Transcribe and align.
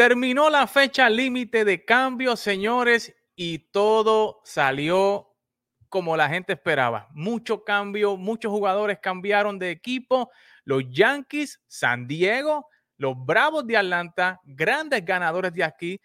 Terminó 0.00 0.48
la 0.48 0.66
fecha 0.66 1.10
límite 1.10 1.62
de 1.62 1.84
cambio, 1.84 2.34
señores, 2.34 3.14
y 3.36 3.58
todo 3.58 4.40
salió 4.44 5.36
como 5.90 6.16
la 6.16 6.26
gente 6.26 6.54
esperaba. 6.54 7.06
Mucho 7.12 7.64
cambio, 7.64 8.16
muchos 8.16 8.50
jugadores 8.50 8.98
cambiaron 9.02 9.58
de 9.58 9.70
equipo. 9.70 10.30
Los 10.64 10.84
Yankees, 10.88 11.60
San 11.66 12.08
Diego, 12.08 12.66
los 12.96 13.14
Bravos 13.14 13.66
de 13.66 13.76
Atlanta, 13.76 14.40
grandes 14.44 15.04
ganadores 15.04 15.52
de 15.52 15.64
aquí, 15.64 16.00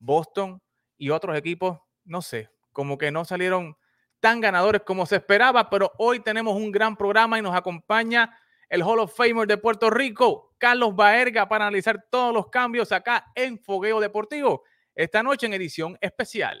Boston 0.00 0.60
y 0.98 1.10
otros 1.10 1.38
equipos, 1.38 1.78
no 2.02 2.22
sé, 2.22 2.50
como 2.72 2.98
que 2.98 3.12
no 3.12 3.24
salieron 3.24 3.76
tan 4.18 4.40
ganadores 4.40 4.82
como 4.82 5.06
se 5.06 5.14
esperaba, 5.14 5.70
pero 5.70 5.92
hoy 5.98 6.18
tenemos 6.18 6.56
un 6.56 6.72
gran 6.72 6.96
programa 6.96 7.38
y 7.38 7.42
nos 7.42 7.54
acompaña 7.54 8.36
el 8.68 8.82
Hall 8.82 9.00
of 9.00 9.14
Famer 9.14 9.46
de 9.46 9.58
Puerto 9.58 9.90
Rico, 9.90 10.54
Carlos 10.58 10.94
Baerga, 10.94 11.48
para 11.48 11.66
analizar 11.66 12.06
todos 12.10 12.32
los 12.32 12.48
cambios 12.48 12.92
acá 12.92 13.26
en 13.34 13.58
Fogueo 13.58 14.00
Deportivo, 14.00 14.64
esta 14.94 15.22
noche 15.22 15.46
en 15.46 15.54
edición 15.54 15.96
especial. 16.00 16.58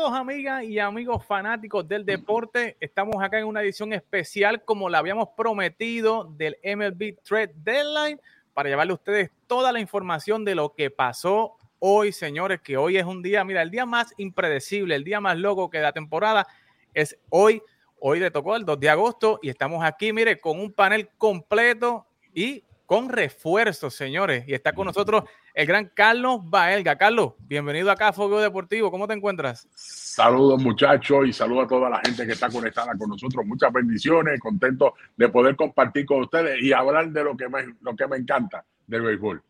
Saludos 0.00 0.18
amigas 0.18 0.64
y 0.64 0.78
amigos 0.78 1.26
fanáticos 1.26 1.86
del 1.86 2.06
deporte. 2.06 2.74
Estamos 2.80 3.22
acá 3.22 3.38
en 3.38 3.44
una 3.44 3.60
edición 3.60 3.92
especial 3.92 4.64
como 4.64 4.88
la 4.88 4.96
habíamos 4.96 5.28
prometido 5.36 6.24
del 6.24 6.56
MLB 6.64 7.18
Trade 7.22 7.52
Deadline 7.56 8.18
para 8.54 8.70
llevarle 8.70 8.92
a 8.92 8.94
ustedes 8.94 9.30
toda 9.46 9.72
la 9.72 9.78
información 9.78 10.42
de 10.42 10.54
lo 10.54 10.72
que 10.72 10.90
pasó 10.90 11.58
hoy, 11.80 12.12
señores, 12.12 12.62
que 12.62 12.78
hoy 12.78 12.96
es 12.96 13.04
un 13.04 13.20
día, 13.20 13.44
mira, 13.44 13.60
el 13.60 13.70
día 13.70 13.84
más 13.84 14.14
impredecible, 14.16 14.94
el 14.94 15.04
día 15.04 15.20
más 15.20 15.36
loco 15.36 15.68
que 15.68 15.80
la 15.80 15.92
temporada 15.92 16.46
es 16.94 17.18
hoy. 17.28 17.60
Hoy 17.98 18.20
le 18.20 18.30
tocó 18.30 18.56
el 18.56 18.64
2 18.64 18.80
de 18.80 18.88
agosto 18.88 19.38
y 19.42 19.50
estamos 19.50 19.84
aquí, 19.84 20.14
mire, 20.14 20.40
con 20.40 20.58
un 20.58 20.72
panel 20.72 21.10
completo 21.18 22.06
y 22.32 22.64
con 22.86 23.10
refuerzos, 23.10 23.92
señores. 23.92 24.48
Y 24.48 24.54
está 24.54 24.72
con 24.72 24.86
nosotros 24.86 25.24
el 25.54 25.66
gran 25.66 25.90
Carlos 25.94 26.40
Baelga. 26.42 26.96
Carlos, 26.96 27.34
bienvenido 27.40 27.90
acá 27.90 28.08
a 28.08 28.12
Fuego 28.12 28.40
Deportivo. 28.40 28.90
¿Cómo 28.90 29.06
te 29.06 29.14
encuentras? 29.14 29.68
Saludos, 29.74 30.62
muchachos, 30.62 31.26
y 31.26 31.32
saludos 31.32 31.64
a 31.64 31.68
toda 31.68 31.90
la 31.90 32.00
gente 32.04 32.26
que 32.26 32.32
está 32.32 32.48
conectada 32.48 32.92
con 32.98 33.10
nosotros. 33.10 33.44
Muchas 33.46 33.72
bendiciones, 33.72 34.40
contento 34.40 34.94
de 35.16 35.28
poder 35.28 35.56
compartir 35.56 36.06
con 36.06 36.22
ustedes 36.22 36.60
y 36.62 36.72
hablar 36.72 37.10
de 37.10 37.24
lo 37.24 37.36
que 37.36 37.48
me, 37.48 37.74
lo 37.80 37.94
que 37.96 38.06
me 38.06 38.16
encanta 38.16 38.64
del 38.86 39.02
béisbol. 39.02 39.42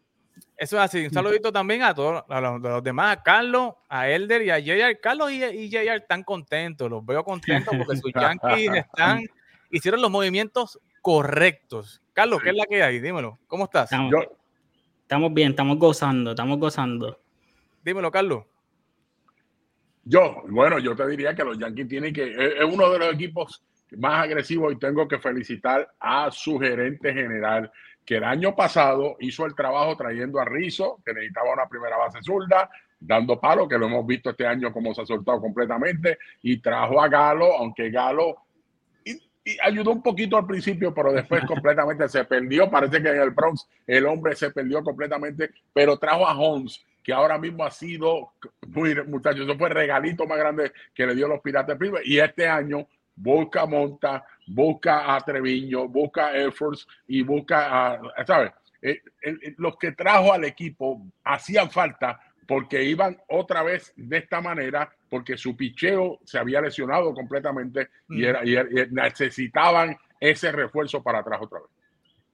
Eso 0.57 0.77
es 0.77 0.83
así. 0.83 1.07
Un 1.07 1.13
saludito 1.13 1.53
también 1.53 1.83
a 1.83 1.95
todos 1.95 2.25
los, 2.29 2.83
demás, 2.83 3.17
a 3.17 3.23
Carlos, 3.23 3.75
a 3.89 4.09
Elder 4.09 4.43
y 4.43 4.51
a 4.51 4.59
JR. 4.59 5.01
Carlos 5.01 5.31
y, 5.33 5.43
y 5.45 5.71
JR 5.71 5.97
están 5.97 6.23
contentos, 6.23 6.91
los 6.91 7.05
veo 7.05 7.25
contentos 7.25 7.75
porque 7.77 7.97
sus 7.97 8.13
Yankees 8.15 8.71
están, 8.75 9.23
hicieron 9.71 10.01
los 10.01 10.11
movimientos 10.11 10.79
correctos. 11.03 12.03
Carlos, 12.13 12.43
¿qué 12.43 12.51
es 12.51 12.57
la 12.57 12.67
que 12.67 12.83
hay? 12.83 13.01
Dímelo, 13.01 13.39
¿cómo 13.47 13.65
estás? 13.65 13.91
Estamos, 15.11 15.35
bien, 15.35 15.51
estamos 15.51 15.77
gozando, 15.77 16.31
estamos 16.31 16.61
gozando. 16.61 17.19
Dímelo, 17.85 18.13
Carlos. 18.13 18.45
Yo, 20.05 20.45
bueno, 20.49 20.79
yo 20.79 20.95
te 20.95 21.05
diría 21.09 21.35
que 21.35 21.43
los 21.43 21.59
Yankees 21.59 21.89
tienen 21.89 22.15
que, 22.15 22.31
es 22.31 22.65
uno 22.65 22.89
de 22.91 23.01
los 23.01 23.15
equipos 23.15 23.61
más 23.97 24.23
agresivos 24.23 24.73
y 24.73 24.79
tengo 24.79 25.09
que 25.09 25.19
felicitar 25.19 25.95
a 25.99 26.31
su 26.31 26.61
gerente 26.61 27.13
general, 27.13 27.73
que 28.05 28.19
el 28.19 28.23
año 28.23 28.55
pasado 28.55 29.17
hizo 29.19 29.45
el 29.47 29.57
trabajo 29.57 29.97
trayendo 29.97 30.39
a 30.39 30.45
Rizzo, 30.45 31.01
que 31.05 31.13
necesitaba 31.13 31.55
una 31.55 31.69
primera 31.69 31.97
base 31.97 32.23
zurda, 32.23 32.71
dando 33.01 33.41
palo, 33.41 33.67
que 33.67 33.79
lo 33.79 33.87
hemos 33.87 34.07
visto 34.07 34.31
este 34.31 34.47
año 34.47 34.73
como 34.73 34.95
se 34.95 35.03
ha 35.03 35.07
soltado 35.07 35.41
completamente, 35.41 36.19
y 36.41 36.59
trajo 36.59 37.03
a 37.03 37.09
Galo, 37.09 37.53
aunque 37.59 37.91
Galo 37.91 38.37
ayudó 39.63 39.93
un 39.93 40.03
poquito 40.03 40.37
al 40.37 40.47
principio, 40.47 40.95
pero 40.95 41.13
después 41.13 41.45
completamente 41.47 42.09
se 42.09 42.25
perdió. 42.25 42.71
Parece 42.71 43.03
que 43.03 43.09
en 43.09 43.21
el 43.21 43.31
Bronx 43.31 43.69
el 43.87 44.07
hombre 44.07 44.35
se 44.35 44.51
perdió 44.51 44.83
completamente, 44.83 45.51
pero 45.73 45.99
trajo 45.99 46.27
a 46.27 46.39
Holmes, 46.39 46.85
que 47.03 47.13
ahora 47.13 47.39
mismo 47.39 47.65
ha 47.65 47.71
sido, 47.71 48.33
muy 48.69 48.95
muchachos, 49.07 49.43
eso 49.43 49.57
fue 49.57 49.69
el 49.69 49.75
regalito 49.75 50.27
más 50.27 50.39
grande 50.39 50.73
que 50.95 51.07
le 51.07 51.15
dio 51.15 51.29
los 51.29 51.41
Piratas 51.41 51.77
Primes. 51.77 52.03
Y 52.05 52.19
este 52.19 52.49
año 52.49 52.87
busca 53.17 53.63
a 53.63 53.67
Monta, 53.67 54.25
busca 54.47 55.15
a 55.15 55.21
Treviño, 55.21 55.89
busca 55.89 56.29
a 56.29 56.37
Air 56.37 56.53
Force 56.53 56.87
y 57.07 57.23
busca 57.23 57.93
a, 57.93 58.25
¿sabes? 58.27 58.53
Eh, 58.83 59.03
los 59.59 59.77
que 59.77 59.93
trajo 59.93 60.33
al 60.33 60.45
equipo 60.45 61.03
hacían 61.23 61.71
falta 61.71 62.19
porque 62.51 62.83
iban 62.83 63.17
otra 63.29 63.63
vez 63.63 63.93
de 63.95 64.19
esta 64.19 64.41
manera, 64.41 64.93
porque 65.09 65.37
su 65.37 65.57
picheo 65.57 66.19
se 66.25 66.37
había 66.37 66.61
lesionado 66.61 67.15
completamente 67.15 67.91
y, 68.09 68.25
era, 68.25 68.45
y, 68.45 68.57
necesitaban 68.91 69.97
ese 70.19 70.51
refuerzo 70.51 71.01
para 71.01 71.21
atrás 71.21 71.39
otra 71.41 71.61
vez. 71.61 71.69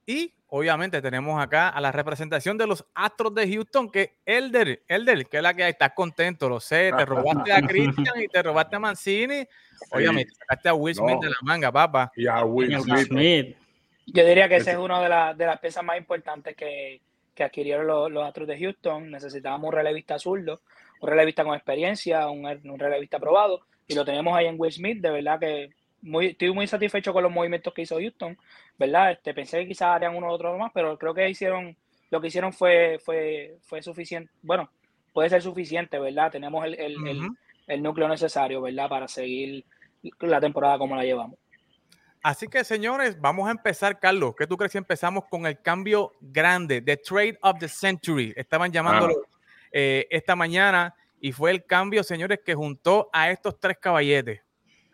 Y 0.07 0.33
obviamente 0.47 1.03
tenemos 1.03 1.39
acá 1.39 1.69
a 1.69 1.83
la 1.83 1.93
representación 1.93 2.57
de 2.57 2.67
los 2.67 2.83
Astros 2.95 3.35
de 3.35 3.47
Houston, 3.47 3.91
que 3.91 4.17
Elder, 4.25 4.83
Elder, 4.89 5.27
que 5.27 5.37
es 5.37 5.43
la 5.43 5.53
que 5.53 5.69
está 5.69 5.93
contento, 5.95 6.49
lo 6.49 6.61
sé, 6.61 6.93
te 6.97 7.05
robaste 7.05 7.53
a 7.53 7.61
Christian 7.61 8.19
y 8.19 8.29
te 8.29 8.43
robaste 8.43 8.77
a 8.77 8.79
Mancini. 8.79 9.47
Obviamente, 9.91 10.33
sacaste 10.33 10.71
a 10.71 10.75
Will 10.75 10.95
Smith 10.95 11.21
de 11.21 11.29
la 11.29 11.37
manga, 11.43 11.71
papá. 11.71 12.11
Y 12.17 12.27
a 12.27 12.43
Will 12.43 12.81
Smith. 12.81 13.55
Yo 14.07 14.25
diría 14.25 14.49
que 14.49 14.57
esa 14.57 14.71
es 14.71 14.79
una 14.79 14.99
de, 14.99 15.35
de 15.37 15.45
las 15.45 15.61
piezas 15.61 15.85
más 15.85 15.99
importantes 15.99 16.57
que, 16.57 17.03
que 17.37 17.45
adquirieron 17.45 17.87
los, 17.87 18.11
los 18.11 18.25
Astros 18.25 18.49
de 18.49 18.59
Houston. 18.59 19.11
Necesitábamos 19.11 19.69
un 19.69 19.75
relevista 19.75 20.19
zurdo, 20.19 20.63
un 21.01 21.09
relevista 21.09 21.45
con 21.45 21.55
experiencia, 21.55 22.29
un, 22.29 22.47
un 22.47 22.79
relevista 22.79 23.21
probado, 23.21 23.61
y 23.87 23.95
lo 23.95 24.05
tenemos 24.05 24.37
ahí 24.37 24.47
en 24.47 24.57
Will 24.59 24.73
Smith. 24.73 25.01
De 25.01 25.11
verdad 25.11 25.39
que 25.39 25.71
muy, 26.03 26.29
estoy 26.29 26.53
muy 26.53 26.67
satisfecho 26.67 27.13
con 27.13 27.23
los 27.23 27.31
movimientos 27.31 27.73
que 27.73 27.83
hizo 27.83 27.99
Houston, 27.99 28.37
¿verdad? 28.79 29.13
Este, 29.13 29.35
pensé 29.35 29.59
que 29.61 29.69
quizás 29.69 29.89
harían 29.89 30.17
uno 30.17 30.29
u 30.29 30.31
otro 30.31 30.57
más, 30.59 30.73
pero 30.75 30.99
creo 30.99 31.15
que 31.15 31.29
hicieron, 31.29 31.77
lo 32.11 32.21
que 32.21 32.29
hicieron 32.29 32.53
fue, 32.53 32.99
fue, 32.99 33.57
fue 33.61 33.83
suficiente. 33.83 34.33
Bueno, 34.43 34.71
puede 35.13 35.29
ser 35.29 35.43
suficiente, 35.43 35.99
¿verdad? 35.99 36.33
Tenemos 36.33 36.65
el, 36.65 36.75
el, 36.81 36.97
el 37.67 37.83
núcleo 37.83 38.09
necesario, 38.09 38.63
¿verdad? 38.63 38.89
Para 38.89 39.07
seguir 39.07 39.65
la 40.21 40.41
temporada 40.41 40.79
como 40.79 40.97
la 40.97 41.05
llevamos. 41.05 41.39
Así 42.27 42.49
que, 42.49 42.65
señores, 42.65 43.21
vamos 43.21 43.47
a 43.47 43.53
empezar, 43.53 44.01
Carlos. 44.01 44.35
¿Qué 44.37 44.49
tú 44.49 44.57
crees 44.57 44.73
si 44.73 44.79
empezamos 44.79 45.27
con 45.31 45.47
el 45.47 45.63
cambio 45.63 46.11
grande, 46.21 46.83
The 46.83 46.97
Trade 46.97 47.39
of 47.41 47.61
the 47.61 47.69
Century? 47.69 48.35
Estaban 48.37 48.73
llamándolo 48.73 49.15
eh, 49.71 50.09
esta 50.11 50.35
mañana 50.35 50.93
y 51.21 51.31
fue 51.31 51.53
el 51.53 51.65
cambio, 51.65 52.03
señores, 52.03 52.41
que 52.45 52.53
juntó 52.53 53.09
a 53.13 53.31
estos 53.31 53.61
tres 53.61 53.77
caballetes. 53.81 54.41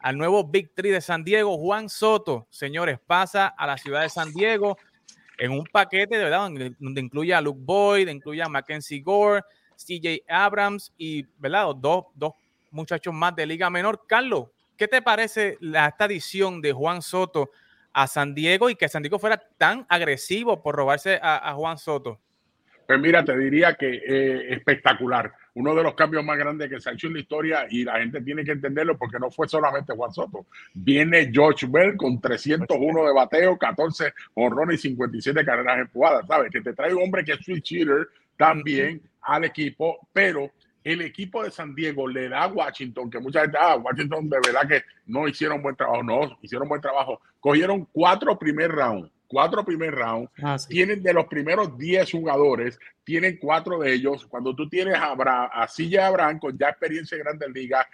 Al 0.00 0.18
nuevo 0.18 0.46
Big 0.46 0.74
Three 0.74 0.90
de 0.90 1.00
San 1.00 1.24
Diego, 1.24 1.56
Juan 1.56 1.88
Soto, 1.88 2.48
señores, 2.50 2.98
pasa 3.06 3.46
a 3.46 3.66
la 3.66 3.78
ciudad 3.78 4.02
de 4.02 4.10
San 4.10 4.30
Diego 4.34 4.76
en 5.38 5.52
un 5.52 5.64
paquete, 5.64 6.18
de 6.18 6.24
verdad, 6.24 6.50
donde 6.78 7.00
incluye 7.00 7.32
a 7.32 7.40
Luke 7.40 7.60
Boyd, 7.62 8.08
incluye 8.08 8.42
a 8.42 8.48
Mackenzie 8.50 9.00
Gore, 9.00 9.40
CJ 9.78 10.24
Abrams 10.28 10.92
y, 10.98 11.22
¿verdad? 11.38 11.74
Dos, 11.76 12.04
dos 12.14 12.34
muchachos 12.70 13.14
más 13.14 13.34
de 13.34 13.46
Liga 13.46 13.70
Menor. 13.70 14.06
Carlos, 14.06 14.48
¿Qué 14.76 14.88
te 14.88 15.02
parece 15.02 15.58
la, 15.60 15.88
esta 15.88 16.04
adición 16.04 16.60
de 16.60 16.72
Juan 16.72 17.02
Soto 17.02 17.50
a 17.92 18.06
San 18.06 18.34
Diego 18.34 18.70
y 18.70 18.74
que 18.74 18.88
San 18.88 19.02
Diego 19.02 19.18
fuera 19.18 19.42
tan 19.58 19.86
agresivo 19.88 20.62
por 20.62 20.74
robarse 20.74 21.18
a, 21.22 21.52
Juan 21.54 21.78
Soto? 21.78 22.20
Pues 22.86 23.00
mira, 23.00 23.24
te 23.24 23.36
diría 23.36 23.74
que 23.74 24.02
eh, 24.06 24.54
espectacular. 24.54 25.32
Uno 25.54 25.74
de 25.74 25.82
los 25.82 25.94
cambios 25.94 26.24
más 26.24 26.38
grandes 26.38 26.68
que 26.68 26.80
se 26.80 26.90
ha 26.90 26.92
hecho 26.94 27.06
en 27.06 27.14
la 27.14 27.20
historia 27.20 27.66
y 27.68 27.84
la 27.84 27.98
gente 27.98 28.22
tiene 28.22 28.44
que 28.44 28.52
entenderlo 28.52 28.96
porque 28.96 29.18
no 29.18 29.30
fue 29.30 29.46
solamente 29.46 29.94
Juan 29.94 30.12
Soto. 30.12 30.46
Viene 30.74 31.30
George 31.32 31.66
Bell 31.68 31.96
con 31.96 32.20
301 32.20 33.06
de 33.06 33.12
bateo, 33.12 33.58
14 33.58 34.12
honrones 34.34 34.80
y 34.80 34.88
57 34.88 35.44
carreras 35.44 35.78
empujadas. 35.80 36.26
¿Sabes? 36.26 36.50
Que 36.50 36.62
te 36.62 36.72
trae 36.72 36.94
un 36.94 37.02
hombre 37.02 37.24
que 37.24 37.32
es 37.32 37.38
switch 37.44 37.62
cheater 37.62 38.08
también 38.36 39.02
al 39.22 39.44
equipo, 39.44 40.08
pero 40.12 40.50
el 40.84 41.02
equipo 41.02 41.42
de 41.42 41.50
San 41.50 41.74
Diego 41.74 42.08
le 42.08 42.28
da 42.28 42.44
a 42.44 42.48
Washington, 42.48 43.10
que 43.10 43.20
mucha 43.20 43.42
gente, 43.42 43.58
ah, 43.60 43.76
Washington 43.76 44.28
de 44.28 44.38
verdad 44.44 44.68
que 44.68 44.82
no 45.06 45.28
hicieron 45.28 45.62
buen 45.62 45.76
trabajo, 45.76 46.02
no, 46.02 46.38
hicieron 46.42 46.68
buen 46.68 46.80
trabajo. 46.80 47.20
Cogieron 47.40 47.86
cuatro 47.92 48.38
primer 48.38 48.70
round, 48.70 49.10
cuatro 49.26 49.64
primer 49.64 49.94
round, 49.94 50.28
ah, 50.42 50.56
tienen 50.68 51.02
de 51.02 51.12
los 51.12 51.26
primeros 51.26 51.76
diez 51.78 52.10
jugadores, 52.10 52.78
tienen 53.04 53.38
cuatro 53.40 53.78
de 53.78 53.92
ellos. 53.92 54.26
Cuando 54.26 54.54
tú 54.54 54.68
tienes 54.68 54.94
a, 54.96 55.12
a 55.44 55.68
Silla 55.68 56.06
Abraham 56.06 56.38
con 56.38 56.58
ya 56.58 56.68
experiencia 56.68 57.16
en 57.16 57.24
Grandes 57.24 57.50
Ligas, 57.50 57.86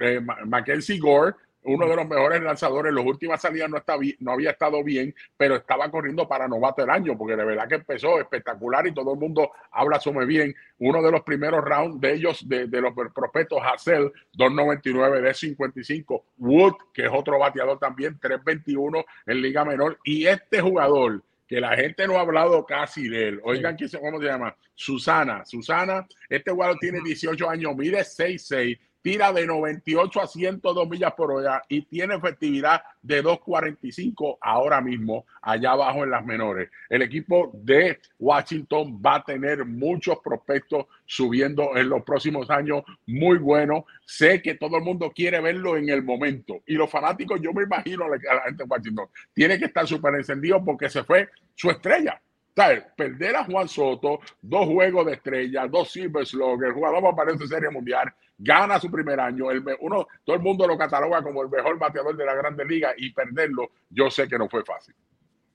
eh, 0.00 0.20
Mackenzie 0.46 0.98
Gore, 0.98 1.34
uno 1.64 1.86
de 1.86 1.96
los 1.96 2.08
mejores 2.08 2.42
lanzadores. 2.42 2.92
Las 2.92 3.04
últimas 3.04 3.40
salidas 3.40 3.70
no, 3.70 3.78
está 3.78 3.96
no 4.20 4.32
había 4.32 4.50
estado 4.50 4.82
bien, 4.82 5.14
pero 5.36 5.56
estaba 5.56 5.90
corriendo 5.90 6.26
para 6.26 6.48
novato 6.48 6.82
del 6.82 6.90
año, 6.90 7.16
porque 7.16 7.36
de 7.36 7.44
verdad 7.44 7.68
que 7.68 7.76
empezó 7.76 8.20
espectacular 8.20 8.86
y 8.86 8.94
todo 8.94 9.12
el 9.12 9.18
mundo 9.18 9.50
habla 9.70 10.00
sobre 10.00 10.26
bien. 10.26 10.54
Uno 10.78 11.02
de 11.02 11.12
los 11.12 11.22
primeros 11.22 11.64
rounds 11.64 12.00
de 12.00 12.14
ellos, 12.14 12.48
de, 12.48 12.66
los 12.80 12.92
prospectos, 13.14 13.60
Hassel, 13.62 14.12
2.99 14.36 15.20
de 15.20 15.34
55. 15.34 16.24
Wood, 16.38 16.74
que 16.92 17.06
es 17.06 17.10
otro 17.12 17.38
bateador 17.38 17.78
también, 17.78 18.18
3.21 18.18 19.04
en 19.26 19.42
Liga 19.42 19.64
Menor. 19.64 19.98
Y 20.04 20.26
este 20.26 20.60
jugador, 20.60 21.22
que 21.46 21.60
la 21.60 21.76
gente 21.76 22.06
no 22.06 22.16
ha 22.16 22.22
hablado 22.22 22.64
casi 22.64 23.08
de 23.08 23.28
él. 23.28 23.40
Oigan, 23.44 23.76
¿cómo 24.00 24.18
se 24.18 24.24
llama? 24.24 24.56
Susana. 24.74 25.44
Susana, 25.44 26.06
este 26.28 26.50
jugador 26.50 26.78
tiene 26.80 27.00
18 27.04 27.48
años, 27.48 27.76
mide 27.76 28.00
6'6", 28.00 28.78
tira 29.02 29.32
de 29.32 29.46
98 29.46 30.20
a 30.20 30.26
102 30.26 30.88
millas 30.88 31.12
por 31.14 31.32
hora 31.32 31.62
y 31.68 31.82
tiene 31.82 32.14
efectividad 32.14 32.82
de 33.02 33.22
2.45 33.22 34.38
ahora 34.40 34.80
mismo 34.80 35.26
allá 35.42 35.72
abajo 35.72 36.04
en 36.04 36.10
las 36.10 36.24
menores. 36.24 36.70
El 36.88 37.02
equipo 37.02 37.50
de 37.52 37.98
Washington 38.18 39.02
va 39.04 39.16
a 39.16 39.24
tener 39.24 39.64
muchos 39.64 40.18
prospectos 40.20 40.86
subiendo 41.04 41.76
en 41.76 41.88
los 41.88 42.02
próximos 42.04 42.48
años 42.48 42.84
muy 43.06 43.38
buenos. 43.38 43.84
Sé 44.06 44.40
que 44.40 44.54
todo 44.54 44.76
el 44.76 44.84
mundo 44.84 45.12
quiere 45.14 45.40
verlo 45.40 45.76
en 45.76 45.88
el 45.88 46.02
momento 46.02 46.62
y 46.66 46.74
los 46.74 46.88
fanáticos, 46.88 47.40
yo 47.40 47.52
me 47.52 47.64
imagino 47.64 48.04
a 48.04 48.08
la 48.08 48.42
gente 48.44 48.62
de 48.62 48.68
Washington, 48.68 49.08
tiene 49.34 49.58
que 49.58 49.66
estar 49.66 49.86
súper 49.86 50.14
encendido 50.14 50.64
porque 50.64 50.88
se 50.88 51.02
fue 51.02 51.28
su 51.54 51.70
estrella. 51.70 52.20
Perder 52.54 53.36
a 53.36 53.44
Juan 53.44 53.66
Soto, 53.66 54.20
dos 54.42 54.66
juegos 54.66 55.06
de 55.06 55.14
estrella, 55.14 55.66
dos 55.66 55.90
Silver 55.90 56.26
Slugger, 56.26 56.72
jugador 56.72 57.06
aparece 57.06 57.44
en 57.44 57.48
Serie 57.48 57.70
Mundial, 57.70 58.12
gana 58.42 58.80
su 58.80 58.90
primer 58.90 59.20
año, 59.20 59.50
el, 59.50 59.64
uno, 59.80 60.06
todo 60.24 60.36
el 60.36 60.42
mundo 60.42 60.66
lo 60.66 60.76
cataloga 60.76 61.22
como 61.22 61.42
el 61.42 61.48
mejor 61.48 61.78
bateador 61.78 62.16
de 62.16 62.24
la 62.26 62.34
Grande 62.34 62.64
Liga 62.64 62.92
y 62.96 63.12
perderlo, 63.12 63.70
yo 63.88 64.10
sé 64.10 64.28
que 64.28 64.36
no 64.36 64.48
fue 64.48 64.64
fácil. 64.64 64.94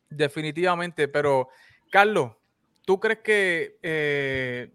Definitivamente, 0.09 1.07
pero 1.09 1.49
Carlos, 1.91 2.31
¿tú 2.85 2.99
crees 2.99 3.19
que 3.19 3.77
eh, 3.81 4.71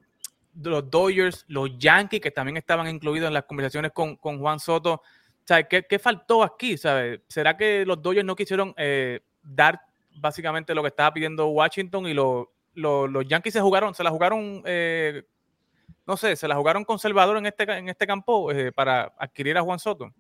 los 0.63 0.91
Dodgers, 0.91 1.45
los 1.49 1.79
Yankees, 1.79 2.21
que 2.21 2.31
también 2.31 2.59
estaban 2.59 2.87
incluidos 2.89 3.29
en 3.29 3.35
las 3.35 3.45
conversaciones 3.45 3.93
con, 3.93 4.17
Juan 4.17 4.61
Soto, 4.61 5.03
¿qué, 5.71 5.87
¿qué, 5.89 5.99
faltó 5.99 6.43
aquí? 6.43 6.77
¿Será 6.77 7.57
que 7.57 7.87
los 7.87 8.03
Dodgers 8.03 8.27
no 8.27 8.37
quisieron 8.37 8.75
eh, 8.77 9.21
dar 9.43 9.81
básicamente 10.17 10.75
lo 10.75 10.83
que 10.83 10.89
estaba 10.89 11.13
pidiendo 11.13 11.49
Washington 11.49 12.07
y 12.07 12.15
los 12.15 13.27
Yankees 13.27 13.55
se 13.55 13.61
jugaron, 13.61 13.95
se 13.95 14.05
la 14.05 14.11
jugaron, 14.11 14.63
eh, 14.67 15.23
no 16.07 16.17
sé, 16.17 16.37
se 16.37 16.49
la 16.49 16.57
jugaron 16.57 16.85
conservador 16.85 17.37
en 17.37 17.47
este, 17.47 17.65
en 17.65 17.89
este 17.89 18.07
campo 18.07 18.51
eh, 18.53 18.73
para 18.73 19.13
adquirir 19.19 19.57
a 19.57 19.63
Juan 19.63 19.79
Soto. 19.79 20.13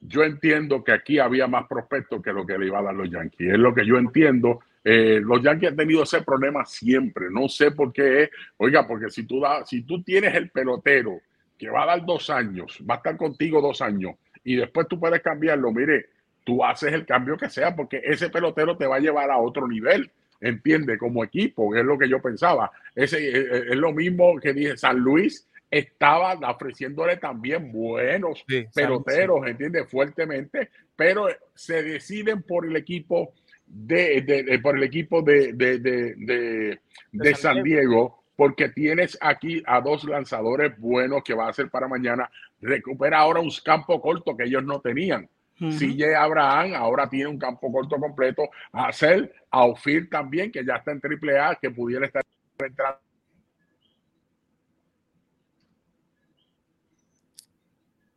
Yo 0.00 0.22
entiendo 0.22 0.82
que 0.82 0.92
aquí 0.92 1.18
había 1.18 1.46
más 1.46 1.66
prospectos 1.66 2.22
que 2.22 2.32
lo 2.32 2.46
que 2.46 2.56
le 2.56 2.66
iba 2.66 2.78
a 2.78 2.82
dar 2.82 2.94
los 2.94 3.10
Yankees. 3.10 3.52
Es 3.52 3.58
lo 3.58 3.74
que 3.74 3.84
yo 3.84 3.98
entiendo. 3.98 4.60
Eh, 4.82 5.20
los 5.22 5.42
Yankees 5.42 5.70
han 5.70 5.76
tenido 5.76 6.02
ese 6.02 6.22
problema 6.22 6.64
siempre. 6.64 7.26
No 7.30 7.48
sé 7.48 7.70
por 7.70 7.92
qué 7.92 8.22
es. 8.22 8.30
Oiga, 8.56 8.86
porque 8.86 9.10
si 9.10 9.24
tú, 9.24 9.40
da, 9.40 9.64
si 9.66 9.82
tú 9.82 10.02
tienes 10.02 10.34
el 10.34 10.50
pelotero 10.50 11.20
que 11.60 11.68
va 11.68 11.82
a 11.82 11.86
dar 11.86 12.06
dos 12.06 12.30
años, 12.30 12.82
va 12.88 12.94
a 12.94 12.96
estar 12.96 13.18
contigo 13.18 13.60
dos 13.60 13.82
años, 13.82 14.14
y 14.42 14.56
después 14.56 14.88
tú 14.88 14.98
puedes 14.98 15.20
cambiarlo, 15.20 15.70
mire, 15.70 16.06
tú 16.42 16.64
haces 16.64 16.90
el 16.94 17.04
cambio 17.04 17.36
que 17.36 17.50
sea, 17.50 17.76
porque 17.76 18.00
ese 18.02 18.30
pelotero 18.30 18.78
te 18.78 18.86
va 18.86 18.96
a 18.96 19.00
llevar 19.00 19.30
a 19.30 19.36
otro 19.36 19.68
nivel, 19.68 20.10
entiende, 20.40 20.98
como 20.98 21.24
equipo, 21.24 21.74
es 21.74 21.84
lo 21.84 21.98
que 21.98 22.08
yo 22.08 22.20
pensaba. 22.20 22.70
Ese, 22.94 23.18
eh, 23.18 23.40
eh, 23.40 23.64
es, 23.70 23.76
lo 23.76 23.92
mismo 23.92 24.38
que 24.38 24.52
dije, 24.52 24.76
San 24.76 24.98
Luis 24.98 25.48
estaba 25.70 26.34
ofreciéndole 26.50 27.16
también 27.18 27.70
buenos 27.70 28.44
peloteros, 28.74 29.46
entiende, 29.46 29.84
fuertemente, 29.84 30.70
pero 30.96 31.28
se 31.54 31.82
deciden 31.82 32.42
por 32.42 32.66
el 32.66 32.74
equipo 32.74 33.34
de, 33.66 34.58
por 34.62 34.76
el 34.76 34.82
equipo 34.82 35.22
de, 35.22 35.52
de 35.52 37.34
San 37.36 37.62
Diego 37.62 38.20
porque 38.40 38.70
tienes 38.70 39.18
aquí 39.20 39.62
a 39.66 39.82
dos 39.82 40.04
lanzadores 40.04 40.72
buenos 40.78 41.22
que 41.22 41.34
va 41.34 41.50
a 41.50 41.52
ser 41.52 41.68
para 41.68 41.86
mañana. 41.86 42.30
Recupera 42.62 43.18
ahora 43.18 43.38
un 43.38 43.50
campo 43.62 44.00
corto 44.00 44.34
que 44.34 44.44
ellos 44.44 44.64
no 44.64 44.80
tenían. 44.80 45.28
Si 45.68 46.02
Abraham 46.02 46.74
ahora 46.74 47.06
tiene 47.06 47.26
un 47.26 47.38
campo 47.38 47.70
corto 47.70 47.96
completo. 47.98 48.48
A 48.72 48.88
Hacer, 48.88 49.34
a 49.50 49.64
Ofir 49.64 50.08
también, 50.08 50.50
que 50.50 50.64
ya 50.64 50.76
está 50.76 50.92
en 50.92 51.00
AAA, 51.02 51.56
que 51.56 51.70
pudiera 51.70 52.06
estar 52.06 52.24
entrando. 52.58 53.00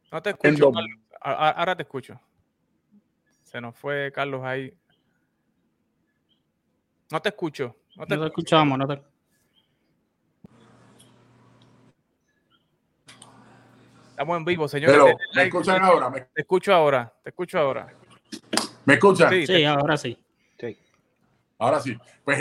No 0.10 0.22
te 0.22 0.30
escucho. 0.30 0.72
Ahora 1.20 1.76
te 1.76 1.84
escucho. 1.84 2.20
Se 3.44 3.60
nos 3.60 3.76
fue 3.76 4.12
Carlos 4.14 4.42
ahí. 4.44 4.74
No 7.12 7.22
te 7.22 7.30
escucho. 7.30 7.76
No 7.98 8.06
te, 8.06 8.16
escuchamos. 8.26 8.78
No 8.78 8.88
te... 8.88 9.13
Estamos 14.24 14.38
en 14.38 14.46
vivo, 14.46 14.70
señores. 14.70 14.96
Pero, 14.96 15.18
¿me 15.36 15.44
escuchan 15.44 15.84
ahora? 15.84 16.30
Te 16.34 16.42
escucho 16.42 16.74
ahora, 16.74 17.14
te 17.22 17.30
escucho 17.32 17.60
ahora. 17.60 17.94
¿Me 18.86 18.94
escuchan? 18.94 19.30
Sí, 19.46 19.66
ahora 19.66 19.98
sí. 19.98 20.18
Ahora 21.60 21.82
sí. 21.82 21.98
Pues 22.24 22.40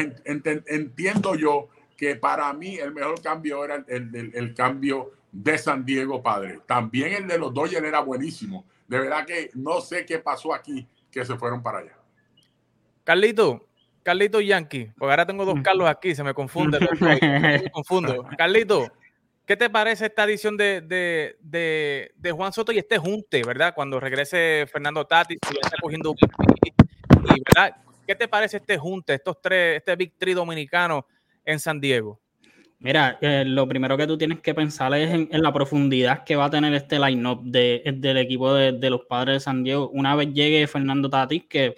entiendo 0.67 1.35
yo 1.35 1.71
que 1.97 2.15
para 2.15 2.53
mí 2.53 2.77
el 2.77 2.95
mejor 2.95 3.21
cambio 3.21 3.65
era 3.65 3.85
el, 3.89 4.55
cambio 4.55 5.11
de 5.33 5.59
San 5.59 5.85
Diego 5.85 6.23
Padre. 6.23 6.61
También 6.67 7.15
el 7.15 7.27
de 7.27 7.37
los 7.37 7.53
Dodgers 7.53 7.85
era 7.85 7.99
buenísimo. 7.99 8.65
De 8.87 9.01
verdad 9.01 9.27
que 9.27 9.51
no 9.55 9.81
sé 9.81 10.07
qué 10.07 10.21
pasó 10.21 10.55
aquí 10.55 10.87
que 11.11 11.25
se 11.25 11.37
fueron 11.37 11.65
para 11.65 11.79
allá. 11.79 11.99
Carlito, 13.03 13.67
Carlito 14.05 14.41
Yankee, 14.41 14.93
porque 14.97 15.11
ahora 15.11 15.27
tengo 15.27 15.45
dos 15.45 15.59
Carlos 15.65 15.89
aquí, 15.89 16.15
se 16.15 16.23
me 16.23 16.33
confunde. 16.33 16.79
me 17.01 17.69
confundo. 17.73 18.25
Carlito, 18.39 18.87
¿Qué 19.45 19.57
te 19.57 19.69
parece 19.69 20.07
esta 20.07 20.25
edición 20.25 20.57
de, 20.57 21.35
Juan 22.33 22.53
Soto 22.53 22.71
y 22.71 22.79
este 22.79 22.97
junte, 22.99 23.43
verdad? 23.43 23.75
Cuando 23.75 23.99
regrese 23.99 24.67
Fernando 24.71 25.05
Tati, 25.05 25.35
y 25.35 25.39
está 25.61 25.77
cogiendo 25.81 26.15
¿verdad? 27.45 27.77
¿Qué 28.07 28.15
te 28.15 28.29
parece 28.29 28.59
este 28.59 28.79
junte, 28.79 29.15
estos 29.15 29.41
tres, 29.41 29.79
este 29.79 29.97
Big 29.97 30.13
Three 30.17 30.35
dominicano 30.35 31.07
en 31.45 31.59
San 31.59 31.81
Diego? 31.81 32.21
Mira, 32.79 33.19
eh, 33.21 33.45
lo 33.45 33.67
primero 33.69 33.97
que 33.97 34.07
tú 34.07 34.17
tienes 34.17 34.41
que 34.41 34.55
pensar 34.55 34.95
es 34.95 35.11
en, 35.11 35.29
la 35.31 35.53
profundidad 35.53 36.25
que 36.25 36.37
va 36.37 36.47
a 36.47 36.51
tener 36.51 36.73
este 36.75 36.99
line-up 36.99 37.43
del 37.43 38.17
equipo 38.17 38.55
de, 38.55 38.91
los 38.91 39.03
padres 39.07 39.37
de 39.37 39.41
San 39.41 39.65
Diego. 39.65 39.89
Una 39.91 40.15
vez 40.15 40.33
llegue 40.33 40.67
Fernando 40.69 41.11
Tatis, 41.11 41.45
que 41.49 41.77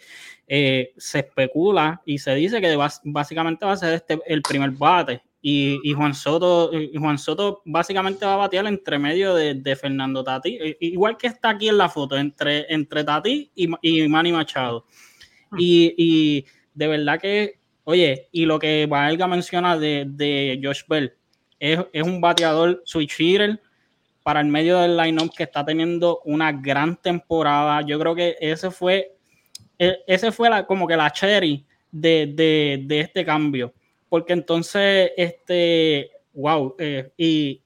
eh, 0.49 0.93
se 0.99 1.21
especula 1.21 2.03
y 2.05 2.19
se 2.19 2.35
dice 2.35 2.61
que 2.61 2.77
básicamente 3.05 3.65
va 3.65 3.73
a 3.73 3.77
ser 3.77 3.95
este 3.95 4.19
el 4.27 4.43
primer 4.43 4.71
bate 4.71 5.23
y, 5.47 5.93
Juan 5.93 6.15
Soto, 6.15 6.71
Juan 6.99 7.19
Soto 7.19 7.61
básicamente 7.67 8.25
va 8.25 8.33
a 8.33 8.37
batear 8.39 8.67
entre 8.67 8.99
medio 8.99 9.35
de, 9.35 9.77
Fernando 9.77 10.25
Tati, 10.25 10.59
igual 10.81 11.19
que 11.19 11.27
está 11.27 11.51
aquí 11.51 11.69
en 11.69 11.77
la 11.77 11.91
foto, 11.91 12.17
entre, 12.17 12.65
entre 12.73 13.05
Tati 13.05 13.51
y, 13.55 13.69
y 13.83 14.09
Manny 14.09 14.33
Machado. 14.33 14.87
Hmm. 15.51 15.57
Y, 15.59 16.47
de 16.73 16.89
verdad 16.89 17.21
que, 17.21 17.61
oye, 17.85 18.31
y 18.33 18.47
lo 18.47 18.59
que 18.59 18.87
Valga 18.87 19.27
menciona 19.27 19.77
de, 19.77 20.07
de 20.09 20.59
Josh 20.63 20.81
Bell, 20.89 21.13
es, 21.61 21.79
un 22.03 22.23
bateador 22.23 22.81
switch 22.87 23.21
hitter 23.21 23.61
para 24.23 24.41
el 24.41 24.47
medio 24.47 24.79
del 24.79 24.97
line-up 24.97 25.31
que 25.37 25.43
está 25.43 25.63
teniendo 25.63 26.23
una 26.25 26.53
gran 26.53 26.97
temporada. 26.97 27.83
Yo 27.83 27.99
creo 27.99 28.15
que 28.15 28.35
ese 28.41 28.71
fue, 28.71 29.15
e, 29.79 29.99
ese 30.07 30.33
fue 30.33 30.49
la, 30.49 30.67
como 30.67 30.87
que 30.87 30.97
la 30.97 31.11
cherry 31.11 31.67
de, 31.93 32.33
de 32.89 33.01
este 33.01 33.27
cambio 33.27 33.75
porque 34.15 34.33
entonces, 34.33 35.11
este, 35.17 36.09
wow, 36.35 36.77
eh, 36.79 37.11
y 37.17 37.61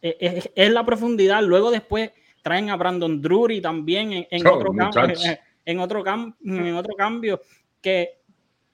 eh, 0.00 0.48
es, 0.54 0.70
la 0.70 0.86
profundidad. 0.86 1.42
Luego 1.42 1.72
después 1.72 2.12
traen 2.40 2.70
a 2.70 2.76
Brandon 2.76 3.20
Drury 3.20 3.60
también 3.60 4.24
en, 4.30 4.46
oh, 4.46 4.54
otro, 4.54 4.72
cambio, 4.72 5.16
eh, 5.26 5.40
en, 5.64 5.80
otro, 5.80 6.04
en 6.44 6.74
otro 6.76 6.94
cambio 6.94 7.40
que, 7.82 8.20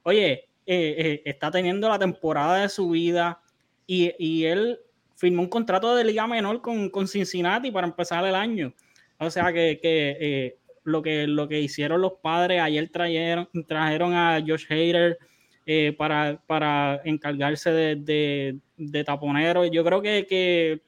oye, 0.02 0.50
está 0.66 1.50
teniendo 1.50 1.88
la 1.88 1.98
temporada 1.98 2.60
de 2.60 2.68
su 2.68 2.90
vida 2.90 3.40
y, 3.86 4.44
él 4.44 4.78
firmó 5.16 5.40
un 5.40 5.48
contrato 5.48 5.96
de 5.96 6.04
liga 6.04 6.26
menor 6.26 6.60
con, 6.60 6.90
con, 6.90 7.08
Cincinnati 7.08 7.70
para 7.70 7.86
empezar 7.86 8.22
el 8.26 8.34
año. 8.34 8.74
O 9.18 9.30
sea 9.30 9.50
que, 9.50 10.58
lo 10.82 11.00
que 11.00 11.26
lo 11.26 11.48
que 11.48 11.62
hicieron 11.62 12.02
los 12.02 12.12
padres, 12.22 12.60
ayer 12.60 12.90
trajeron, 12.90 13.48
trajeron 13.66 14.12
a 14.12 14.44
Josh 14.46 14.66
Hader, 14.68 15.18
eh, 15.66 15.94
para, 15.96 16.42
para, 16.46 17.00
encargarse 17.04 17.70
de, 17.70 18.58
de, 18.76 19.04
taponeros. 19.04 19.70
Yo 19.70 19.82
creo 19.82 20.02
que, 20.02 20.26
que 20.28 20.82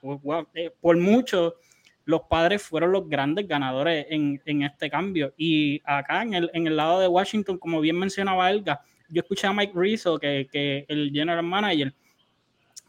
pues, 0.00 0.18
eh, 0.54 0.70
por 0.80 0.96
mucho 0.96 1.56
los 2.04 2.22
padres 2.22 2.62
fueron 2.62 2.92
los 2.92 3.08
grandes 3.08 3.46
ganadores 3.46 4.06
en, 4.08 4.40
en, 4.46 4.62
este 4.62 4.88
cambio. 4.88 5.34
Y 5.36 5.82
acá 5.84 6.22
en 6.22 6.34
el, 6.34 6.50
en 6.54 6.66
el 6.66 6.76
lado 6.76 7.00
de 7.00 7.08
Washington, 7.08 7.58
como 7.58 7.80
bien 7.80 7.98
mencionaba 7.98 8.50
Elga, 8.50 8.80
yo 9.08 9.20
escuché 9.20 9.46
a 9.46 9.52
Mike 9.52 9.74
Rizzo, 9.74 10.18
que, 10.18 10.48
que 10.50 10.86
el 10.88 11.10
general 11.12 11.44
manager, 11.44 11.94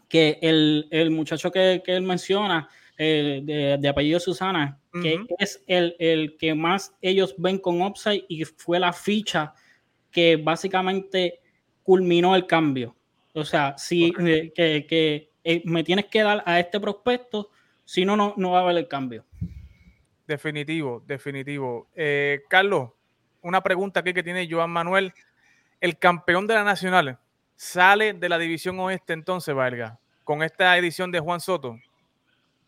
que 0.08 0.38
el, 0.40 0.88
el 0.90 1.10
muchacho 1.10 1.50
que, 1.50 1.82
que, 1.84 1.94
él 1.94 2.02
menciona 2.02 2.68
de, 2.96 3.76
de, 3.78 3.88
apellido 3.88 4.18
Susana, 4.18 4.80
que 5.02 5.26
es 5.38 5.62
el, 5.66 5.94
el, 5.98 6.36
que 6.38 6.54
más 6.54 6.94
ellos 7.02 7.34
ven 7.36 7.58
con 7.58 7.82
upside 7.82 8.24
y 8.28 8.44
fue 8.44 8.80
la 8.80 8.92
ficha 8.92 9.52
que 10.14 10.36
básicamente 10.36 11.40
culminó 11.82 12.36
el 12.36 12.46
cambio. 12.46 12.94
O 13.34 13.44
sea, 13.44 13.76
si 13.76 14.12
que, 14.12 14.52
que 14.88 15.32
eh, 15.42 15.60
me 15.64 15.82
tienes 15.82 16.06
que 16.06 16.22
dar 16.22 16.44
a 16.46 16.60
este 16.60 16.78
prospecto, 16.78 17.50
si 17.84 18.04
no, 18.04 18.16
no, 18.16 18.50
va 18.52 18.60
a 18.60 18.62
haber 18.62 18.76
el 18.76 18.86
cambio. 18.86 19.24
Definitivo, 20.24 21.02
definitivo. 21.04 21.88
Eh, 21.96 22.42
Carlos, 22.48 22.90
una 23.42 23.60
pregunta 23.60 24.00
aquí 24.00 24.14
que 24.14 24.22
tiene 24.22 24.48
Joan 24.48 24.70
Manuel. 24.70 25.12
El 25.80 25.98
campeón 25.98 26.46
de 26.46 26.54
la 26.54 26.62
Nacional 26.62 27.18
sale 27.56 28.14
de 28.14 28.28
la 28.28 28.38
División 28.38 28.78
Oeste 28.78 29.14
entonces, 29.14 29.52
Valga, 29.52 29.98
con 30.22 30.44
esta 30.44 30.78
edición 30.78 31.10
de 31.10 31.18
Juan 31.18 31.40
Soto. 31.40 31.76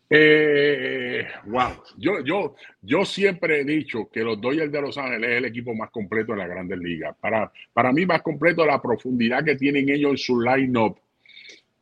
Eh, 0.09 1.27
wow, 1.45 1.83
yo, 1.97 2.23
yo, 2.23 2.55
yo 2.81 3.03
siempre 3.03 3.59
he 3.61 3.63
dicho 3.65 4.09
que 4.09 4.21
los 4.21 4.39
Dodgers 4.39 4.71
de 4.71 4.81
Los 4.81 4.97
Ángeles 4.97 5.29
es 5.29 5.37
el 5.37 5.45
equipo 5.45 5.75
más 5.75 5.89
completo 5.91 6.31
de 6.31 6.37
la 6.37 6.47
Grandes 6.47 6.79
Ligas. 6.79 7.15
Para, 7.19 7.51
para 7.73 7.91
mí, 7.91 8.05
más 8.05 8.21
completo 8.21 8.65
la 8.65 8.81
profundidad 8.81 9.43
que 9.43 9.55
tienen 9.55 9.89
ellos 9.89 10.11
en 10.11 10.17
su 10.17 10.39
line-up 10.39 10.97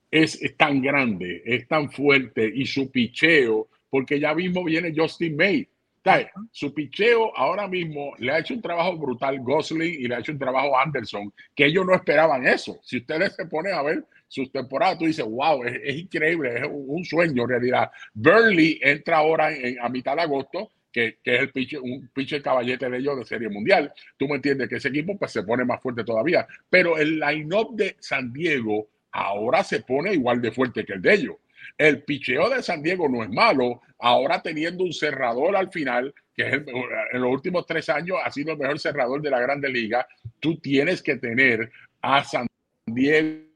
es, 0.09 0.39
tan 0.57 0.81
grande, 0.81 1.43
es 1.45 1.67
tan 1.67 1.91
fuerte 1.91 2.49
y 2.53 2.65
su 2.65 2.89
picheo, 2.89 3.67
porque 3.89 4.19
ya 4.19 4.33
mismo 4.33 4.63
viene 4.63 4.93
Justin 4.95 5.35
May. 5.35 5.67
Su 6.51 6.73
picheo 6.73 7.35
ahora 7.35 7.67
mismo 7.67 8.13
le 8.19 8.31
ha 8.31 8.39
hecho 8.39 8.53
un 8.53 8.61
trabajo 8.61 8.95
brutal 8.95 9.39
Gosling 9.39 10.01
y 10.01 10.07
le 10.07 10.15
ha 10.15 10.19
hecho 10.19 10.31
un 10.31 10.37
trabajo 10.37 10.77
Anderson, 10.77 11.33
que 11.55 11.65
ellos 11.65 11.85
no 11.85 11.95
esperaban 11.95 12.45
eso. 12.45 12.79
Si 12.83 12.97
ustedes 12.97 13.35
se 13.35 13.47
ponen 13.47 13.73
a 13.73 13.81
ver 13.81 14.05
sus 14.27 14.51
temporadas, 14.51 14.97
tú 14.97 15.05
dices, 15.05 15.25
wow, 15.25 15.63
es, 15.63 15.95
increíble, 15.95 16.57
es 16.57 16.67
un, 16.69 17.03
sueño 17.05 17.43
en 17.43 17.49
realidad. 17.49 17.91
Burnley 18.13 18.79
entra 18.81 19.17
ahora 19.17 19.53
en, 19.53 19.79
a 19.79 19.89
mitad 19.89 20.15
de 20.15 20.23
agosto, 20.23 20.71
que, 20.91 21.17
que, 21.23 21.35
es 21.35 21.41
el 21.41 21.51
pitcher, 21.51 21.81
un 21.81 22.09
caballete 22.41 22.89
de 22.89 22.97
ellos 22.97 23.17
de 23.17 23.25
Serie 23.25 23.49
Mundial. 23.49 23.91
Tú 24.17 24.27
me 24.27 24.35
entiendes 24.35 24.69
que 24.69 24.77
ese 24.77 24.87
equipo 24.89 25.17
pues, 25.17 25.31
se 25.31 25.43
pone 25.43 25.65
más 25.65 25.81
fuerte 25.81 26.03
todavía. 26.03 26.47
Pero 26.69 26.97
el 26.97 27.19
line-up 27.19 27.75
de 27.75 27.97
San 27.99 28.31
Diego 28.31 28.87
ahora 29.11 29.63
se 29.63 29.81
pone 29.81 30.13
igual 30.13 30.41
de 30.41 30.51
fuerte 30.51 30.85
que 30.85 30.93
el 30.93 31.01
de 31.01 31.13
ellos. 31.13 31.35
El 31.77 32.03
picheo 32.03 32.49
de 32.49 32.63
San 32.63 32.81
Diego 32.81 33.09
no 33.09 33.23
es 33.23 33.29
malo, 33.29 33.81
ahora 33.99 34.41
teniendo 34.41 34.83
un 34.83 34.93
cerrador 34.93 35.55
al 35.55 35.71
final, 35.71 36.13
que 36.35 36.47
es 36.47 36.53
en 36.53 37.21
los 37.21 37.31
últimos 37.31 37.65
tres 37.65 37.89
años 37.89 38.17
ha 38.23 38.31
sido 38.31 38.53
el 38.53 38.57
mejor 38.57 38.79
cerrador 38.79 39.21
de 39.21 39.31
la 39.31 39.39
Grande 39.39 39.69
Liga, 39.69 40.07
tú 40.39 40.57
tienes 40.59 41.01
que 41.01 41.15
tener 41.15 41.71
a 42.01 42.23
San 42.23 42.47
Diego. 42.85 43.54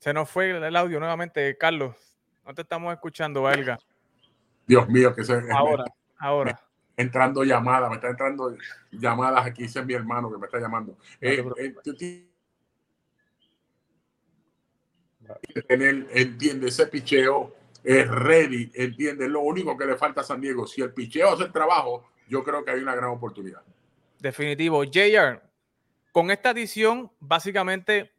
Se 0.00 0.12
nos 0.12 0.28
fue 0.28 0.50
el 0.50 0.76
audio 0.76 0.98
nuevamente, 0.98 1.56
Carlos. 1.56 1.94
No 2.44 2.52
te 2.54 2.62
estamos 2.62 2.92
escuchando, 2.92 3.42
Valga. 3.42 3.78
Dios 4.66 4.88
mío, 4.88 5.14
que 5.14 5.22
se. 5.24 5.40
Ahora, 5.52 5.84
ahora 6.18 6.60
entrando 7.00 7.44
llamadas, 7.44 7.88
me 7.88 7.96
está 7.96 8.10
entrando 8.10 8.56
llamadas 8.92 9.46
aquí, 9.46 9.64
ese 9.64 9.80
es 9.80 9.86
mi 9.86 9.94
hermano 9.94 10.30
que 10.30 10.38
me 10.38 10.46
está 10.46 10.58
llamando. 10.58 10.96
Eh, 11.20 11.42
eh, 11.56 12.26
entiende, 16.12 16.68
ese 16.68 16.86
picheo 16.86 17.56
es 17.82 18.08
ready, 18.08 18.70
entiende, 18.74 19.28
lo 19.28 19.40
único 19.40 19.76
que 19.78 19.86
le 19.86 19.96
falta 19.96 20.20
a 20.20 20.24
San 20.24 20.40
Diego. 20.40 20.66
Si 20.66 20.82
el 20.82 20.92
picheo 20.92 21.32
hace 21.32 21.44
el 21.44 21.52
trabajo, 21.52 22.10
yo 22.28 22.44
creo 22.44 22.64
que 22.64 22.72
hay 22.72 22.80
una 22.80 22.94
gran 22.94 23.10
oportunidad. 23.10 23.62
Definitivo. 24.18 24.84
JR, 24.84 25.40
con 26.12 26.30
esta 26.30 26.50
edición, 26.50 27.10
básicamente 27.18 28.12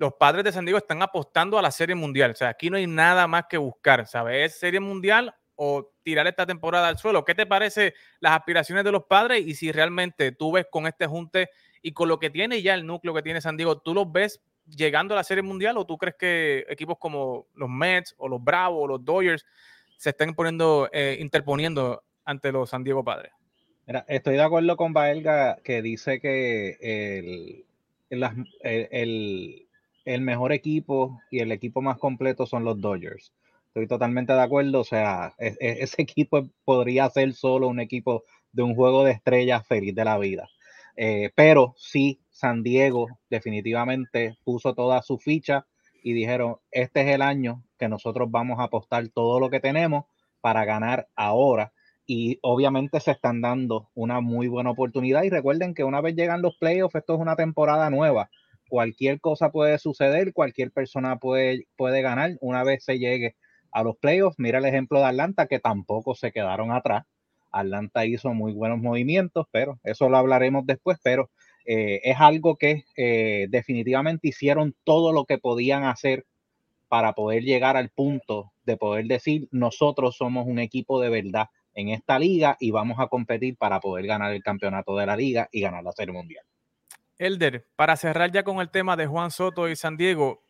los 0.00 0.14
padres 0.14 0.44
de 0.44 0.52
San 0.52 0.64
Diego 0.64 0.78
están 0.78 1.02
apostando 1.02 1.58
a 1.58 1.62
la 1.62 1.70
Serie 1.70 1.94
Mundial. 1.94 2.30
O 2.30 2.34
sea, 2.34 2.48
aquí 2.48 2.70
no 2.70 2.78
hay 2.78 2.86
nada 2.86 3.26
más 3.26 3.44
que 3.50 3.58
buscar, 3.58 4.06
¿sabes? 4.06 4.46
Es 4.46 4.58
Serie 4.58 4.80
Mundial 4.80 5.34
o 5.56 5.92
tirar 6.02 6.26
esta 6.26 6.46
temporada 6.46 6.88
al 6.88 6.96
suelo. 6.96 7.22
¿Qué 7.22 7.34
te 7.34 7.44
parece 7.44 7.92
las 8.18 8.32
aspiraciones 8.32 8.82
de 8.82 8.92
los 8.92 9.04
padres 9.04 9.46
y 9.46 9.54
si 9.54 9.70
realmente 9.72 10.32
tú 10.32 10.52
ves 10.52 10.66
con 10.70 10.86
este 10.86 11.06
junte 11.06 11.50
y 11.82 11.92
con 11.92 12.08
lo 12.08 12.18
que 12.18 12.30
tiene 12.30 12.62
ya 12.62 12.72
el 12.72 12.86
núcleo 12.86 13.12
que 13.12 13.20
tiene 13.20 13.42
San 13.42 13.58
Diego, 13.58 13.76
tú 13.76 13.92
los 13.92 14.10
ves 14.10 14.40
llegando 14.64 15.12
a 15.12 15.18
la 15.18 15.24
Serie 15.24 15.42
Mundial 15.42 15.76
o 15.76 15.84
tú 15.84 15.98
crees 15.98 16.16
que 16.16 16.64
equipos 16.70 16.96
como 16.98 17.48
los 17.54 17.68
Mets 17.68 18.14
o 18.16 18.26
los 18.26 18.42
Bravos 18.42 18.84
o 18.84 18.86
los 18.86 19.04
Dodgers 19.04 19.44
se 19.98 20.08
están 20.08 20.34
poniendo, 20.34 20.88
eh, 20.94 21.18
interponiendo 21.20 22.04
ante 22.24 22.52
los 22.52 22.70
San 22.70 22.84
Diego 22.84 23.04
Padres? 23.04 23.32
Mira, 23.86 24.06
estoy 24.08 24.36
de 24.36 24.42
acuerdo 24.42 24.78
con 24.78 24.94
Baelga 24.94 25.58
que 25.62 25.82
dice 25.82 26.20
que 26.20 27.66
el, 28.08 28.24
el 28.90 29.66
mejor 30.20 30.52
equipo 30.52 31.20
y 31.30 31.38
el 31.38 31.52
equipo 31.52 31.82
más 31.82 31.98
completo 31.98 32.46
son 32.46 32.64
los 32.64 32.80
Dodgers. 32.80 33.32
Estoy 33.68 33.86
totalmente 33.86 34.32
de 34.32 34.42
acuerdo. 34.42 34.80
O 34.80 34.84
sea, 34.84 35.34
e, 35.38 35.56
e, 35.60 35.82
ese 35.82 36.02
equipo 36.02 36.48
podría 36.64 37.08
ser 37.10 37.32
solo 37.34 37.68
un 37.68 37.80
equipo 37.80 38.24
de 38.52 38.62
un 38.62 38.74
juego 38.74 39.04
de 39.04 39.12
estrellas 39.12 39.66
feliz 39.66 39.94
de 39.94 40.04
la 40.04 40.18
vida. 40.18 40.48
Eh, 40.96 41.30
pero 41.34 41.74
sí, 41.76 42.20
San 42.30 42.62
Diego 42.62 43.06
definitivamente 43.30 44.36
puso 44.44 44.74
toda 44.74 45.02
su 45.02 45.18
ficha 45.18 45.66
y 46.02 46.12
dijeron, 46.12 46.56
este 46.70 47.02
es 47.02 47.14
el 47.14 47.22
año 47.22 47.62
que 47.78 47.88
nosotros 47.88 48.30
vamos 48.30 48.58
a 48.58 48.64
apostar 48.64 49.06
todo 49.08 49.38
lo 49.38 49.50
que 49.50 49.60
tenemos 49.60 50.04
para 50.40 50.64
ganar 50.64 51.08
ahora. 51.14 51.72
Y 52.06 52.40
obviamente 52.42 52.98
se 52.98 53.12
están 53.12 53.40
dando 53.40 53.88
una 53.94 54.20
muy 54.20 54.48
buena 54.48 54.70
oportunidad. 54.70 55.22
Y 55.22 55.30
recuerden 55.30 55.74
que 55.74 55.84
una 55.84 56.00
vez 56.00 56.16
llegan 56.16 56.42
los 56.42 56.56
playoffs, 56.56 56.96
esto 56.96 57.14
es 57.14 57.20
una 57.20 57.36
temporada 57.36 57.88
nueva. 57.88 58.30
Cualquier 58.70 59.20
cosa 59.20 59.50
puede 59.50 59.78
suceder, 59.80 60.32
cualquier 60.32 60.70
persona 60.70 61.18
puede, 61.18 61.66
puede 61.76 62.02
ganar 62.02 62.36
una 62.40 62.62
vez 62.62 62.84
se 62.84 63.00
llegue 63.00 63.34
a 63.72 63.82
los 63.82 63.96
playoffs. 63.96 64.38
Mira 64.38 64.58
el 64.58 64.64
ejemplo 64.64 65.00
de 65.00 65.06
Atlanta, 65.06 65.46
que 65.46 65.58
tampoco 65.58 66.14
se 66.14 66.30
quedaron 66.30 66.70
atrás. 66.70 67.04
Atlanta 67.50 68.06
hizo 68.06 68.32
muy 68.32 68.52
buenos 68.52 68.78
movimientos, 68.78 69.46
pero 69.50 69.80
eso 69.82 70.08
lo 70.08 70.18
hablaremos 70.18 70.64
después, 70.66 70.98
pero 71.02 71.30
eh, 71.66 72.00
es 72.04 72.16
algo 72.20 72.56
que 72.56 72.84
eh, 72.96 73.48
definitivamente 73.50 74.28
hicieron 74.28 74.76
todo 74.84 75.12
lo 75.12 75.24
que 75.24 75.38
podían 75.38 75.82
hacer 75.82 76.26
para 76.88 77.12
poder 77.12 77.42
llegar 77.42 77.76
al 77.76 77.90
punto 77.90 78.52
de 78.64 78.76
poder 78.76 79.06
decir, 79.06 79.48
nosotros 79.50 80.16
somos 80.16 80.46
un 80.46 80.60
equipo 80.60 81.00
de 81.00 81.10
verdad 81.10 81.46
en 81.74 81.88
esta 81.88 82.20
liga 82.20 82.56
y 82.60 82.70
vamos 82.70 83.00
a 83.00 83.08
competir 83.08 83.56
para 83.56 83.80
poder 83.80 84.06
ganar 84.06 84.32
el 84.32 84.44
campeonato 84.44 84.96
de 84.96 85.06
la 85.06 85.16
liga 85.16 85.48
y 85.50 85.60
ganar 85.60 85.82
la 85.82 85.92
Serie 85.92 86.12
Mundial. 86.14 86.44
Elder, 87.20 87.66
para 87.76 87.96
cerrar 87.96 88.32
ya 88.32 88.42
con 88.42 88.60
el 88.60 88.70
tema 88.70 88.96
de 88.96 89.06
Juan 89.06 89.30
Soto 89.30 89.68
y 89.68 89.76
San 89.76 89.98
Diego, 89.98 90.42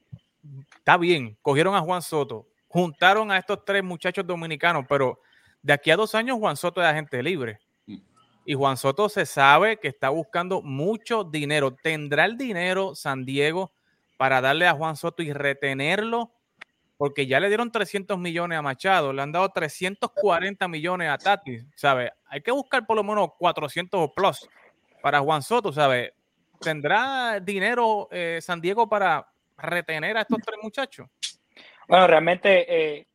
está 0.77 0.97
bien, 0.97 1.37
cogieron 1.43 1.75
a 1.75 1.81
Juan 1.81 2.01
Soto, 2.01 2.47
juntaron 2.69 3.33
a 3.33 3.39
estos 3.39 3.65
tres 3.65 3.83
muchachos 3.83 4.25
dominicanos, 4.25 4.85
pero 4.89 5.21
de 5.63 5.73
aquí 5.73 5.91
a 5.91 5.97
dos 5.97 6.15
años 6.15 6.39
Juan 6.39 6.57
Soto 6.57 6.81
es 6.81 6.87
agente 6.87 7.21
libre. 7.25 7.59
Y 8.45 8.55
Juan 8.55 8.77
Soto 8.77 9.09
se 9.09 9.27
sabe 9.27 9.79
que 9.79 9.89
está 9.89 10.11
buscando 10.11 10.63
mucho 10.63 11.25
dinero. 11.25 11.75
¿Tendrá 11.75 12.25
el 12.25 12.37
dinero 12.37 12.95
San 12.95 13.25
Diego 13.25 13.73
para 14.17 14.41
darle 14.41 14.69
a 14.69 14.73
Juan 14.73 14.97
Soto 14.97 15.25
y 15.25 15.33
retenerlo? 15.33 16.33
Porque 16.97 17.27
ya 17.27 17.41
le 17.41 17.49
dieron 17.49 17.73
300 17.73 18.17
millones 18.17 18.59
a 18.59 18.63
Machado, 18.63 19.13
le 19.13 19.23
han 19.23 19.33
dado 19.33 19.49
340 19.49 20.69
millones 20.69 21.09
a 21.11 21.19
Tati, 21.19 21.59
¿sabe? 21.75 22.13
Hay 22.27 22.43
que 22.43 22.53
buscar 22.53 22.87
por 22.87 22.97
lo 22.97 23.03
menos 23.03 23.31
400 23.39 24.01
o 24.01 24.15
plus 24.15 24.49
para 25.03 25.19
Juan 25.19 25.43
Soto, 25.43 25.73
¿sabe? 25.73 26.15
¿Tendrá 26.61 27.41
dinero 27.41 28.09
eh, 28.11 28.39
San 28.43 28.61
Diego 28.61 28.89
para 28.89 29.27
retener 29.57 30.17
a 30.17 30.23
estos 30.23 30.39
tres 30.45 30.59
muchachos? 30.63 31.09
Bueno, 31.89 32.07
realmente 32.07 32.99
eh, 32.99 33.07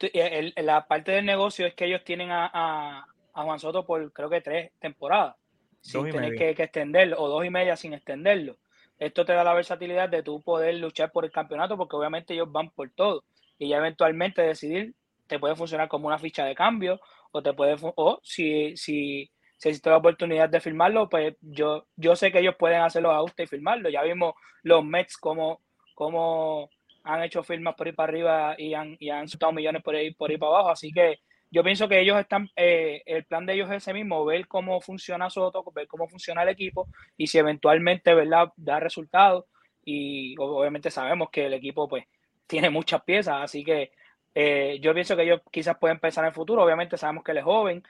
eh, 0.00 0.52
la 0.62 0.86
parte 0.86 1.12
del 1.12 1.24
negocio 1.24 1.66
es 1.66 1.74
que 1.74 1.86
ellos 1.86 2.04
tienen 2.04 2.28
a, 2.30 3.06
Juan 3.34 3.58
Soto 3.58 3.86
por 3.86 4.12
creo 4.12 4.28
que 4.28 4.42
tres 4.42 4.72
temporadas 4.78 5.36
sin 5.80 6.10
tener 6.10 6.34
que, 6.36 6.50
extenderlo, 6.50 7.18
o 7.18 7.28
dos 7.28 7.44
y 7.44 7.50
media 7.50 7.76
sin 7.76 7.94
extenderlo. 7.94 8.58
Esto 8.98 9.24
te 9.24 9.32
da 9.32 9.42
la 9.42 9.54
versatilidad 9.54 10.08
de 10.08 10.22
tú 10.22 10.42
poder 10.42 10.74
luchar 10.76 11.10
por 11.10 11.24
el 11.24 11.32
campeonato 11.32 11.76
porque 11.76 11.96
obviamente 11.96 12.34
ellos 12.34 12.52
van 12.52 12.70
por 12.70 12.90
todo 12.90 13.24
y 13.58 13.68
ya 13.68 13.78
eventualmente 13.78 14.42
decidir 14.42 14.94
te 15.26 15.38
puede 15.38 15.56
funcionar 15.56 15.88
como 15.88 16.06
una 16.06 16.18
ficha 16.18 16.44
de 16.44 16.54
cambio 16.54 17.00
o 17.32 17.42
te 17.42 17.54
puede 17.54 17.76
o 17.80 18.20
si 18.22 18.76
si 18.76 19.30
si 19.62 19.68
existe 19.68 19.90
la 19.90 19.98
oportunidad 19.98 20.48
de 20.48 20.60
firmarlo, 20.60 21.08
pues 21.08 21.36
yo, 21.40 21.86
yo 21.94 22.16
sé 22.16 22.32
que 22.32 22.40
ellos 22.40 22.56
pueden 22.58 22.80
hacer 22.80 23.00
los 23.00 23.14
ajustes 23.14 23.44
y 23.44 23.46
firmarlo. 23.46 23.88
Ya 23.90 24.02
vimos 24.02 24.34
los 24.64 24.84
Mets 24.84 25.16
como, 25.16 25.60
como 25.94 26.68
han 27.04 27.22
hecho 27.22 27.44
firmas 27.44 27.76
por 27.76 27.86
ahí 27.86 27.92
para 27.92 28.08
arriba 28.10 28.54
y 28.58 28.74
han, 28.74 28.96
y 28.98 29.10
han 29.10 29.28
soltado 29.28 29.52
millones 29.52 29.80
por 29.84 29.94
ahí, 29.94 30.12
por 30.14 30.32
ahí 30.32 30.36
para 30.36 30.50
abajo. 30.50 30.70
Así 30.70 30.90
que 30.90 31.20
yo 31.48 31.62
pienso 31.62 31.88
que 31.88 32.00
ellos 32.00 32.18
están, 32.18 32.48
eh, 32.56 33.02
el 33.06 33.24
plan 33.24 33.46
de 33.46 33.52
ellos 33.54 33.70
es 33.70 33.76
ese 33.76 33.92
mismo, 33.94 34.24
ver 34.24 34.48
cómo 34.48 34.80
funciona 34.80 35.30
Soto, 35.30 35.62
ver 35.72 35.86
cómo 35.86 36.08
funciona 36.08 36.42
el 36.42 36.48
equipo 36.48 36.88
y 37.16 37.28
si 37.28 37.38
eventualmente, 37.38 38.14
¿verdad?, 38.14 38.48
da 38.56 38.80
resultados. 38.80 39.44
Y 39.84 40.34
obviamente 40.40 40.90
sabemos 40.90 41.30
que 41.30 41.46
el 41.46 41.54
equipo, 41.54 41.88
pues, 41.88 42.04
tiene 42.48 42.68
muchas 42.68 43.04
piezas, 43.04 43.36
así 43.42 43.62
que 43.62 43.92
eh, 44.34 44.78
yo 44.80 44.92
pienso 44.94 45.14
que 45.14 45.22
ellos 45.22 45.40
quizás 45.52 45.76
pueden 45.78 46.00
pensar 46.00 46.24
en 46.24 46.28
el 46.30 46.34
futuro. 46.34 46.64
Obviamente 46.64 46.96
sabemos 46.96 47.22
que 47.22 47.32
él 47.32 47.38
es 47.38 47.44
joven. 47.44 47.82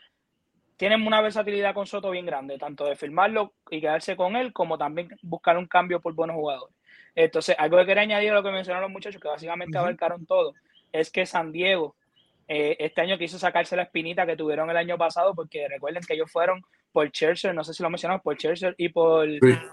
Tienen 0.83 1.07
una 1.07 1.21
versatilidad 1.21 1.75
con 1.75 1.87
Soto 1.87 2.11
bien 2.11 2.27
grande, 2.27 2.59
tanto 2.59 2.85
de 2.85 2.97
firmarlo 2.97 3.53
y 3.71 3.81
quedarse 3.81 4.17
con 4.17 4.35
él, 4.35 4.53
como 4.53 4.77
también 4.77 5.11
buscar 5.23 5.57
un 5.57 5.69
cambio 5.69 6.01
por 6.01 6.13
buenos 6.13 6.35
jugadores. 6.35 6.75
Entonces, 7.15 7.55
algo 7.57 7.77
que 7.77 7.87
quería 7.87 8.03
añadir 8.03 8.33
a 8.33 8.35
lo 8.35 8.43
que 8.43 8.51
mencionaron 8.51 8.89
los 8.89 8.93
muchachos, 8.93 9.23
que 9.23 9.29
básicamente 9.29 9.79
abarcaron 9.79 10.27
todo, 10.27 10.55
es 10.91 11.13
que 11.13 11.25
San 11.25 11.53
Diego 11.53 11.95
eh, 12.49 12.75
este 12.81 13.01
año 13.01 13.17
quiso 13.17 13.39
sacarse 13.39 13.77
la 13.77 13.85
espinita 13.85 14.27
que 14.27 14.37
tuvieron 14.37 14.69
el 14.71 14.77
año 14.77 14.99
pasado, 14.99 15.37
porque 15.37 15.69
recuerden 15.69 16.03
que 16.03 16.15
ellos 16.15 16.33
fueron 16.33 16.61
por 16.91 17.09
Churchill, 17.13 17.55
no 17.55 17.63
sé 17.63 17.75
si 17.75 17.83
lo 17.85 17.89
mencionamos, 17.89 18.21
por 18.21 18.37
Churchill 18.37 18.75
y 18.77 18.89
por 18.89 19.29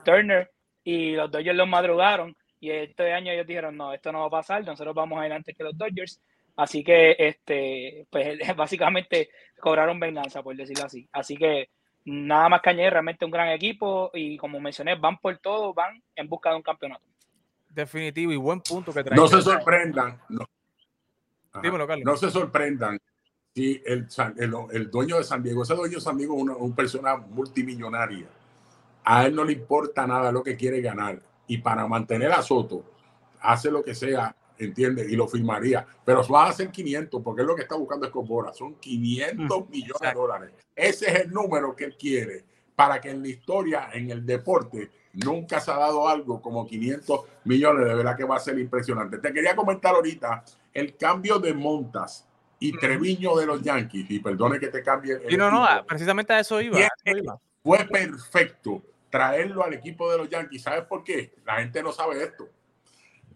Turner, 0.06 0.52
y 0.84 1.14
los 1.14 1.32
Dodgers 1.32 1.58
los 1.58 1.68
madrugaron, 1.68 2.38
y 2.60 2.70
este 2.70 3.12
año 3.14 3.32
ellos 3.32 3.48
dijeron, 3.48 3.76
no, 3.76 3.96
esto 3.96 4.12
no 4.12 4.20
va 4.20 4.28
a 4.28 4.42
pasar, 4.42 4.64
nosotros 4.64 4.94
vamos 4.94 5.20
a 5.20 5.26
ir 5.26 5.34
antes 5.34 5.58
que 5.58 5.64
los 5.64 5.76
Dodgers, 5.76 6.22
así 6.60 6.84
que, 6.84 7.16
este, 7.18 8.08
pues 8.10 8.40
básicamente 8.58 9.30
cobraron 9.60 10.00
venganza, 10.00 10.44
por 10.44 10.56
decirlo 10.56 10.86
así. 10.86 11.08
Así 11.12 11.36
que 11.38 11.70
nada 12.06 12.50
más 12.50 12.62
que 12.62 12.70
añadir, 12.70 12.94
realmente 12.94 13.26
un 13.26 13.32
gran 13.32 13.50
equipo, 13.50 14.12
y 14.14 14.38
como 14.38 14.60
mencioné, 14.60 14.96
van 14.96 15.18
por 15.18 15.38
todo, 15.38 15.74
van 15.74 16.02
en 16.16 16.28
busca 16.28 16.50
de 16.52 16.58
un 16.58 16.64
campeonato. 16.64 17.04
Definitivo 17.70 18.32
y 18.32 18.38
buen 18.38 18.62
punto 18.62 18.94
que 18.94 19.04
trae. 19.04 19.18
No 19.18 19.28
se 19.28 19.42
sorprendan, 19.42 20.20
no, 20.30 20.46
no 22.04 22.18
se 22.18 22.32
sorprendan 22.32 23.00
si 23.54 23.82
el, 23.86 24.08
el, 24.72 24.92
dueño 24.92 25.18
de 25.18 25.24
San 25.24 25.42
Diego, 25.42 25.64
ese 25.64 25.76
dueño 25.76 25.96
de 25.96 26.02
San 26.02 26.18
Diego 26.18 26.36
es 26.36 26.42
una, 26.42 26.76
persona 26.76 27.18
multimillonaria. 27.18 28.28
A 29.04 29.26
él 29.26 29.36
no 29.36 29.44
le 29.44 29.54
importa 29.54 30.06
nada 30.06 30.32
lo 30.32 30.44
que 30.44 30.56
quiere 30.56 30.82
ganar. 30.82 31.20
Y 31.48 31.58
para 31.60 31.88
mantener 31.88 32.32
a 32.32 32.42
Soto, 32.42 32.84
hace 33.42 33.72
lo 33.72 33.84
que 33.84 33.96
sea, 33.96 34.36
entiende, 34.60 35.06
y 35.10 35.16
lo 35.16 35.28
firmaría. 35.28 35.86
Pero 36.06 36.28
va 36.28 36.46
a 36.46 36.50
hacer 36.50 36.70
500, 36.70 37.22
porque 37.24 37.42
es 37.42 37.48
lo 37.48 37.56
que 37.56 37.64
está 37.64 37.76
buscando 37.76 38.06
Escobora. 38.06 38.54
Son 38.54 38.76
500 38.76 39.60
mm, 39.60 39.72
millones 39.72 40.02
de 40.02 40.14
dólares. 40.14 40.52
Ese 40.76 41.10
es 41.10 41.16
el 41.22 41.32
número 41.32 41.76
que 41.76 41.86
él 41.86 41.96
quiere 41.98 42.46
para 42.76 43.02
que 43.02 43.10
en 43.10 43.22
la 43.22 43.28
historia, 43.28 43.90
en 43.92 44.10
el 44.10 44.26
deporte, 44.26 44.90
nunca 45.14 45.60
se 45.60 45.70
ha 45.72 45.78
dado 45.78 46.08
algo 46.08 46.42
como 46.42 46.66
500 46.66 47.22
millones. 47.44 47.86
De 47.86 47.94
verdad 47.94 48.16
que 48.16 48.24
va 48.24 48.38
a 48.38 48.40
ser 48.40 48.58
impresionante. 48.58 49.18
Te 49.18 49.34
quería 49.34 49.56
comentar 49.56 49.96
ahorita 49.96 50.44
el 50.74 50.96
cambio 50.96 51.40
de 51.40 51.54
Montas 51.54 52.26
y 52.60 52.78
Treviño 52.78 53.36
de 53.36 53.46
los 53.46 53.62
Yankees, 53.62 54.06
y 54.10 54.20
perdone 54.20 54.60
que 54.60 54.68
te 54.68 54.84
cambie. 54.84 55.20
y 55.30 55.38
no, 55.38 55.50
no, 55.50 55.66
precisamente 55.86 56.34
a 56.34 56.40
eso 56.40 56.62
iba, 56.62 56.80
Fue 57.64 57.80
perfecto 57.86 58.82
traerlo 59.10 59.64
al 59.64 59.74
equipo 59.74 60.12
de 60.12 60.18
los 60.18 60.30
Yankees. 60.30 60.64
¿Sabes 60.64 60.84
por 60.84 61.04
qué? 61.04 61.34
La 61.46 61.58
gente 61.58 61.82
no 61.82 61.92
sabe 61.92 62.24
esto. 62.24 62.48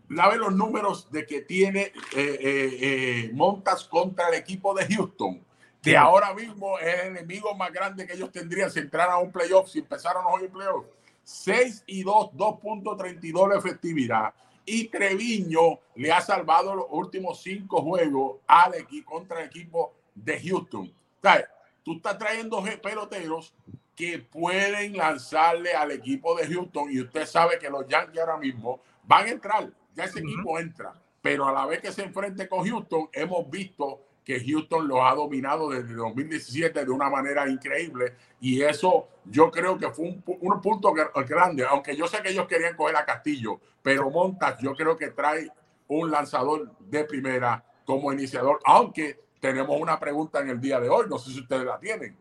Ve 0.10 0.38
los 0.38 0.54
números 0.54 1.10
de 1.12 1.26
que 1.26 1.42
tiene 1.42 1.82
eh, 1.82 1.92
eh, 2.16 2.78
eh, 2.82 3.32
Montas 3.34 3.86
contra 3.86 4.30
el 4.30 4.36
equipo 4.36 4.74
de 4.74 4.86
Houston, 4.86 5.44
que 5.82 5.98
ahora 5.98 6.34
mismo 6.34 6.78
es 6.80 7.02
el 7.02 7.18
enemigo 7.18 7.54
más 7.56 7.72
grande 7.72 8.06
que 8.06 8.14
ellos 8.14 8.32
tendrían 8.32 8.72
si 8.72 8.80
entraran 8.80 9.16
a 9.16 9.18
un 9.20 9.32
playoff, 9.32 9.70
si 9.70 9.80
empezaran 9.80 10.24
hoy 10.26 10.44
el 10.44 10.50
playoff. 10.50 10.86
6 11.24 11.84
y 11.88 12.04
2, 12.04 12.32
2.32 12.34 13.52
de 13.52 13.58
efectividad 13.58 14.34
y 14.66 14.88
Treviño 14.88 15.80
le 15.96 16.12
ha 16.12 16.22
salvado 16.22 16.76
los 16.76 16.86
últimos 16.90 17.42
cinco 17.42 17.82
juegos 17.82 18.38
al 18.48 18.76
equipo 18.76 19.12
contra 19.12 19.42
el 19.42 19.48
equipo 19.48 19.94
de 20.16 20.40
Houston. 20.40 20.92
¿Sabes? 21.22 21.46
Tú 21.84 21.98
estás 21.98 22.18
trayendo 22.18 22.64
peloteros 22.82 23.54
que 23.96 24.20
pueden 24.20 24.98
lanzarle 24.98 25.74
al 25.74 25.92
equipo 25.92 26.36
de 26.36 26.48
Houston 26.48 26.92
y 26.92 27.02
usted 27.02 27.26
sabe 27.26 27.60
que 27.60 27.70
los 27.70 27.88
Yankees 27.88 28.20
ahora 28.20 28.38
mismo 28.38 28.82
van 29.04 29.28
a 29.28 29.32
entrar, 29.32 29.70
ya 29.96 30.06
ese 30.06 30.20
equipo 30.20 30.60
entra, 30.60 30.94
pero 31.22 31.48
a 31.48 31.52
la 31.52 31.66
vez 31.66 31.82
que 31.82 31.92
se 31.92 32.04
enfrente 32.04 32.48
con 32.48 32.68
Houston 32.68 33.10
hemos 33.14 33.50
visto 33.50 34.02
que 34.24 34.40
Houston 34.40 34.88
los 34.88 35.00
ha 35.02 35.16
dominado 35.16 35.70
desde 35.70 35.94
2017 35.94 36.86
de 36.86 36.92
una 36.92 37.10
manera 37.10 37.48
increíble 37.50 38.16
y 38.40 38.62
eso 38.62 39.10
yo 39.26 39.52
creo 39.52 39.78
que 39.78 39.90
fue 39.90 40.06
un, 40.06 40.62
punto 40.62 40.94
grande, 40.94 41.66
aunque 41.66 41.96
yo 41.96 42.08
sé 42.08 42.22
que 42.22 42.30
ellos 42.30 42.48
querían 42.48 42.76
coger 42.76 42.96
a 42.96 43.06
Castillo, 43.06 43.60
pero 43.82 44.10
Montas 44.10 44.60
yo 44.60 44.74
creo 44.74 44.98
que 44.98 45.10
trae 45.10 45.50
un 45.88 46.10
lanzador 46.10 46.78
de 46.80 47.04
primera 47.04 47.64
como 47.86 48.14
iniciador, 48.14 48.60
aunque 48.66 49.20
tenemos 49.40 49.80
una 49.80 50.00
pregunta 50.00 50.40
en 50.40 50.50
el 50.50 50.62
día 50.62 50.80
de 50.80 50.90
hoy, 50.90 51.06
no 51.10 51.18
sé 51.18 51.32
si 51.32 51.42
ustedes 51.42 51.66
la 51.66 51.80
tienen. 51.80 52.18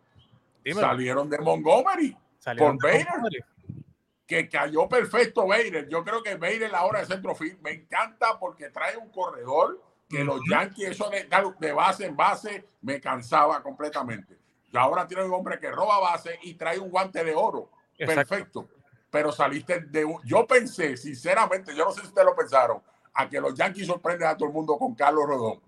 Salieron 0.74 1.28
de 1.28 1.38
Montgomery 1.38 2.16
por 2.58 2.82
Bader, 2.82 3.06
que 4.32 4.48
cayó 4.48 4.88
perfecto 4.88 5.46
Bader. 5.46 5.88
Yo 5.90 6.02
creo 6.02 6.22
que 6.22 6.36
Bader 6.36 6.74
ahora 6.74 7.00
de 7.00 7.06
centrofield 7.06 7.60
me 7.60 7.72
encanta 7.72 8.38
porque 8.38 8.70
trae 8.70 8.96
un 8.96 9.10
corredor 9.10 9.78
que 10.08 10.24
los 10.24 10.40
Yankees, 10.50 10.90
eso 10.90 11.10
de, 11.10 11.28
de 11.58 11.72
base 11.72 12.06
en 12.06 12.16
base, 12.16 12.66
me 12.80 12.98
cansaba 12.98 13.62
completamente. 13.62 14.38
Y 14.72 14.76
ahora 14.78 15.06
tiene 15.06 15.24
un 15.24 15.34
hombre 15.34 15.58
que 15.58 15.70
roba 15.70 16.00
base 16.00 16.38
y 16.42 16.54
trae 16.54 16.78
un 16.78 16.90
guante 16.90 17.22
de 17.22 17.34
oro. 17.34 17.70
Perfecto. 17.98 18.68
Pero 19.10 19.32
saliste 19.32 19.80
de 19.80 20.02
un... 20.02 20.18
Yo 20.24 20.46
pensé, 20.46 20.96
sinceramente, 20.96 21.74
yo 21.76 21.84
no 21.84 21.92
sé 21.92 22.00
si 22.00 22.06
ustedes 22.06 22.26
lo 22.26 22.34
pensaron, 22.34 22.82
a 23.12 23.28
que 23.28 23.38
los 23.38 23.54
Yankees 23.54 23.86
sorprenden 23.86 24.28
a 24.28 24.36
todo 24.36 24.48
el 24.48 24.54
mundo 24.54 24.78
con 24.78 24.94
Carlos 24.94 25.26
Rodón. 25.26 25.60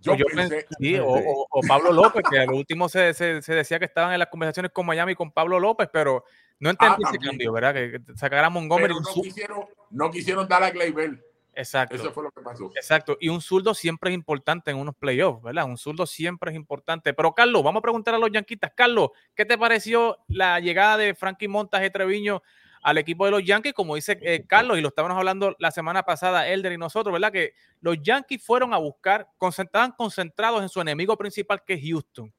Yo, 0.00 0.16
pues 0.16 0.34
pensé, 0.34 0.66
sí, 0.78 0.98
o, 0.98 1.46
Pablo 1.68 1.92
López, 1.92 2.22
que 2.30 2.38
al 2.38 2.50
último 2.50 2.88
se, 2.88 3.12
se, 3.12 3.40
decía 3.54 3.78
que 3.78 3.84
estaban 3.84 4.12
en 4.12 4.18
las 4.18 4.28
conversaciones 4.28 4.72
con 4.72 4.86
Miami 4.86 5.14
con 5.14 5.30
Pablo 5.30 5.60
López, 5.60 5.88
pero 5.92 6.24
no 6.58 6.70
entendí 6.70 7.02
ah, 7.04 7.08
ese 7.10 7.18
cambio, 7.18 7.52
¿verdad? 7.52 7.74
Que, 7.74 8.00
sacar 8.16 8.42
a 8.44 8.50
Montgomery. 8.50 8.94
no, 8.94 9.22
quisieron, 9.22 9.64
no 9.90 10.10
quisieron 10.10 10.48
dar 10.48 10.62
a 10.62 10.70
Gleyber. 10.70 11.22
Exacto. 11.54 11.96
Eso 11.96 12.12
fue 12.12 12.22
lo 12.22 12.30
que 12.30 12.40
pasó. 12.40 12.70
Exacto. 12.74 13.18
Y 13.20 13.28
un 13.28 13.40
zurdo 13.40 13.74
siempre 13.74 14.10
es 14.10 14.14
importante 14.14 14.70
en 14.70 14.78
unos 14.78 14.94
playoffs, 14.94 15.42
¿verdad? 15.42 15.66
Un 15.66 15.76
zurdo 15.76 16.06
siempre 16.06 16.50
es 16.50 16.56
importante. 16.56 17.12
Pero, 17.12 17.34
Carlos, 17.34 17.62
vamos 17.62 17.80
a 17.80 17.82
preguntar 17.82 18.14
a 18.14 18.18
los 18.18 18.30
yanquitas. 18.30 18.72
Carlos, 18.74 19.10
¿qué 19.34 19.44
te 19.44 19.58
pareció 19.58 20.18
la 20.28 20.60
llegada 20.60 20.96
de 20.96 21.14
Frankie 21.14 21.48
Montas 21.48 21.82
de 21.82 21.90
Treviño 21.90 22.42
al 22.82 22.98
equipo 22.98 23.24
de 23.24 23.30
los 23.32 23.44
Yankees? 23.44 23.72
Como 23.72 23.94
dice 23.94 24.18
eh, 24.22 24.44
Carlos, 24.46 24.78
y 24.78 24.80
lo 24.80 24.88
estábamos 24.88 25.16
hablando 25.16 25.54
la 25.58 25.70
semana 25.70 26.02
pasada, 26.02 26.48
Elder 26.48 26.72
y 26.72 26.78
nosotros, 26.78 27.12
¿verdad? 27.12 27.32
Que 27.32 27.54
los 27.80 27.96
Yankees 28.02 28.44
fueron 28.44 28.74
a 28.74 28.78
buscar, 28.78 29.28
estaban 29.58 29.92
concentrados 29.92 30.62
en 30.62 30.68
su 30.68 30.80
enemigo 30.80 31.16
principal, 31.16 31.62
que 31.66 31.74
es 31.74 31.80
Houston. 31.82 32.32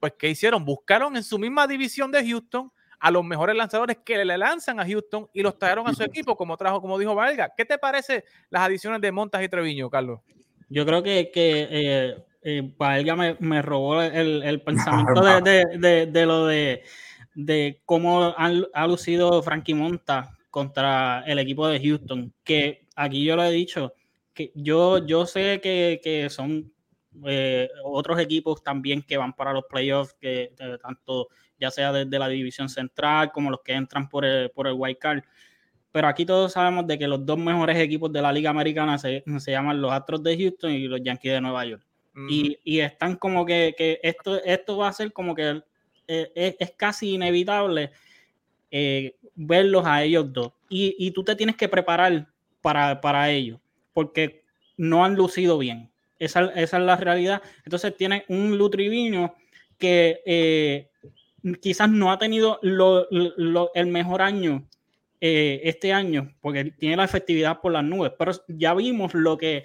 Pues, 0.00 0.14
¿qué 0.18 0.28
hicieron? 0.28 0.64
Buscaron 0.64 1.16
en 1.16 1.22
su 1.22 1.38
misma 1.38 1.66
división 1.66 2.10
de 2.10 2.26
Houston 2.26 2.72
a 3.02 3.10
los 3.10 3.24
mejores 3.24 3.56
lanzadores 3.56 3.98
que 4.04 4.24
le 4.24 4.38
lanzan 4.38 4.78
a 4.78 4.86
Houston 4.86 5.28
y 5.32 5.42
los 5.42 5.58
trajeron 5.58 5.88
a 5.88 5.92
su 5.94 6.04
equipo, 6.04 6.36
como 6.36 6.56
trajo, 6.56 6.80
como 6.80 6.98
dijo 6.98 7.14
Valga. 7.16 7.52
¿Qué 7.56 7.64
te 7.64 7.76
parece 7.76 8.24
las 8.48 8.62
adiciones 8.62 9.00
de 9.00 9.10
Montas 9.10 9.42
y 9.42 9.48
Treviño, 9.48 9.90
Carlos? 9.90 10.20
Yo 10.68 10.86
creo 10.86 11.02
que, 11.02 11.30
que 11.32 11.68
eh, 11.70 12.24
eh, 12.42 12.72
Valga 12.76 13.16
me, 13.16 13.62
robó 13.62 14.00
el, 14.02 14.62
pensamiento 14.66 15.20
de, 15.22 16.26
lo 16.26 16.46
de, 16.46 16.84
de 17.34 17.80
cómo 17.84 18.34
ha 18.36 18.86
lucido 18.86 19.42
Frankie 19.42 19.74
Monta 19.74 20.36
contra 20.50 21.24
el 21.26 21.38
equipo 21.38 21.66
de 21.66 21.80
Houston, 21.80 22.32
que 22.44 22.86
aquí 22.94 23.24
yo 23.24 23.36
lo 23.36 23.44
he 23.44 23.50
dicho, 23.50 23.94
que 24.34 24.52
yo, 24.54 25.04
yo 25.06 25.26
sé 25.26 25.60
que, 25.62 26.28
son 26.30 26.72
eh, 27.26 27.68
otros 27.84 28.18
equipos 28.20 28.62
también 28.62 29.02
que 29.02 29.16
van 29.16 29.32
para 29.32 29.52
los 29.52 29.64
playoffs, 29.64 30.14
que 30.20 30.52
tanto 30.82 31.28
ya 31.58 31.70
sea 31.70 31.92
desde 31.92 32.18
la 32.18 32.28
división 32.28 32.68
central 32.68 33.32
como 33.32 33.50
los 33.50 33.60
que 33.62 33.72
entran 33.72 34.08
por 34.08 34.24
el, 34.24 34.50
por 34.50 34.66
el 34.66 34.74
White 34.76 34.98
Card. 34.98 35.22
Pero 35.90 36.08
aquí 36.08 36.24
todos 36.24 36.52
sabemos 36.52 36.86
de 36.86 36.98
que 36.98 37.06
los 37.06 37.24
dos 37.24 37.38
mejores 37.38 37.76
equipos 37.78 38.12
de 38.12 38.22
la 38.22 38.32
Liga 38.32 38.50
Americana 38.50 38.98
se, 38.98 39.22
llaman 39.46 39.80
los 39.80 39.92
Astros 39.92 40.22
de 40.22 40.36
Houston 40.36 40.72
y 40.72 40.88
los 40.88 41.02
Yankees 41.02 41.32
de 41.32 41.40
Nueva 41.40 41.64
York. 41.66 41.86
y, 42.28 42.80
están 42.80 43.16
como 43.16 43.46
que, 43.46 43.74
esto, 44.02 44.42
esto 44.42 44.76
va 44.76 44.88
a 44.88 44.92
ser 44.92 45.12
como 45.12 45.34
que 45.34 45.62
eh, 46.34 46.56
es, 46.58 46.70
casi 46.72 47.14
inevitable 47.14 47.90
eh, 48.70 49.16
verlos 49.34 49.84
a 49.86 50.02
ellos 50.02 50.32
dos. 50.32 50.52
Y, 50.68 51.10
tú 51.10 51.22
te 51.22 51.36
tienes 51.36 51.56
que 51.56 51.68
preparar 51.68 52.26
para, 52.62 53.00
para 53.00 53.30
ello, 53.30 53.60
porque 53.92 54.42
no 54.76 55.04
han 55.04 55.14
lucido 55.14 55.58
bien. 55.58 55.90
Esa, 56.18 56.46
esa 56.54 56.78
es 56.78 56.82
la 56.82 56.96
realidad. 56.96 57.42
Entonces 57.64 57.96
tiene 57.96 58.24
un 58.28 58.56
Lutrivino 58.56 59.34
que 59.82 60.20
eh, 60.24 60.88
quizás 61.60 61.90
no 61.90 62.12
ha 62.12 62.18
tenido 62.18 62.60
el 62.62 63.86
mejor 63.88 64.22
año 64.22 64.64
eh, 65.20 65.60
este 65.64 65.92
año, 65.92 66.32
porque 66.40 66.64
tiene 66.64 66.96
la 66.96 67.04
efectividad 67.04 67.60
por 67.60 67.72
las 67.72 67.84
nubes, 67.84 68.12
pero 68.18 68.32
ya 68.48 68.74
vimos 68.74 69.14
lo 69.14 69.36
que 69.38 69.64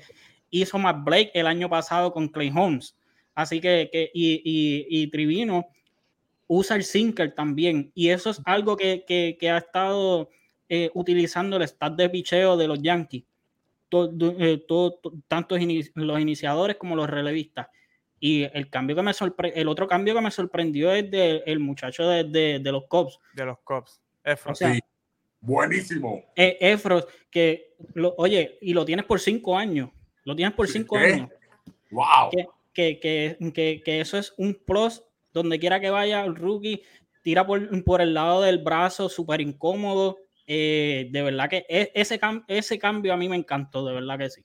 hizo 0.49 0.77
Matt 0.77 1.03
Blake 1.03 1.31
el 1.33 1.47
año 1.47 1.69
pasado 1.69 2.12
con 2.12 2.29
Clay 2.29 2.51
Holmes. 2.55 2.95
Así 3.36 3.62
que, 3.62 3.89
y, 4.13 5.07
Trivino 5.07 5.67
usa 6.47 6.75
el 6.75 6.83
sinker 6.83 7.36
también, 7.36 7.91
y 7.93 8.10
eso 8.10 8.29
es 8.29 8.41
algo 8.45 8.77
que, 8.77 9.38
ha 9.51 9.57
estado 9.57 10.29
eh, 10.69 10.89
utilizando 10.93 11.57
el 11.57 11.63
stat 11.63 11.95
de 11.95 12.10
picheo 12.10 12.57
de 12.57 12.67
los 12.67 12.81
Yankees, 12.81 13.23
eh, 13.91 14.65
tanto 15.27 15.57
los 15.95 16.19
iniciadores 16.19 16.77
como 16.77 16.95
los 16.95 17.10
relevistas. 17.10 17.67
Y 18.19 18.43
el 18.43 18.69
cambio 18.69 18.95
que 18.95 19.03
me 19.03 19.12
el 19.53 19.67
otro 19.67 19.88
cambio 19.88 20.15
que 20.15 20.21
me 20.21 20.31
sorprendió 20.31 20.91
es 20.91 21.10
del 21.12 21.43
el 21.45 21.60
muchacho 21.60 22.07
de, 22.10 22.23
de, 22.60 22.71
los 22.71 22.86
Cubs. 22.88 23.19
De 23.33 23.45
los 23.45 23.60
Cubs. 23.60 24.01
Efros. 24.23 24.60
Buenísimo. 25.39 26.23
E, 26.36 26.57
Efros, 26.60 27.07
que 27.29 27.75
lo, 27.93 28.15
oye, 28.17 28.57
y 28.62 28.73
lo 28.73 28.83
tienes 28.86 29.05
por 29.05 29.19
cinco 29.19 29.55
años. 29.55 29.91
Lo 30.23 30.36
tienes 30.36 30.55
por 30.55 30.67
cinco 30.67 30.97
años. 30.97 31.29
Wow. 31.91 32.31
Que, 32.73 32.99
que, 32.99 33.38
que, 33.53 33.81
que, 33.83 34.01
eso 34.01 34.17
es 34.17 34.33
un 34.38 34.55
plus 34.55 35.03
donde 35.38 35.60
quiera 35.60 35.80
que 35.80 35.89
vaya 35.89 36.23
el 36.23 36.36
rookie, 36.36 36.84
tira 37.21 37.45
por, 37.45 37.84
por 37.84 38.02
el 38.02 38.13
lado 38.13 38.41
del 38.41 38.60
brazo, 38.60 39.10
súper 39.10 39.41
incómodo. 39.41 40.17
Eh, 40.45 41.10
de 41.12 41.21
verdad 41.21 41.50
que 41.50 41.65
e, 41.67 41.91
ese, 41.93 42.19
ese 42.47 42.80
cambio 42.80 43.13
a 43.13 43.17
mí 43.17 43.28
me 43.28 43.36
encantó, 43.36 43.86
de 43.86 43.93
verdad 43.93 44.17
que 44.17 44.30
sí. 44.30 44.41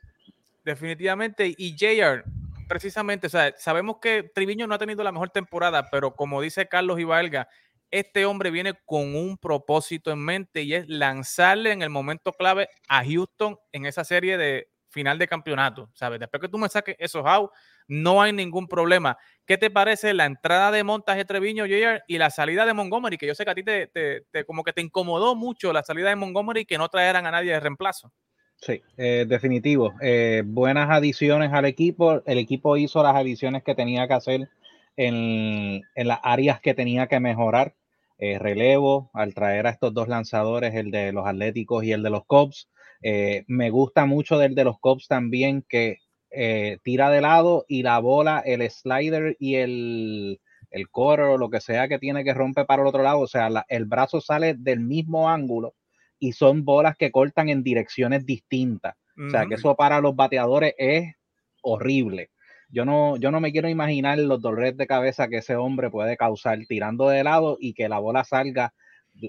Definitivamente. 0.64 1.54
Y 1.56 1.76
JR, 1.76 2.24
precisamente, 2.68 3.26
o 3.26 3.30
sea, 3.30 3.54
sabemos 3.56 3.96
que 4.00 4.24
Triviño 4.34 4.66
no 4.66 4.74
ha 4.74 4.78
tenido 4.78 5.02
la 5.04 5.12
mejor 5.12 5.30
temporada, 5.30 5.88
pero 5.90 6.14
como 6.14 6.40
dice 6.40 6.68
Carlos 6.68 6.98
Ibalga, 6.98 7.48
este 7.90 8.24
hombre 8.24 8.50
viene 8.50 8.72
con 8.86 9.14
un 9.14 9.36
propósito 9.36 10.10
en 10.10 10.18
mente 10.18 10.62
y 10.62 10.74
es 10.74 10.88
lanzarle 10.88 11.72
en 11.72 11.82
el 11.82 11.90
momento 11.90 12.32
clave 12.32 12.68
a 12.88 13.04
Houston 13.04 13.58
en 13.70 13.86
esa 13.86 14.02
serie 14.02 14.38
de 14.38 14.68
final 14.88 15.18
de 15.18 15.28
campeonato, 15.28 15.90
¿sabes? 15.94 16.18
Después 16.18 16.40
que 16.40 16.48
tú 16.48 16.58
me 16.58 16.68
saques 16.68 16.96
esos 16.98 17.24
out, 17.26 17.50
no 17.92 18.22
hay 18.22 18.32
ningún 18.32 18.68
problema. 18.68 19.18
¿Qué 19.46 19.58
te 19.58 19.70
parece 19.70 20.14
la 20.14 20.24
entrada 20.24 20.70
de 20.70 20.82
montaje 20.82 21.26
Treviño 21.26 21.64
Jr. 21.64 22.02
y 22.08 22.16
la 22.16 22.30
salida 22.30 22.64
de 22.64 22.72
Montgomery? 22.72 23.18
Que 23.18 23.26
yo 23.26 23.34
sé 23.34 23.44
que 23.44 23.50
a 23.50 23.54
ti 23.54 23.62
te, 23.62 24.44
como 24.46 24.64
que 24.64 24.72
te 24.72 24.80
incomodó 24.80 25.36
mucho 25.36 25.74
la 25.74 25.82
salida 25.82 26.08
de 26.08 26.16
Montgomery 26.16 26.64
que 26.64 26.78
no 26.78 26.88
trajeran 26.88 27.26
a 27.26 27.30
nadie 27.30 27.52
de 27.52 27.60
reemplazo. 27.60 28.10
Sí, 28.56 28.80
eh, 28.96 29.26
definitivo. 29.28 29.92
Eh, 30.00 30.42
buenas 30.46 30.88
adiciones 30.88 31.52
al 31.52 31.66
equipo. 31.66 32.22
El 32.24 32.38
equipo 32.38 32.78
hizo 32.78 33.02
las 33.02 33.14
adiciones 33.14 33.62
que 33.62 33.74
tenía 33.74 34.08
que 34.08 34.14
hacer 34.14 34.48
en, 34.96 35.82
las 35.94 36.20
áreas 36.22 36.60
que 36.62 36.72
tenía 36.72 37.08
que 37.08 37.20
mejorar. 37.20 37.74
Eh, 38.18 38.38
relevo 38.38 39.10
al 39.12 39.34
traer 39.34 39.66
a 39.66 39.70
estos 39.70 39.92
dos 39.92 40.08
lanzadores, 40.08 40.74
el 40.74 40.90
de 40.90 41.12
los 41.12 41.26
Atléticos 41.26 41.84
y 41.84 41.92
el 41.92 42.02
de 42.02 42.10
los 42.10 42.24
Cubs. 42.24 42.70
me 43.02 43.68
gusta 43.68 44.06
mucho 44.06 44.38
del 44.38 44.54
de 44.54 44.64
los 44.64 44.78
Cubs 44.78 45.08
también 45.08 45.62
que 45.68 45.98
eh, 46.32 46.78
tira 46.82 47.10
de 47.10 47.20
lado 47.20 47.64
y 47.68 47.82
la 47.82 47.98
bola, 47.98 48.40
el 48.44 48.68
slider 48.70 49.36
y 49.38 49.56
el, 49.56 50.40
el 50.70 50.88
core 50.88 51.24
o 51.24 51.38
lo 51.38 51.50
que 51.50 51.60
sea 51.60 51.88
que 51.88 51.98
tiene 51.98 52.24
que 52.24 52.34
romper 52.34 52.66
para 52.66 52.82
el 52.82 52.88
otro 52.88 53.02
lado, 53.02 53.20
o 53.20 53.26
sea, 53.26 53.48
el 53.68 53.84
brazo 53.84 54.20
sale 54.20 54.54
del 54.54 54.80
mismo 54.80 55.28
ángulo 55.28 55.74
y 56.18 56.32
son 56.32 56.64
bolas 56.64 56.96
que 56.96 57.10
cortan 57.10 57.48
en 57.48 57.62
direcciones 57.62 58.24
distintas. 58.24 58.94
O 59.26 59.28
sea, 59.28 59.44
que 59.44 59.56
eso 59.56 59.76
para 59.76 60.00
los 60.00 60.16
bateadores 60.16 60.74
es 60.78 61.14
horrible. 61.62 62.30
Yo 62.70 62.86
no, 62.86 63.18
yo 63.18 63.30
no 63.30 63.40
me 63.40 63.52
quiero 63.52 63.68
imaginar 63.68 64.18
los 64.18 64.40
dolores 64.40 64.74
de 64.76 64.86
cabeza 64.86 65.28
que 65.28 65.38
ese 65.38 65.56
hombre 65.56 65.90
puede 65.90 66.16
causar 66.16 66.58
tirando 66.66 67.08
de 67.08 67.22
lado 67.22 67.58
y 67.60 67.74
que 67.74 67.88
la 67.90 67.98
bola 67.98 68.24
salga 68.24 68.72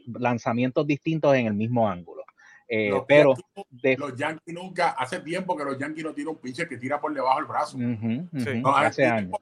lanzamientos 0.08 0.88
distintos 0.88 1.36
en 1.36 1.48
el 1.48 1.54
mismo 1.54 1.90
ángulo. 1.90 2.23
Eh, 2.76 2.92
pero 3.08 3.36
los 3.98 4.16
Yankees 4.16 4.52
nunca, 4.52 4.90
hace 4.98 5.20
tiempo 5.20 5.56
que 5.56 5.64
los 5.64 5.78
Yankees 5.78 6.04
no 6.04 6.12
tiran 6.12 6.30
un 6.30 6.38
pitcher 6.38 6.68
que 6.68 6.78
tira 6.78 7.00
por 7.00 7.14
debajo 7.14 7.38
del 7.38 7.46
brazo. 7.46 7.78
hace 8.76 9.06
años. 9.06 9.38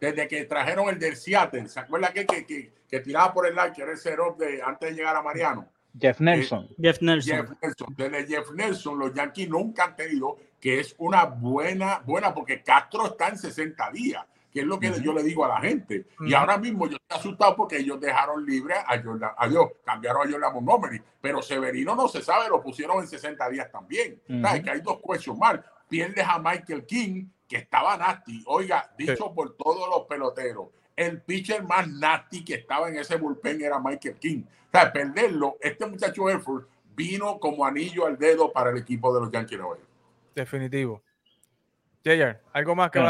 Desde 0.00 0.26
que 0.26 0.44
trajeron 0.44 0.88
el 0.88 0.98
del 0.98 1.14
Seattle, 1.14 1.68
¿se 1.68 1.80
acuerda 1.80 2.08
que, 2.08 2.24
que, 2.24 2.72
que, 2.88 3.00
tiraba 3.00 3.34
por 3.34 3.46
el 3.46 3.54
lado, 3.54 3.70
que 3.74 3.82
era 3.82 3.92
el 3.92 3.98
cero 3.98 4.34
de 4.38 4.62
antes 4.62 4.90
de 4.90 4.96
llegar 4.96 5.14
a 5.14 5.22
Mariano? 5.22 5.68
Jeff 5.98 6.22
eh, 6.22 6.24
Nelson. 6.24 6.68
Jeff 6.80 7.02
Nelson. 7.02 7.36
Jeff 7.36 7.50
Nelson. 7.60 7.94
Desde 7.98 8.26
Jeff 8.26 8.50
Nelson, 8.52 8.98
los 8.98 9.12
Yankees 9.12 9.48
nunca 9.50 9.84
han 9.84 9.96
tenido 9.96 10.38
que 10.58 10.80
es 10.80 10.94
una 10.96 11.26
buena, 11.26 11.98
buena, 11.98 12.32
porque 12.32 12.62
Castro 12.62 13.08
está 13.08 13.28
en 13.28 13.36
60 13.36 13.90
días 13.90 14.24
que 14.54 14.60
es 14.60 14.66
lo 14.66 14.78
que 14.78 14.92
yo 15.02 15.12
le 15.12 15.24
digo 15.24 15.44
a 15.44 15.48
la 15.48 15.60
gente. 15.60 16.06
Y 16.20 16.32
ahora 16.32 16.56
mismo 16.56 16.86
yo 16.86 16.96
estoy 16.96 17.18
asustado 17.18 17.56
porque 17.56 17.78
ellos 17.78 17.98
dejaron 18.00 18.46
libre 18.46 18.74
a 18.74 19.02
Jordan, 19.02 19.32
a 19.36 19.48
cambiaron 19.84 20.28
a 20.28 20.30
Jordan 20.30 20.52
Montgomery, 20.54 21.02
pero 21.20 21.42
Severino 21.42 21.96
no 21.96 22.06
se 22.06 22.22
sabe, 22.22 22.48
lo 22.48 22.62
pusieron 22.62 23.00
en 23.00 23.08
60 23.08 23.48
días 23.48 23.68
también. 23.72 24.22
que 24.62 24.70
hay 24.70 24.80
dos 24.80 25.00
cuestiones 25.00 25.40
mal. 25.40 25.64
Pierdes 25.88 26.24
a 26.24 26.38
Michael 26.38 26.86
King, 26.86 27.26
que 27.48 27.56
estaba 27.56 27.96
nasty. 27.96 28.44
Oiga, 28.46 28.94
dicho 28.96 29.34
por 29.34 29.56
todos 29.56 29.88
los 29.88 30.06
peloteros, 30.06 30.68
el 30.94 31.20
pitcher 31.20 31.64
más 31.64 31.88
nasty 31.88 32.44
que 32.44 32.54
estaba 32.54 32.88
en 32.88 32.98
ese 32.98 33.16
bullpen 33.16 33.60
era 33.60 33.80
Michael 33.80 34.20
King. 34.20 34.44
O 34.46 34.70
sea, 34.70 34.92
perderlo, 34.92 35.56
este 35.60 35.84
muchacho 35.84 36.30
Erfurt 36.30 36.68
vino 36.94 37.40
como 37.40 37.66
anillo 37.66 38.06
al 38.06 38.16
dedo 38.16 38.52
para 38.52 38.70
el 38.70 38.76
equipo 38.76 39.12
de 39.12 39.20
los 39.20 39.32
Yankees 39.32 39.58
de 39.58 39.64
Definitivo 40.36 41.02
algo 42.52 42.76
más 42.76 42.90
que 42.90 43.00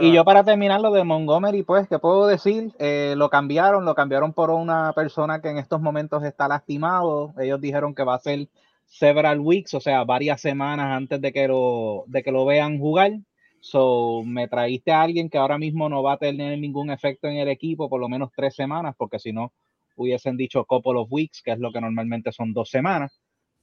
Y 0.00 0.12
yo 0.12 0.24
para 0.24 0.42
terminar 0.42 0.80
lo 0.80 0.90
de 0.90 1.04
Montgomery, 1.04 1.62
pues, 1.64 1.86
¿qué 1.86 1.98
puedo 1.98 2.26
decir? 2.26 2.72
Eh, 2.78 3.14
lo 3.16 3.28
cambiaron, 3.28 3.84
lo 3.84 3.94
cambiaron 3.94 4.32
por 4.32 4.50
una 4.50 4.92
persona 4.94 5.42
que 5.42 5.50
en 5.50 5.58
estos 5.58 5.82
momentos 5.82 6.24
está 6.24 6.48
lastimado. 6.48 7.34
Ellos 7.38 7.60
dijeron 7.60 7.94
que 7.94 8.04
va 8.04 8.14
a 8.14 8.20
ser 8.20 8.48
several 8.86 9.40
weeks, 9.40 9.74
o 9.74 9.80
sea, 9.80 10.04
varias 10.04 10.40
semanas 10.40 10.96
antes 10.96 11.20
de 11.20 11.32
que 11.32 11.46
lo, 11.46 12.04
de 12.06 12.22
que 12.22 12.32
lo 12.32 12.46
vean 12.46 12.78
jugar. 12.78 13.12
So, 13.60 14.22
me 14.24 14.48
traíste 14.48 14.92
a 14.92 15.02
alguien 15.02 15.30
que 15.30 15.38
ahora 15.38 15.56
mismo 15.56 15.88
no 15.88 16.02
va 16.02 16.14
a 16.14 16.18
tener 16.18 16.58
ningún 16.58 16.90
efecto 16.90 17.28
en 17.28 17.36
el 17.36 17.48
equipo, 17.48 17.88
por 17.88 18.00
lo 18.00 18.08
menos 18.08 18.30
tres 18.34 18.54
semanas, 18.54 18.94
porque 18.96 19.18
si 19.18 19.32
no, 19.32 19.52
hubiesen 19.96 20.36
dicho 20.36 20.64
couple 20.64 20.98
of 20.98 21.12
weeks, 21.12 21.42
que 21.42 21.52
es 21.52 21.58
lo 21.58 21.70
que 21.70 21.80
normalmente 21.80 22.32
son 22.32 22.52
dos 22.52 22.70
semanas. 22.70 23.21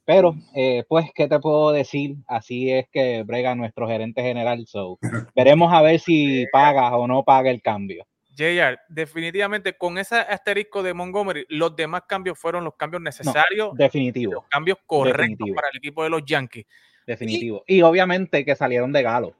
Pero, 0.10 0.34
eh, 0.56 0.86
pues, 0.90 1.12
¿qué 1.14 1.28
te 1.28 1.40
puedo 1.40 1.72
decir? 1.72 2.16
Así 2.26 2.72
es 2.72 2.88
que 2.92 3.22
brega 3.22 3.54
nuestro 3.54 3.88
gerente 3.88 4.24
general. 4.24 4.66
So, 4.66 4.98
veremos 5.36 5.72
a 5.72 5.84
ver 5.84 6.00
si 6.00 6.48
paga 6.52 6.98
o 6.98 7.06
no 7.06 7.24
paga 7.24 7.52
el 7.52 7.62
cambio. 7.62 8.08
JR, 8.36 8.80
definitivamente 8.90 9.74
con 9.74 10.00
ese 10.00 10.16
asterisco 10.16 10.82
de 10.82 10.96
Montgomery, 10.96 11.46
los 11.50 11.76
demás 11.76 12.06
cambios 12.08 12.40
fueron 12.40 12.64
los 12.64 12.74
cambios 12.74 13.04
necesarios. 13.04 13.76
definitivo. 13.76 14.34
Los 14.34 14.46
cambios 14.48 14.80
correctos 14.88 15.48
para 15.54 15.70
el 15.72 15.78
equipo 15.78 16.04
de 16.04 16.10
los 16.10 16.26
Yankees. 16.26 16.66
Definitivo. 17.06 17.64
Y, 17.68 17.84
obviamente 17.84 18.44
que 18.44 18.56
salieron 18.56 18.92
de 18.92 19.04
galo. 19.04 19.36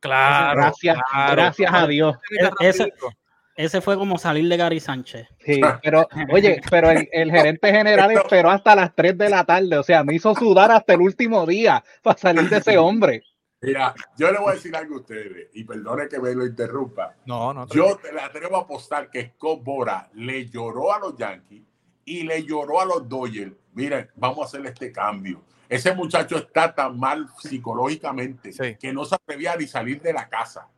Claro. 0.00 0.62
Gracias, 0.62 0.96
gracias 1.30 1.74
a 1.74 1.86
Dios. 1.86 2.16
Ese 3.56 3.80
fue 3.80 3.96
como 3.96 4.18
salir 4.18 4.48
de 4.48 4.56
Gary 4.58 4.80
Sánchez. 4.80 5.28
Sí, 5.44 5.60
pero 5.82 6.06
oye, 6.30 6.60
pero 6.70 6.90
el, 6.90 7.30
gerente 7.30 7.72
general 7.72 8.10
esperó 8.12 8.50
hasta 8.50 8.76
las 8.76 8.94
3 8.94 9.16
de 9.16 9.30
la 9.30 9.44
tarde, 9.44 9.78
o 9.78 9.82
sea, 9.82 10.04
me 10.04 10.14
hizo 10.14 10.34
sudar 10.34 10.70
hasta 10.70 10.92
el 10.92 11.00
último 11.00 11.46
día 11.46 11.82
para 12.02 12.18
salir 12.18 12.48
de 12.48 12.58
ese 12.58 12.76
hombre. 12.78 13.22
Mira, 13.62 13.94
yo 14.18 14.30
le 14.30 14.38
voy 14.38 14.50
a 14.50 14.54
decir 14.54 14.76
algo 14.76 14.96
a 14.96 15.00
ustedes, 15.00 15.48
y 15.54 15.64
perdone 15.64 16.08
que 16.08 16.20
me 16.20 16.34
lo 16.34 16.44
interrumpa. 16.44 17.14
No, 17.24 17.54
no. 17.54 17.66
Yo 17.68 17.96
te 17.96 18.12
la 18.12 18.26
atrevo 18.26 18.56
a 18.56 18.60
apostar 18.60 19.10
que 19.10 19.30
Scott 19.30 19.64
Bora 19.64 20.10
le 20.14 20.46
lloró 20.46 20.92
a 20.92 20.98
los 20.98 21.16
Yankees 21.16 21.62
y 22.04 22.22
le 22.22 22.44
lloró 22.44 22.80
a 22.80 22.84
los 22.84 23.08
Dodgers. 23.08 23.52
Miren, 23.72 24.10
vamos 24.14 24.40
a 24.40 24.44
hacer 24.44 24.66
este 24.66 24.92
cambio. 24.92 25.42
Ese 25.68 25.94
muchacho 25.94 26.36
está 26.36 26.74
tan 26.74 26.98
mal 26.98 27.28
psicológicamente 27.38 28.50
que 28.78 28.92
no 28.92 29.04
se 29.04 29.16
atrevía 29.16 29.56
ni 29.56 29.66
salir 29.66 30.00
de 30.00 30.12
la 30.12 30.28
casa. 30.28 30.68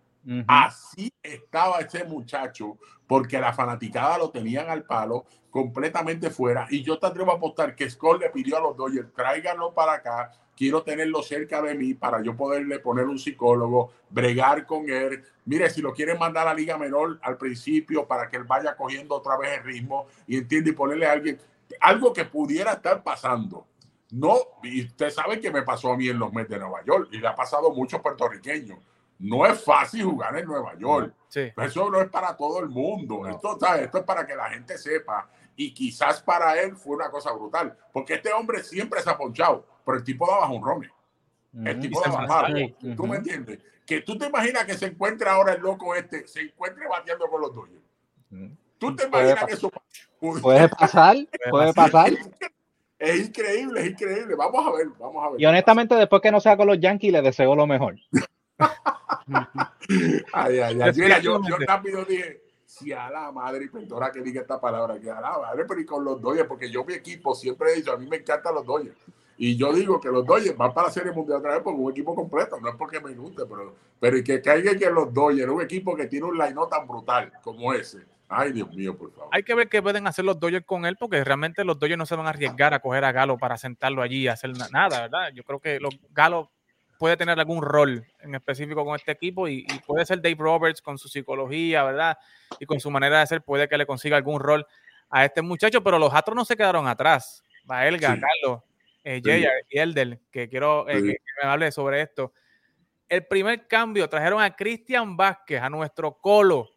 Así 0.47 1.11
estaba 1.23 1.79
ese 1.79 2.05
muchacho, 2.05 2.77
porque 3.07 3.41
la 3.41 3.55
fanaticada 3.55 4.19
lo 4.19 4.31
tenían 4.31 4.69
al 4.69 4.85
palo, 4.85 5.25
completamente 5.51 6.29
fuera. 6.29 6.67
Y 6.69 6.83
yo 6.83 6.99
te 6.99 7.07
atrevo 7.07 7.33
a 7.33 7.37
apostar 7.37 7.75
que 7.75 7.89
Scott 7.89 8.21
le 8.21 8.31
pidió 8.31 8.59
a 8.59 8.61
los 8.61 8.77
Dodgers, 8.77 9.13
tráiganlo 9.15 9.73
para 9.73 9.95
acá, 9.95 10.31
quiero 10.55 10.83
tenerlo 10.83 11.23
cerca 11.23 11.63
de 11.63 11.75
mí 11.75 11.95
para 11.95 12.23
yo 12.23 12.37
poderle 12.37 12.79
poner 12.79 13.07
un 13.07 13.19
psicólogo, 13.19 13.93
bregar 14.11 14.67
con 14.67 14.91
él. 14.91 15.25
Mire, 15.47 15.71
si 15.71 15.81
lo 15.81 15.95
quieren 15.95 16.19
mandar 16.19 16.47
a 16.47 16.53
Liga 16.53 16.77
Menor 16.77 17.19
al 17.23 17.39
principio 17.39 18.07
para 18.07 18.29
que 18.29 18.37
él 18.37 18.45
vaya 18.45 18.77
cogiendo 18.77 19.15
otra 19.15 19.39
vez 19.39 19.59
el 19.59 19.65
ritmo 19.65 20.09
y 20.27 20.37
entiende 20.37 20.71
y 20.71 20.75
ponerle 20.75 21.07
a 21.07 21.13
alguien 21.13 21.41
algo 21.81 22.13
que 22.13 22.27
pudiera 22.27 22.73
estar 22.73 23.03
pasando. 23.03 23.67
No, 24.11 24.37
y 24.63 24.85
usted 24.85 25.11
sabe 25.11 25.41
que 25.41 25.51
me 25.51 25.63
pasó 25.63 25.93
a 25.93 25.97
mí 25.97 26.09
en 26.09 26.19
los 26.19 26.33
Mets 26.33 26.51
de 26.51 26.59
Nueva 26.59 26.85
York 26.85 27.09
y 27.13 27.19
le 27.19 27.29
ha 27.29 27.35
pasado 27.35 27.71
a 27.71 27.75
muchos 27.75 28.01
puertorriqueños 28.01 28.79
no 29.19 29.47
es 29.47 29.63
fácil 29.63 30.05
jugar 30.05 30.37
en 30.39 30.47
Nueva 30.47 30.79
York. 30.79 31.15
Eso 31.35 31.91
no 31.91 32.01
es 32.01 32.09
para 32.09 32.37
todo 32.37 32.61
el 32.61 32.69
mundo. 32.69 33.27
Esto, 33.27 33.59
esto 33.77 33.99
es 33.99 34.05
para 34.05 34.27
que 34.27 34.35
la 34.35 34.51
gente 34.51 34.79
sepa. 34.79 35.29
Y 35.57 35.75
quizás 35.75 36.23
para 36.23 36.61
él 36.61 36.77
fue 36.77 36.97
una 36.97 37.11
cosa 37.11 37.33
brutal. 37.33 37.77
Porque 37.93 38.15
este 38.15 38.33
hombre 38.33 38.63
siempre 38.63 39.03
se 39.03 39.11
ha 39.11 39.19
ponchado. 39.19 39.67
Pero 39.85 39.99
el 39.99 40.05
tipo 40.05 40.27
daba 40.27 40.49
un 40.49 40.65
ron. 40.65 40.89
El 41.65 41.81
tipo 41.81 42.01
daba 42.01 42.27
malo. 42.27 42.57
¿Tú 42.97 43.07
me 43.07 43.17
entiendes? 43.17 43.59
Que 43.85 44.03
tú 44.03 44.17
te 44.17 44.27
imaginas 44.27 44.65
que 44.65 44.75
se 44.75 44.87
encuentre 44.87 45.29
ahora 45.29 45.55
el 45.55 45.63
loco 45.63 45.95
este, 45.95 46.27
se 46.27 46.43
encuentre 46.43 46.87
bateando 46.87 47.27
con 47.29 47.41
los 47.41 47.53
tuyos. 47.53 47.83
¿Tú 48.79 48.95
te 48.95 49.07
imaginas 49.07 49.45
que 49.45 49.55
eso 49.55 49.71
puede 50.21 50.69
pasar? 50.69 51.17
Puede 51.51 51.75
pasar. 51.75 52.13
Es 52.99 53.27
increíble, 53.27 53.81
es 53.81 53.91
increíble. 53.91 54.35
Vamos 54.37 54.67
a 54.67 54.73
ver, 54.73 54.89
vamos 54.99 55.25
a 55.25 55.31
ver. 55.31 55.41
Y 55.41 55.47
honestamente, 55.47 55.95
después 55.95 56.21
que 56.21 56.33
no 56.33 56.41
sea 56.41 56.57
con 56.57 56.67
los 56.67 56.79
Yankees, 56.81 57.13
le 57.13 57.23
deseo 57.23 57.55
lo 57.55 57.67
mejor. 57.67 57.97
ay, 60.33 60.59
ay, 60.59 60.81
ay. 60.81 60.93
Mira, 60.97 61.19
yo, 61.19 61.41
yo 61.49 61.57
rápido 61.67 62.05
dije, 62.05 62.43
si 62.65 62.93
a 62.93 63.11
la 63.11 63.33
madre, 63.33 63.65
y 63.65 63.69
perdona 63.69 64.11
que 64.13 64.21
diga 64.21 64.43
esta 64.43 64.61
palabra, 64.61 65.01
que 65.01 65.11
a 65.11 65.21
la 65.21 65.39
madre, 65.39 65.65
pero 65.67 65.81
y 65.81 65.87
con 65.87 66.05
los 66.05 66.21
Dodgers, 66.21 66.47
porque 66.47 66.71
yo 66.71 66.85
mi 66.85 66.95
equipo 66.95 67.35
siempre 67.35 67.73
he 67.73 67.77
dicho, 67.77 67.93
a 67.93 67.97
mí 67.97 68.07
me 68.07 68.17
encantan 68.19 68.55
los 68.55 68.67
Dodgers. 68.67 68.97
Y 69.39 69.57
yo 69.57 69.73
digo 69.73 70.01
que 70.01 70.09
los 70.09 70.27
Dodgers 70.27 70.57
van 70.57 70.75
para 70.75 70.89
la 70.89 70.93
Serie 70.93 71.13
Mundial 71.13 71.39
otra 71.39 71.53
vez 71.53 71.63
porque 71.63 71.81
un 71.81 71.91
equipo 71.91 72.15
completo, 72.15 72.61
no 72.61 72.69
es 72.69 72.75
porque 72.75 73.01
me 73.01 73.15
guste, 73.15 73.45
pero, 73.47 73.75
pero 73.99 74.19
y 74.19 74.25
que 74.25 74.43
caiga 74.43 74.77
que 74.77 74.91
los 74.91 75.15
Dodgers, 75.15 75.51
un 75.51 75.63
equipo 75.63 75.97
que 75.97 76.07
tiene 76.07 76.27
un 76.27 76.37
line 76.37 76.57
tan 76.71 76.87
brutal 76.87 77.33
como 77.43 77.73
ese. 77.73 78.05
Ay, 78.29 78.53
Dios 78.53 78.71
mío, 78.75 78.95
por 78.97 79.11
favor. 79.13 79.31
Hay 79.33 79.43
que 79.43 79.55
ver 79.55 79.69
qué 79.69 79.81
pueden 79.81 80.07
hacer 80.07 80.25
los 80.25 80.39
Dodgers 80.39 80.67
con 80.67 80.85
él, 80.85 80.97
porque 80.99 81.25
realmente 81.25 81.65
los 81.65 81.79
Dodgers 81.79 81.97
no 81.97 82.05
se 82.05 82.17
van 82.17 82.27
a 82.27 82.31
arriesgar 82.31 82.75
a 82.75 82.81
coger 82.81 83.05
a 83.05 83.13
Galo 83.13 83.39
para 83.39 83.57
sentarlo 83.57 84.03
allí 84.03 84.25
y 84.25 84.29
hacer 84.29 84.51
nada, 84.71 85.03
¿verdad? 85.03 85.31
Yo 85.33 85.43
creo 85.45 85.61
que 85.61 85.81
los 85.81 85.99
Galos 86.11 86.49
puede 86.99 87.17
tener 87.17 87.39
algún 87.39 87.63
rol 87.63 88.05
en 88.21 88.35
específico 88.35 88.85
con 88.85 88.97
este 88.97 89.13
equipo 89.13 89.49
y, 89.49 89.67
puede 89.87 90.05
ser 90.05 90.21
Dave 90.21 90.37
Roberts 90.39 90.83
con 90.83 90.99
su 90.99 91.09
psicología, 91.09 91.85
¿verdad? 91.85 92.19
Y 92.59 92.67
con 92.67 92.81
su 92.81 92.91
manera 92.91 93.21
de 93.21 93.27
ser, 93.27 93.43
puede 93.43 93.69
que 93.69 93.79
le 93.79 93.87
consiga 93.87 94.17
algún 94.17 94.41
rol 94.41 94.67
a 95.09 95.25
este 95.25 95.41
muchacho, 95.41 95.83
pero 95.83 95.99
los 95.99 96.13
Astros 96.13 96.37
no 96.37 96.45
se 96.45 96.57
quedaron 96.57 96.87
atrás. 96.87 97.43
Baelga, 97.65 98.19
Carlos, 98.19 98.63
eh, 99.05 99.23
y 99.71 99.79
Elder, 99.79 100.21
que 100.31 100.49
quiero 100.49 100.89
eh, 100.89 101.03
que, 101.03 101.17
me 101.43 101.49
hable 101.49 101.71
sobre 101.71 102.03
esto. 102.03 102.33
El 103.09 103.25
primer 103.27 103.67
cambio, 103.67 104.09
trajeron 104.09 104.43
a 104.43 104.55
Cristian 104.55 105.17
Vázquez, 105.17 105.63
a 105.63 105.71
nuestro 105.71 106.19
colo, 106.19 106.71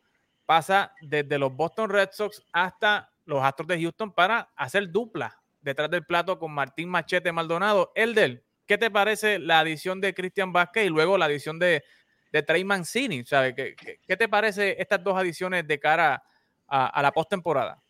pasa 0.45 0.93
desde 1.01 1.37
los 1.37 1.53
Boston 1.53 1.89
Red 1.89 2.09
Sox 2.11 2.43
hasta 2.53 3.11
los 3.25 3.43
Astros 3.43 3.67
de 3.67 3.81
Houston 3.81 4.13
para 4.13 4.51
hacer 4.55 4.89
dupla 4.89 5.41
detrás 5.61 5.89
del 5.89 6.05
plato 6.05 6.39
con 6.39 6.51
Martín 6.51 6.89
Machete 6.89 7.31
Maldonado. 7.31 7.91
Elder, 7.95 8.43
¿qué 8.71 8.77
te 8.77 8.89
parece 8.89 9.37
la 9.37 9.59
adición 9.59 9.99
de 9.99 10.13
Cristian 10.13 10.53
Vázquez 10.53 10.85
y 10.85 10.89
luego 10.89 11.17
la 11.17 11.25
adición 11.25 11.59
de, 11.59 11.83
de 12.31 12.41
Trey 12.41 12.63
Mancini? 12.63 13.25
¿Sabe? 13.25 13.53
¿Qué, 13.53 13.75
¿Qué, 14.07 14.15
te 14.15 14.29
parece 14.29 14.77
estas 14.79 15.03
dos 15.03 15.17
adiciones 15.17 15.67
de 15.67 15.77
cara 15.77 16.23
a, 16.69 17.01
la 17.01 17.11
postemporada? 17.11 17.81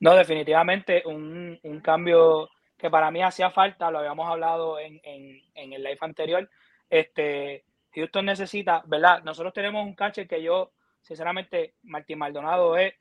No, 0.00 0.16
definitivamente 0.16 1.04
un, 1.06 1.80
cambio 1.80 2.50
que 2.76 2.90
para 2.90 3.12
mí 3.12 3.22
hacía 3.22 3.52
falta, 3.52 3.88
lo 3.92 4.00
habíamos 4.00 4.28
hablado 4.28 4.80
en, 4.80 5.00
en, 5.04 5.40
en, 5.54 5.72
el 5.72 5.84
live 5.84 5.98
anterior. 6.00 6.50
Este, 6.90 7.64
Houston 7.94 8.26
necesita, 8.26 8.82
¿verdad? 8.84 9.22
Nosotros 9.22 9.54
tenemos 9.54 9.86
un 9.86 9.94
catcher 9.94 10.26
que 10.26 10.42
yo, 10.42 10.72
sinceramente, 11.02 11.74
Martín 11.84 12.18
Maldonado 12.18 12.76
es 12.76 12.94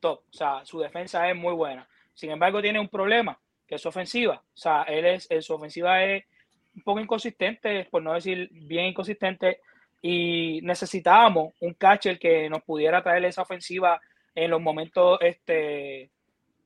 top, 0.00 0.20
o 0.20 0.32
sea, 0.32 0.64
su 0.64 0.80
defensa 0.80 1.28
es 1.28 1.36
muy 1.36 1.52
buena. 1.52 1.86
Sin 2.14 2.30
embargo, 2.30 2.62
tiene 2.62 2.80
un 2.80 2.88
problema, 2.88 3.38
que 3.66 3.76
es 3.76 3.82
su 3.82 3.88
ofensiva. 3.88 4.34
O 4.34 4.56
sea, 4.56 4.82
él 4.82 5.04
es, 5.06 5.28
su 5.40 5.54
ofensiva 5.54 6.04
es 6.04 6.24
un 6.74 6.82
poco 6.82 7.00
inconsistente, 7.00 7.86
por 7.90 8.02
no 8.02 8.14
decir 8.14 8.48
bien 8.52 8.86
inconsistente, 8.86 9.60
y 10.02 10.60
necesitábamos 10.62 11.54
un 11.60 11.74
catcher 11.74 12.18
que 12.18 12.48
nos 12.50 12.62
pudiera 12.62 13.02
traer 13.02 13.24
esa 13.24 13.42
ofensiva 13.42 14.00
en 14.34 14.50
los 14.50 14.60
momentos 14.60 15.18
este, 15.22 16.10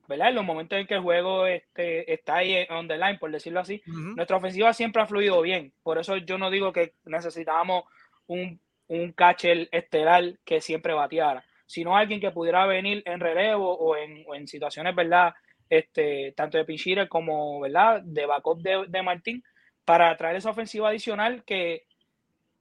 ¿verdad? 0.09 0.29
En 0.29 0.35
los 0.35 0.43
momentos 0.43 0.79
en 0.79 0.87
que 0.87 0.95
el 0.95 1.01
juego 1.01 1.45
este, 1.45 2.11
está 2.11 2.37
ahí 2.37 2.65
on 2.71 2.87
the 2.87 2.97
line, 2.97 3.19
por 3.19 3.31
decirlo 3.31 3.59
así, 3.59 3.79
nuestra 3.85 4.37
ofensiva 4.37 4.73
siempre 4.73 5.03
ha 5.03 5.05
fluido 5.05 5.39
bien. 5.41 5.71
Por 5.83 5.99
eso 5.99 6.17
yo 6.17 6.39
no 6.39 6.49
digo 6.49 6.73
que 6.73 6.93
necesitábamos 7.05 7.83
un, 8.25 8.59
un 8.87 9.11
catcher 9.11 9.69
estelar 9.71 10.39
que 10.43 10.61
siempre 10.61 10.93
bateara, 10.93 11.45
sino 11.67 11.95
alguien 11.95 12.19
que 12.19 12.31
pudiera 12.31 12.65
venir 12.65 13.03
en 13.05 13.19
relevo 13.19 13.71
o 13.71 13.95
en, 13.95 14.23
o 14.27 14.33
en 14.33 14.47
situaciones, 14.47 14.95
¿verdad? 14.95 15.35
Este, 15.69 16.33
tanto 16.35 16.57
de 16.57 16.65
pinch 16.65 17.07
como, 17.07 17.59
¿verdad? 17.59 18.01
De 18.03 18.25
backup 18.25 18.61
de, 18.61 18.85
de, 18.87 19.03
Martín, 19.03 19.43
para 19.85 20.15
traer 20.17 20.37
esa 20.37 20.49
ofensiva 20.49 20.89
adicional 20.89 21.43
que, 21.43 21.83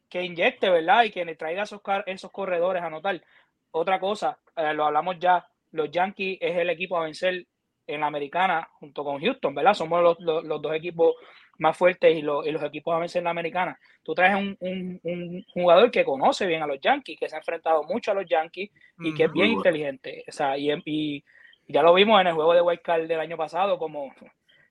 que 0.09 0.23
inyecte, 0.23 0.69
¿verdad? 0.69 1.05
Y 1.05 1.11
que 1.11 1.25
le 1.25 1.37
traiga 1.37 1.63
esos, 1.63 1.81
esos 2.07 2.31
corredores 2.31 2.83
a 2.83 2.87
anotar. 2.87 3.23
Otra 3.71 3.99
cosa, 3.99 4.39
eh, 4.57 4.75
lo 4.75 4.85
hablamos 4.85 5.19
ya, 5.19 5.47
los 5.73 5.91
Yankees 5.91 6.39
es 6.41 6.57
el 6.57 6.71
equipo 6.71 6.97
a 6.97 7.05
vencer 7.05 7.47
en 7.87 8.01
la 8.01 8.07
americana 8.07 8.69
junto 8.79 9.03
con 9.03 9.21
Houston, 9.21 9.55
¿verdad? 9.55 9.75
Somos 9.75 10.03
los, 10.03 10.21
los, 10.21 10.45
los 10.45 10.61
dos 10.61 10.75
equipos 10.75 11.15
más 11.59 11.77
fuertes 11.77 12.17
y, 12.17 12.23
los, 12.23 12.47
y, 12.47 12.51
los 12.51 12.63
equipos 12.63 12.95
a 12.95 12.99
vencer 12.99 13.21
en 13.21 13.25
la 13.25 13.31
americana. 13.31 13.79
Tú 14.03 14.15
traes 14.15 14.37
un, 14.37 14.57
un, 14.61 15.01
un, 15.03 15.45
jugador 15.53 15.91
que 15.91 16.05
conoce 16.05 16.47
bien 16.47 16.63
a 16.63 16.67
los 16.67 16.81
Yankees, 16.81 17.19
que 17.19 17.29
se 17.29 17.35
ha 17.35 17.39
enfrentado 17.39 17.83
mucho 17.85 18.13
a 18.13 18.15
los 18.15 18.27
Yankees 18.27 18.71
y 19.01 19.15
que 19.15 19.25
es 19.25 19.33
bien 19.33 19.53
inteligente. 19.53 20.25
O 20.29 20.33
sea, 20.33 20.57
y, 20.57 20.71
y, 20.85 21.25
ya 21.69 21.83
lo 21.83 21.95
vimos 21.95 22.21
en 22.21 22.29
el 22.29 22.35
juego 22.35 22.55
de 22.55 22.63
White 22.63 22.83
Card 22.83 23.07
del 23.07 23.21
año 23.21 23.37
pasado, 23.37 23.79
como 23.79 24.13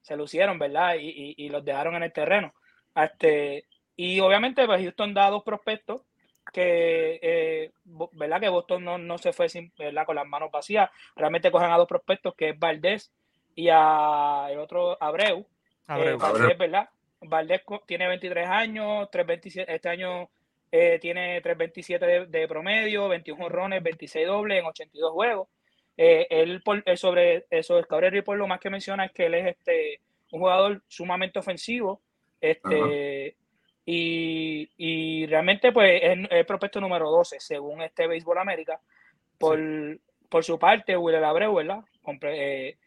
se 0.02 0.18
lucieron, 0.18 0.58
¿verdad? 0.58 0.96
Y, 1.00 1.36
y, 1.38 1.50
los 1.50 1.64
dejaron 1.64 1.96
en 1.96 2.04
el 2.04 2.14
terreno. 2.14 2.54
Este, 2.96 3.66
y 3.96 4.20
obviamente, 4.20 4.66
pues 4.66 4.82
Houston 4.82 5.14
da 5.14 5.30
dos 5.30 5.44
prospectos 5.44 6.02
que, 6.52 7.20
eh, 7.22 7.72
¿verdad? 8.14 8.40
Que 8.40 8.50
Boston 8.50 8.84
no, 8.84 8.98
no, 8.98 9.18
se 9.18 9.34
fue 9.34 9.50
sin, 9.50 9.72
¿verdad? 9.78 10.06
con 10.06 10.16
las 10.16 10.26
manos 10.26 10.50
vacías. 10.52 10.90
Realmente 11.16 11.52
cogen 11.52 11.72
a 11.72 11.78
dos 11.78 11.88
prospectos, 11.88 12.34
que 12.36 12.50
es 12.50 12.60
Valdés 12.60 13.12
y 13.56 13.70
a 13.72 14.48
el 14.50 14.60
otro 14.60 14.98
Abreu. 15.02 15.46
Abreu. 15.88 16.16
Eh, 16.16 16.18
Valdés, 16.18 16.58
¿verdad? 16.58 16.90
Valdés 17.22 17.62
tiene 17.86 18.08
23 18.08 18.48
años, 18.48 19.10
327, 19.12 19.74
este 19.74 19.90
año 19.90 20.30
eh, 20.72 21.00
tiene 21.02 21.42
327 21.42 22.06
de, 22.06 22.26
de, 22.28 22.48
promedio, 22.48 23.08
21 23.08 23.46
honrones, 23.46 23.84
26 23.84 24.28
dobles 24.28 24.60
en 24.60 24.66
82 24.66 25.12
juegos. 25.12 25.48
Eh, 25.98 26.28
él, 26.30 26.62
por, 26.64 26.84
sobre 26.96 27.48
eso, 27.50 27.78
el 27.78 27.88
Cabrera 27.88 28.18
y 28.18 28.22
por 28.22 28.38
lo 28.38 28.48
más 28.48 28.60
que 28.60 28.70
menciona 28.70 29.06
es 29.06 29.12
que 29.12 29.26
él 29.26 29.34
es 29.34 29.48
este, 29.48 30.02
un 30.32 30.40
jugador 30.40 30.82
sumamente 30.88 31.40
ofensivo. 31.40 32.02
Este, 32.40 33.36
y, 33.86 34.70
y, 34.78 35.26
realmente, 35.26 35.72
pues, 35.72 36.00
es 36.04 36.18
el 36.30 36.46
prospecto 36.46 36.80
número 36.80 37.10
12, 37.10 37.40
según 37.40 37.82
este 37.82 38.08
Béisbol 38.08 38.38
América. 38.38 38.80
Por, 39.38 39.58
sí. 39.58 40.02
por 40.30 40.44
su 40.44 40.60
parte, 40.60 40.96
Will 40.96 41.16
Abreu, 41.16 41.56
¿verdad? 41.56 41.84
Eh, 42.24 42.78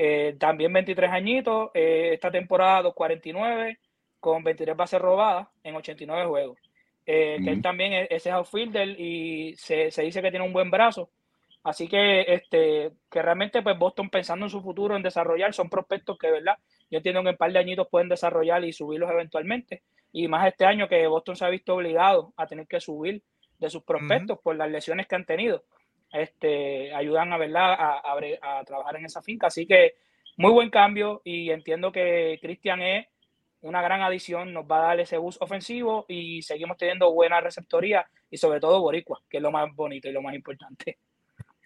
eh, 0.00 0.36
también 0.38 0.72
23 0.72 1.10
añitos, 1.10 1.70
eh, 1.74 2.10
esta 2.12 2.30
temporada 2.30 2.82
249, 2.82 3.78
con 4.20 4.44
23 4.44 4.76
bases 4.76 5.00
robadas 5.00 5.48
en 5.64 5.74
89 5.74 6.26
juegos. 6.26 6.58
Eh, 7.04 7.38
mm. 7.38 7.44
Que 7.44 7.50
él 7.50 7.62
también 7.62 7.92
es, 7.94 8.08
es 8.10 8.26
outfielder 8.28 8.88
y 8.88 9.56
se, 9.56 9.90
se, 9.90 10.02
dice 10.02 10.22
que 10.22 10.30
tiene 10.30 10.46
un 10.46 10.52
buen 10.52 10.70
brazo. 10.70 11.10
Así 11.64 11.88
que, 11.88 12.22
este, 12.22 12.92
que 13.10 13.22
realmente, 13.22 13.62
pues, 13.62 13.78
Boston 13.78 14.10
pensando 14.10 14.46
en 14.46 14.50
su 14.50 14.62
futuro, 14.62 14.96
en 14.96 15.02
desarrollar, 15.02 15.52
son 15.52 15.68
prospectos 15.68 16.16
que, 16.18 16.30
¿verdad? 16.30 16.56
Yo 16.90 16.98
entiendo 16.98 17.22
que 17.22 17.28
en 17.28 17.34
un 17.34 17.38
par 17.38 17.52
de 17.52 17.58
añitos 17.58 17.88
pueden 17.90 18.08
desarrollar 18.08 18.64
y 18.64 18.72
subirlos 18.72 19.10
eventualmente 19.10 19.82
y 20.12 20.28
más 20.28 20.46
este 20.46 20.64
año 20.64 20.88
que 20.88 21.06
Boston 21.06 21.36
se 21.36 21.44
ha 21.44 21.50
visto 21.50 21.74
obligado 21.74 22.32
a 22.36 22.46
tener 22.46 22.66
que 22.66 22.80
subir 22.80 23.22
de 23.58 23.70
sus 23.70 23.82
prospectos 23.82 24.36
uh 24.36 24.40
-huh. 24.40 24.42
por 24.42 24.56
las 24.56 24.70
lesiones 24.70 25.06
que 25.06 25.14
han 25.16 25.26
tenido. 25.26 25.64
Este, 26.12 26.94
ayudan 26.94 27.32
a, 27.32 27.36
¿verdad? 27.36 27.72
A, 27.72 28.00
a, 28.00 28.58
a, 28.60 28.64
trabajar 28.64 28.96
en 28.96 29.04
esa 29.04 29.20
finca. 29.20 29.48
Así 29.48 29.66
que 29.66 29.96
muy 30.36 30.52
buen 30.52 30.70
cambio 30.70 31.20
y 31.24 31.50
entiendo 31.50 31.92
que 31.92 32.38
Cristian 32.40 32.80
es 32.80 33.06
una 33.60 33.82
gran 33.82 34.02
adición, 34.02 34.52
nos 34.52 34.64
va 34.64 34.78
a 34.78 34.86
dar 34.88 35.00
ese 35.00 35.18
bus 35.18 35.36
ofensivo 35.40 36.06
y 36.08 36.42
seguimos 36.42 36.76
teniendo 36.76 37.12
buena 37.12 37.40
receptoría 37.40 38.08
y 38.30 38.36
sobre 38.36 38.60
todo 38.60 38.80
boricua, 38.80 39.20
que 39.28 39.38
es 39.38 39.42
lo 39.42 39.50
más 39.50 39.74
bonito 39.74 40.08
y 40.08 40.12
lo 40.12 40.22
más 40.22 40.34
importante. 40.34 40.98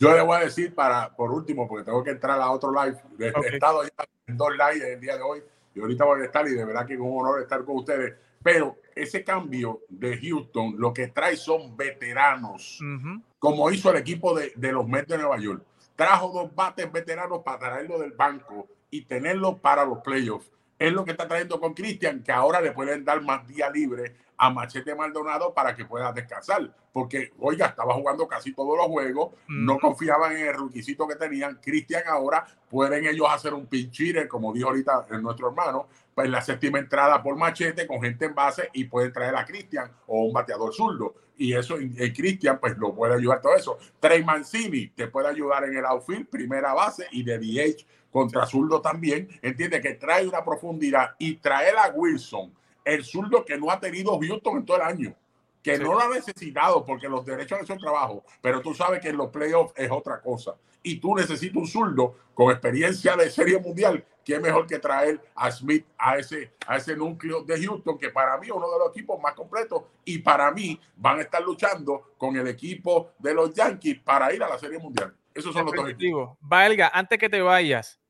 Yo 0.02 0.16
le 0.16 0.22
voy 0.22 0.36
a 0.36 0.40
decir 0.40 0.74
para, 0.74 1.14
por 1.14 1.30
último, 1.30 1.68
porque 1.68 1.84
tengo 1.84 2.02
que 2.02 2.10
entrar 2.10 2.40
a 2.40 2.50
otro 2.50 2.70
live, 2.72 2.98
he 3.18 3.30
okay. 3.30 3.54
estado 3.54 3.82
ya 3.84 4.04
en 4.26 4.36
dos 4.36 4.50
lives 4.52 4.82
el 4.82 5.00
día 5.00 5.16
de 5.16 5.22
hoy 5.22 5.42
y 5.74 5.80
ahorita 5.80 6.04
voy 6.04 6.20
a 6.20 6.24
estar 6.24 6.46
y 6.46 6.52
de 6.52 6.64
verdad 6.64 6.86
que 6.86 6.94
es 6.94 7.00
un 7.00 7.18
honor 7.18 7.40
estar 7.40 7.64
con 7.64 7.76
ustedes 7.76 8.14
pero 8.42 8.78
ese 8.94 9.24
cambio 9.24 9.82
de 9.88 10.18
Houston 10.18 10.74
lo 10.76 10.92
que 10.92 11.08
trae 11.08 11.36
son 11.36 11.76
veteranos, 11.76 12.80
uh 12.80 12.84
-huh. 12.84 13.22
como 13.38 13.70
hizo 13.70 13.90
el 13.90 13.96
equipo 13.96 14.34
de, 14.36 14.52
de, 14.56 14.72
los 14.72 14.86
Mets 14.86 15.08
de 15.08 15.18
Nueva 15.18 15.38
York. 15.38 15.62
Trajo 15.96 16.28
dos 16.32 16.54
bates 16.54 16.90
veteranos 16.90 17.42
para 17.42 17.58
traerlo 17.58 17.98
del 17.98 18.12
banco 18.12 18.68
y 18.90 19.04
tenerlo 19.04 19.58
para 19.58 19.84
los 19.84 19.98
playoffs. 19.98 20.50
Es 20.78 20.92
lo 20.92 21.04
que 21.04 21.12
está 21.12 21.28
trayendo 21.28 21.60
con 21.60 21.74
Cristian, 21.74 22.22
que 22.22 22.32
ahora 22.32 22.60
le 22.60 22.72
pueden 22.72 23.04
dar 23.04 23.22
más 23.22 23.46
día 23.46 23.70
libre 23.70 24.16
a 24.36 24.50
Machete 24.50 24.94
Maldonado 24.94 25.52
para 25.54 25.74
que 25.74 25.84
pueda 25.84 26.12
descansar. 26.12 26.74
Porque, 26.92 27.32
oiga, 27.38 27.66
estaba 27.66 27.94
jugando 27.94 28.28
casi 28.28 28.52
todos 28.52 28.76
los 28.76 28.86
juegos, 28.86 29.34
no 29.48 29.78
confiaban 29.78 30.36
en 30.36 30.48
el 30.48 30.54
requisito 30.54 31.08
que 31.08 31.16
tenían. 31.16 31.58
Cristian 31.62 32.02
ahora 32.06 32.46
pueden 32.68 33.06
ellos 33.06 33.26
hacer 33.30 33.54
un 33.54 33.66
pinchire, 33.66 34.28
como 34.28 34.52
dijo 34.52 34.68
ahorita 34.68 35.06
nuestro 35.20 35.48
hermano, 35.48 35.88
pues 36.14 36.28
la 36.28 36.42
séptima 36.42 36.78
entrada 36.78 37.22
por 37.22 37.36
machete 37.36 37.86
con 37.86 38.02
gente 38.02 38.26
en 38.26 38.34
base 38.34 38.68
y 38.74 38.84
pueden 38.84 39.12
traer 39.12 39.34
a 39.36 39.46
Cristian 39.46 39.90
o 40.06 40.24
un 40.24 40.32
bateador 40.32 40.74
zurdo. 40.74 41.14
Y 41.38 41.54
eso, 41.54 41.76
Cristian, 42.14 42.60
pues 42.60 42.76
lo 42.76 42.94
puede 42.94 43.14
ayudar 43.14 43.40
todo 43.40 43.56
eso. 43.56 43.78
Trey 43.98 44.22
Mancini 44.22 44.88
te 44.88 45.08
puede 45.08 45.28
ayudar 45.28 45.64
en 45.64 45.76
el 45.76 45.84
outfield, 45.86 46.28
primera 46.28 46.74
base 46.74 47.06
y 47.10 47.24
de 47.24 47.38
DH 47.38 47.86
contra 48.10 48.44
zurdo 48.44 48.82
también. 48.82 49.28
Entiende 49.40 49.80
que 49.80 49.94
trae 49.94 50.28
una 50.28 50.44
profundidad 50.44 51.14
y 51.18 51.36
traer 51.36 51.78
a 51.78 51.88
Wilson, 51.88 52.52
el 52.84 53.04
zurdo 53.04 53.44
que 53.44 53.58
no 53.58 53.70
ha 53.70 53.80
tenido 53.80 54.18
Houston 54.18 54.58
en 54.58 54.64
todo 54.64 54.76
el 54.76 54.82
año 54.82 55.16
que 55.62 55.76
sí. 55.76 55.82
no 55.82 55.94
lo 55.94 56.00
ha 56.00 56.08
necesitado 56.08 56.84
porque 56.84 57.08
los 57.08 57.24
derechos 57.24 57.60
de 57.60 57.66
su 57.66 57.76
trabajo, 57.76 58.24
pero 58.40 58.60
tú 58.60 58.74
sabes 58.74 59.00
que 59.00 59.08
en 59.08 59.16
los 59.16 59.30
playoffs 59.30 59.72
es 59.76 59.90
otra 59.90 60.20
cosa. 60.20 60.56
Y 60.82 60.98
tú 60.98 61.14
necesitas 61.14 61.56
un 61.56 61.68
zurdo 61.68 62.16
con 62.34 62.50
experiencia 62.50 63.16
de 63.16 63.30
serie 63.30 63.58
mundial, 63.60 64.04
que 64.24 64.34
es 64.34 64.40
mejor 64.40 64.66
que 64.66 64.80
traer 64.80 65.20
a 65.36 65.50
Smith 65.52 65.86
a 65.96 66.16
ese, 66.16 66.52
a 66.66 66.76
ese 66.76 66.96
núcleo 66.96 67.44
de 67.44 67.64
Houston, 67.64 67.96
que 67.98 68.10
para 68.10 68.36
mí 68.38 68.48
es 68.48 68.52
uno 68.52 68.68
de 68.68 68.78
los 68.78 68.90
equipos 68.90 69.20
más 69.20 69.34
completos 69.34 69.84
y 70.04 70.18
para 70.18 70.50
mí 70.50 70.80
van 70.96 71.20
a 71.20 71.22
estar 71.22 71.42
luchando 71.42 72.14
con 72.18 72.36
el 72.36 72.48
equipo 72.48 73.12
de 73.18 73.32
los 73.32 73.54
Yankees 73.54 74.00
para 74.00 74.34
ir 74.34 74.42
a 74.42 74.48
la 74.48 74.58
serie 74.58 74.78
mundial. 74.78 75.14
Esos 75.32 75.52
son 75.52 75.66
los 75.66 75.74
dos 75.74 75.88
equipos. 75.88 76.36
Valga, 76.40 76.90
antes 76.92 77.18
que 77.18 77.28
te 77.28 77.40
vayas, 77.40 78.00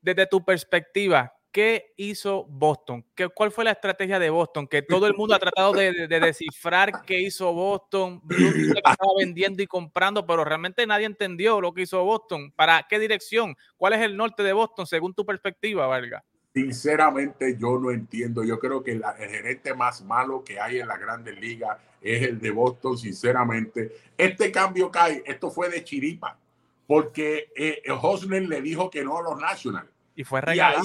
desde 0.00 0.26
tu 0.26 0.42
perspectiva, 0.42 1.34
¿qué 1.52 1.92
hizo 1.96 2.44
Boston? 2.44 3.04
¿Qué, 3.14 3.28
¿Cuál 3.28 3.50
fue 3.50 3.64
la 3.64 3.72
estrategia 3.72 4.18
de 4.18 4.30
Boston? 4.30 4.66
Que 4.66 4.82
todo 4.82 5.06
el 5.06 5.14
mundo 5.14 5.34
ha 5.34 5.38
tratado 5.38 5.72
de, 5.72 5.92
de, 5.92 6.08
de 6.08 6.20
descifrar 6.20 7.02
qué 7.02 7.20
hizo 7.20 7.52
Boston, 7.52 8.22
estaba 8.28 9.12
vendiendo 9.18 9.62
y 9.62 9.66
comprando, 9.66 10.26
pero 10.26 10.44
realmente 10.44 10.86
nadie 10.86 11.06
entendió 11.06 11.60
lo 11.60 11.72
que 11.72 11.82
hizo 11.82 12.02
Boston. 12.04 12.52
¿Para 12.52 12.86
qué 12.88 12.98
dirección? 12.98 13.56
¿Cuál 13.76 13.94
es 13.94 14.00
el 14.00 14.16
norte 14.16 14.42
de 14.42 14.52
Boston 14.52 14.86
según 14.86 15.14
tu 15.14 15.24
perspectiva, 15.24 15.86
Valga? 15.86 16.24
Sinceramente, 16.54 17.56
yo 17.58 17.78
no 17.78 17.90
entiendo. 17.90 18.42
Yo 18.42 18.58
creo 18.58 18.82
que 18.82 18.94
la, 18.94 19.12
el 19.12 19.28
gerente 19.28 19.74
más 19.74 20.02
malo 20.02 20.42
que 20.42 20.58
hay 20.58 20.80
en 20.80 20.88
la 20.88 20.96
Grandes 20.96 21.38
Ligas 21.38 21.78
es 22.00 22.22
el 22.22 22.40
de 22.40 22.50
Boston, 22.50 22.96
sinceramente. 22.96 23.92
Este 24.16 24.50
cambio 24.50 24.90
cae, 24.90 25.22
esto 25.26 25.50
fue 25.50 25.68
de 25.68 25.84
chiripa, 25.84 26.38
porque 26.86 27.52
eh, 27.54 27.82
Hosner 28.00 28.48
le 28.48 28.62
dijo 28.62 28.90
que 28.90 29.04
no 29.04 29.18
a 29.18 29.22
los 29.22 29.38
Nationals 29.38 29.90
Y 30.14 30.24
fue 30.24 30.40
regalado. 30.40 30.84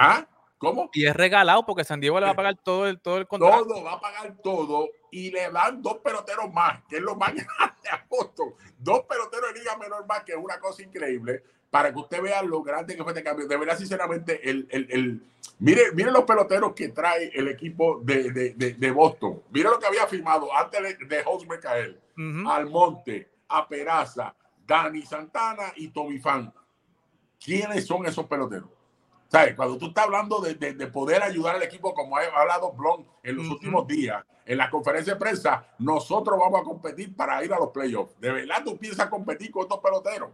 ¿Ah? 0.00 0.26
¿Cómo? 0.56 0.90
Y 0.94 1.04
es 1.04 1.14
regalado 1.14 1.64
porque 1.66 1.84
San 1.84 2.00
Diego 2.00 2.18
le 2.18 2.24
va 2.24 2.32
a 2.32 2.36
pagar 2.36 2.56
todo 2.56 2.86
el, 2.86 2.98
todo 2.98 3.18
el 3.18 3.26
contrato. 3.26 3.66
Todo, 3.66 3.84
va 3.84 3.92
a 3.92 4.00
pagar 4.00 4.34
todo 4.42 4.88
y 5.10 5.30
le 5.30 5.50
dan 5.50 5.82
dos 5.82 5.98
peloteros 5.98 6.50
más, 6.52 6.82
que 6.88 6.96
es 6.96 7.02
lo 7.02 7.16
más 7.16 7.30
grande 7.34 7.88
a 7.90 8.06
Boston. 8.08 8.54
Dos 8.78 9.00
peloteros 9.00 9.52
de 9.52 9.60
liga 9.60 9.76
menor 9.76 10.06
más, 10.06 10.24
que 10.24 10.32
es 10.32 10.38
una 10.38 10.58
cosa 10.58 10.82
increíble, 10.82 11.42
para 11.70 11.92
que 11.92 11.98
usted 11.98 12.22
vea 12.22 12.42
lo 12.42 12.62
grande 12.62 12.96
que 12.96 13.02
fue 13.02 13.12
este 13.12 13.22
cambio. 13.22 13.46
De 13.46 13.56
verdad, 13.58 13.76
sinceramente, 13.76 14.48
el, 14.48 14.66
el, 14.70 14.86
el 14.90 15.22
mire, 15.58 15.92
mire 15.92 16.10
los 16.10 16.24
peloteros 16.24 16.72
que 16.72 16.88
trae 16.88 17.30
el 17.34 17.48
equipo 17.48 18.00
de, 18.02 18.30
de, 18.30 18.54
de, 18.54 18.90
Boston. 18.90 19.42
Mire 19.50 19.68
lo 19.68 19.78
que 19.78 19.86
había 19.86 20.06
firmado 20.06 20.54
antes 20.54 20.82
de, 20.82 21.06
de 21.06 21.22
José 21.24 21.46
Michael, 21.46 22.00
Almonte, 22.48 23.28
a 23.48 23.68
Peraza, 23.68 24.34
Dani 24.66 25.02
Santana 25.02 25.72
y 25.76 25.88
Tommy 25.88 26.18
Fan. 26.18 26.52
¿Quiénes 27.38 27.86
son 27.86 28.06
esos 28.06 28.26
peloteros? 28.26 28.79
¿Sabes? 29.30 29.54
Cuando 29.54 29.78
tú 29.78 29.86
estás 29.86 30.06
hablando 30.06 30.40
de, 30.40 30.54
de, 30.54 30.86
poder 30.88 31.22
ayudar 31.22 31.54
al 31.54 31.62
equipo, 31.62 31.94
como 31.94 32.16
ha 32.16 32.24
hablado 32.24 32.72
Blon 32.72 33.06
en 33.22 33.36
los 33.36 33.48
últimos 33.48 33.86
días, 33.86 34.24
en 34.44 34.58
la 34.58 34.68
conferencia 34.68 35.14
de 35.14 35.20
prensa, 35.20 35.68
nosotros 35.78 36.36
vamos 36.36 36.60
a 36.60 36.64
competir 36.64 37.14
para 37.14 37.44
ir 37.44 37.54
a 37.54 37.58
los 37.58 37.68
playoffs. 37.68 38.18
¿De 38.18 38.32
verdad 38.32 38.64
tú 38.64 38.76
piensas 38.76 39.06
competir 39.06 39.52
con 39.52 39.62
estos 39.62 39.78
peloteros? 39.78 40.30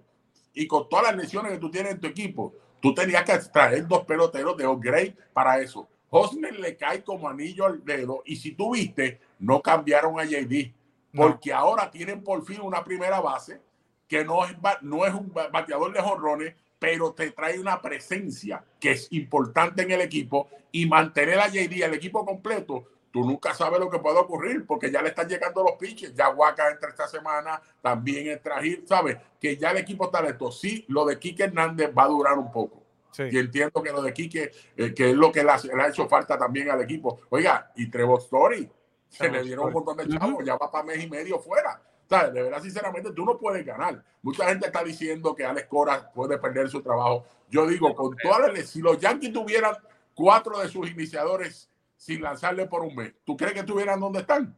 Y 0.55 0.67
con 0.67 0.89
todas 0.89 1.09
las 1.09 1.17
lesiones 1.17 1.53
que 1.53 1.59
tú 1.59 1.71
tienes 1.71 1.93
en 1.93 2.01
tu 2.01 2.07
equipo, 2.07 2.55
tú 2.81 2.95
tenías 2.95 3.23
que 3.25 3.39
traer 3.53 3.87
dos 3.87 4.05
peloteros 4.07 4.57
de 4.57 4.67
upgrade 4.67 5.15
para 5.35 5.61
eso. 5.61 5.87
Hosner 6.09 6.59
le 6.59 6.79
cae 6.79 7.05
como 7.05 7.29
anillo 7.29 7.67
al 7.67 7.85
dedo 7.85 8.23
y 8.25 8.37
si 8.37 8.53
tú 8.53 8.73
viste, 8.73 9.21
no 9.39 9.61
cambiaron 9.61 10.19
a 10.19 10.25
JD 10.25 10.73
porque 11.15 11.53
ahora 11.53 11.91
tienen 11.91 12.23
por 12.23 12.45
fin 12.45 12.61
una 12.63 12.85
primera 12.85 13.21
base 13.21 13.61
que 14.07 14.25
no 14.25 14.45
es, 14.45 14.57
no 14.83 15.05
es 15.05 15.15
un 15.15 15.33
bateador 15.33 15.93
de 15.93 16.01
jonrones, 16.01 16.55
pero 16.79 17.13
te 17.13 17.31
trae 17.31 17.59
una 17.59 17.81
presencia 17.81 18.65
que 18.79 18.93
es 18.93 19.09
importante 19.13 19.83
en 19.83 19.91
el 19.91 20.01
equipo 20.01 20.49
y 20.73 20.87
mantener 20.87 21.39
a 21.39 21.49
JD, 21.49 21.83
el 21.83 21.95
equipo 21.95 22.25
completo, 22.25 22.85
tú 23.11 23.25
nunca 23.25 23.55
sabes 23.55 23.81
lo 23.81 23.89
que 23.89 23.99
puede 23.99 24.19
ocurrir 24.19 24.67
porque 24.67 24.91
ya 24.91 25.01
le 25.01 25.09
están 25.09 25.29
llegando 25.29 25.63
los 25.63 25.73
pitches. 25.73 26.15
Ya 26.15 26.29
Huaca 26.29 26.71
entra 26.71 26.91
esta 26.91 27.09
semana, 27.09 27.61
también 27.81 28.27
entra 28.29 28.61
Gil, 28.61 28.85
¿sabes? 28.87 29.17
Que 29.41 29.57
ya 29.57 29.71
el 29.71 29.79
equipo 29.79 30.05
está 30.05 30.21
listo. 30.21 30.53
Sí, 30.53 30.85
lo 30.89 31.07
de 31.07 31.19
Quique 31.19 31.45
Hernández 31.45 31.91
va 31.97 32.05
a 32.05 32.09
durar 32.09 32.39
un 32.39 32.53
poco. 32.53 32.83
Y 33.19 33.39
entiendo 33.39 33.83
que 33.83 33.91
lo 33.91 34.03
de 34.03 34.13
Quique, 34.13 34.51
eh, 34.77 34.93
que 34.93 35.11
es 35.11 35.17
lo 35.17 35.33
que 35.33 35.43
le 35.43 35.51
ha, 35.51 35.89
hecho 35.89 36.07
falta 36.07 36.37
también 36.37 36.71
al 36.71 36.83
equipo. 36.83 37.21
Oiga, 37.31 37.73
y 37.77 37.89
Trevor 37.91 38.21
Story, 38.21 38.71
se 39.09 39.31
le 39.31 39.43
dieron 39.43 39.69
un 39.69 39.73
montón 39.73 39.97
de 39.97 40.09
chavos, 40.09 40.45
ya 40.45 40.57
va 40.57 40.71
para 40.71 40.85
mes 40.85 41.03
y 41.03 41.09
medio 41.09 41.39
fuera. 41.39 41.81
¿Sabes? 42.09 42.33
De 42.33 42.43
verdad, 42.43 42.63
sinceramente, 42.63 43.13
tú 43.13 43.25
no 43.25 43.37
puedes 43.37 43.65
ganar. 43.65 44.03
Mucha 44.23 44.49
gente 44.49 44.67
está 44.67 44.83
diciendo 44.85 45.35
que 45.35 45.45
Alex 45.45 45.67
Cora 45.67 46.11
puede 46.13 46.39
perder 46.39 46.69
su 46.69 46.81
trabajo. 46.81 47.25
Yo 47.51 47.67
digo, 47.67 47.95
con 47.95 48.17
todas 48.17 48.53
las, 48.53 48.69
si 48.69 48.81
los 48.81 48.99
Yankees 48.99 49.33
tuvieran 49.33 49.77
cuatro 50.15 50.59
de 50.59 50.69
sus 50.69 50.91
iniciadores 50.91 51.69
sin 51.97 52.23
lanzarle 52.23 52.67
por 52.67 52.83
un 52.83 52.95
mes, 52.95 53.13
¿tú 53.25 53.37
crees 53.37 53.55
que 53.55 53.61
estuvieran 53.61 54.01
donde 54.01 54.21
están? 54.21 54.57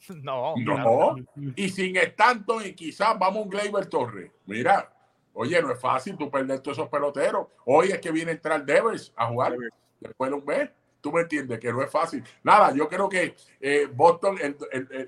No. 0.22 0.54
No. 0.56 1.16
Y 1.56 1.68
sin 1.68 1.96
Stanton 1.96 2.64
y 2.64 2.72
quizás 2.72 3.18
vamos 3.18 3.44
un 3.44 3.50
Gleyber 3.50 3.86
Torres. 3.86 4.30
Mira, 4.46 4.90
oye, 5.34 5.60
no 5.60 5.70
es 5.72 5.78
fácil 5.78 6.16
tú 6.16 6.30
perder 6.30 6.60
todos 6.60 6.78
esos 6.78 6.88
peloteros. 6.88 7.48
Hoy 7.66 7.88
es 7.88 7.98
que 7.98 8.10
viene 8.10 8.30
a 8.30 8.34
entrar 8.34 8.64
Devers 8.64 9.12
a 9.14 9.26
jugar 9.26 9.54
después 10.00 10.30
de 10.30 10.36
un 10.36 10.44
mes. 10.44 10.70
Tú 11.00 11.12
me 11.12 11.22
entiendes 11.22 11.58
que 11.58 11.72
no 11.72 11.82
es 11.82 11.90
fácil. 11.90 12.22
Nada, 12.42 12.74
yo 12.74 12.88
creo 12.88 13.08
que 13.08 13.34
eh, 13.60 13.88
Boston, 13.92 14.36
el, 14.40 14.56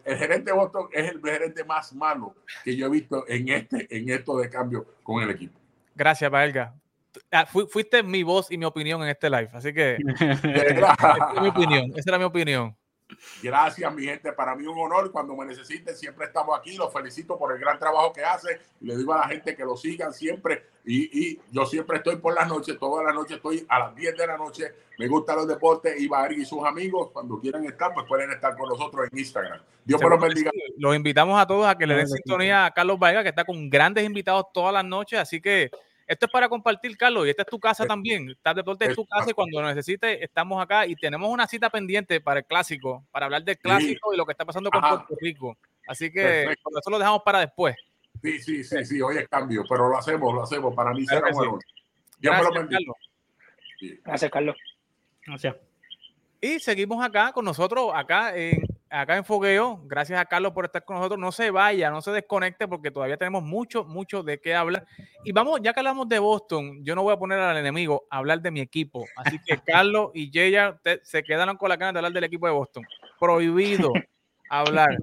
el, 0.05 0.19
gerente 0.19 0.51
de 0.51 0.57
Boston 0.57 0.89
es 0.93 1.11
el 1.11 1.21
gerente 1.23 1.65
más 1.65 1.93
malo 1.95 2.35
que 2.65 2.77
yo 2.77 2.87
he 2.87 2.91
visto 2.91 3.25
en 3.29 3.49
este, 3.49 3.87
en 3.95 4.09
esto 4.09 4.39
de 4.39 4.49
cambio 4.49 4.87
con 5.03 5.23
el 5.23 5.31
equipo. 5.31 5.59
Gracias, 5.95 6.31
Valga. 6.31 6.75
Ah, 7.31 7.47
fuiste 7.47 8.03
mi 8.03 8.23
voz 8.23 8.51
y 8.51 8.57
mi 8.57 8.65
opinión 8.65 9.03
en 9.03 9.09
este 9.09 9.29
live, 9.29 9.51
así 9.53 9.73
que 9.73 9.99
esa 10.19 11.41
mi 11.43 11.49
opinión, 11.49 11.93
esa 11.95 12.11
era 12.11 12.19
mi 12.19 12.25
opinión. 12.25 12.75
Gracias, 13.43 13.95
mi 13.95 14.05
gente. 14.05 14.33
Para 14.33 14.55
mí 14.55 14.67
un 14.67 14.79
honor. 14.79 15.11
Cuando 15.11 15.35
me 15.37 15.47
necesiten, 15.47 15.97
siempre 15.97 16.27
estamos 16.27 16.59
aquí. 16.59 16.77
Los 16.77 16.93
felicito 16.93 17.39
por 17.39 17.53
el 17.53 17.59
gran 17.59 17.79
trabajo 17.79 18.13
que 18.13 18.25
hace. 18.25 18.61
Y 18.81 18.87
le 18.87 18.97
digo 18.97 19.13
a 19.13 19.19
la 19.19 19.29
gente 19.29 19.57
que 19.57 19.65
lo 19.65 19.77
sigan 19.77 20.13
siempre. 20.13 20.67
Y, 20.85 21.39
yo 21.51 21.65
siempre 21.67 21.99
estoy 21.99 22.17
por 22.17 22.35
las 22.35 22.49
noches. 22.49 22.79
Toda 22.79 23.05
la 23.05 23.13
noche 23.13 23.35
estoy 23.35 23.65
a 23.69 23.79
las 23.79 23.95
10 23.95 24.17
de 24.17 24.27
la 24.27 24.37
noche. 24.37 24.75
Me 24.99 25.09
gustan 25.09 25.37
los 25.37 25.49
deportes. 25.49 26.01
Y 26.01 26.09
Barry 26.09 26.43
y 26.43 26.45
sus 26.45 26.65
amigos, 26.65 27.11
cuando 27.13 27.39
quieran 27.41 27.65
estar, 27.65 27.93
pues 27.95 28.07
pueden 28.07 28.31
estar 28.31 28.57
con 28.57 28.69
nosotros 28.69 29.09
en 29.11 29.19
Instagram. 29.19 29.61
Dios 29.85 30.01
me 30.01 30.09
los 30.09 30.21
bendiga. 30.21 30.51
Los 30.79 30.97
invitamos 30.97 31.41
a 31.41 31.47
todos 31.47 31.67
a 31.67 31.77
que 31.77 31.87
le 31.87 31.95
den 31.95 32.09
sintonía 32.09 32.67
a 32.67 32.71
Carlos 32.71 32.99
Vega, 32.99 33.23
que 33.23 33.29
está 33.29 33.45
con 33.45 33.69
grandes 33.69 34.05
invitados 34.05 34.47
todas 34.53 34.73
las 34.73 34.85
noches. 34.85 35.19
Así 35.19 35.41
que 35.41 35.71
esto 36.13 36.27
es 36.27 36.33
para 36.33 36.49
compartir, 36.49 36.97
Carlos, 36.97 37.27
y 37.27 37.31
esta 37.31 37.43
es 37.43 37.49
tu 37.49 37.59
casa 37.59 37.87
también. 37.87 38.31
Estás 38.31 38.55
Deporte 38.55 38.87
es 38.87 38.95
tu 38.95 39.07
casa 39.07 39.31
y 39.31 39.33
cuando 39.33 39.61
lo 39.61 39.69
necesites 39.69 40.19
estamos 40.21 40.63
acá 40.63 40.87
y 40.87 40.95
tenemos 40.95 41.29
una 41.31 41.47
cita 41.47 41.71
pendiente 41.71 42.21
para 42.21 42.41
el 42.41 42.47
clásico, 42.47 43.05
para 43.11 43.27
hablar 43.27 43.43
del 43.43 43.59
clásico 43.59 44.13
y 44.13 44.17
lo 44.17 44.27
que 44.27 44.33
está 44.33 44.45
pasando 44.45 44.71
con 44.71 44.81
Puerto 44.81 45.15
Rico. 45.21 45.57
Así 45.87 46.13
que 46.13 46.43
eso 46.45 46.91
lo 46.91 46.99
dejamos 46.99 47.23
para 47.25 47.41
después. 47.41 47.75
Sí, 48.23 48.39
sí, 48.41 48.63
sí, 48.63 48.85
sí, 48.85 49.03
hoy 49.03 49.17
es 49.17 49.29
cambio, 49.29 49.65
pero 49.69 49.89
lo 49.89 49.99
hacemos, 49.99 50.33
lo 50.35 50.43
hacemos. 50.43 50.75
Para 50.75 50.93
mí 50.93 51.05
será 51.07 51.31
bueno. 51.33 51.59
Gracias, 52.21 52.51
Carlos. 52.53 52.97
Gracias, 54.05 54.31
Carlos. 54.31 54.57
Gracias. 55.27 55.57
Y 56.41 56.61
seguimos 56.61 57.05
acá 57.05 57.33
con 57.33 57.45
nosotros, 57.45 57.91
acá 57.95 58.37
en 58.37 58.63
acá 58.93 59.17
en 59.17 59.25
Fogueo. 59.25 59.81
Gracias 59.85 60.21
a 60.21 60.25
Carlos 60.27 60.53
por 60.53 60.67
estar 60.67 60.85
con 60.85 60.97
nosotros. 60.97 61.19
No 61.19 61.33
se 61.33 61.51
vaya, 61.51 61.91
no 61.91 62.03
se 62.03 62.11
desconecte 62.11 62.69
porque 62.69 62.91
todavía 62.91 63.17
tenemos 63.17 63.43
mucho, 63.43 63.85
mucho 63.85 64.23
de 64.23 64.41
qué 64.41 64.55
hablar. 64.55 64.87
Y 65.25 65.33
vamos, 65.33 65.61
ya 65.63 65.73
que 65.73 65.81
hablamos 65.81 66.09
de 66.09 66.19
Boston, 66.19 66.85
yo 66.85 66.95
no 66.95 67.03
voy 67.03 67.15
a 67.15 67.19
poner 67.19 67.39
al 67.39 67.57
enemigo 67.57 68.07
a 68.11 68.19
hablar 68.19 68.41
de 68.43 68.51
mi 68.51 68.61
equipo. 68.61 69.05
Así 69.17 69.39
que 69.45 69.59
Carlos 69.67 70.11
y 70.15 70.31
Jaya 70.33 70.79
se 71.03 71.23
quedaron 71.23 71.57
con 71.57 71.69
la 71.69 71.77
ganas 71.77 71.95
de 71.95 71.99
hablar 72.01 72.13
del 72.13 72.25
equipo 72.25 72.47
de 72.47 72.53
Boston. 72.53 72.85
Prohibido 73.19 73.93
hablar. 74.51 74.97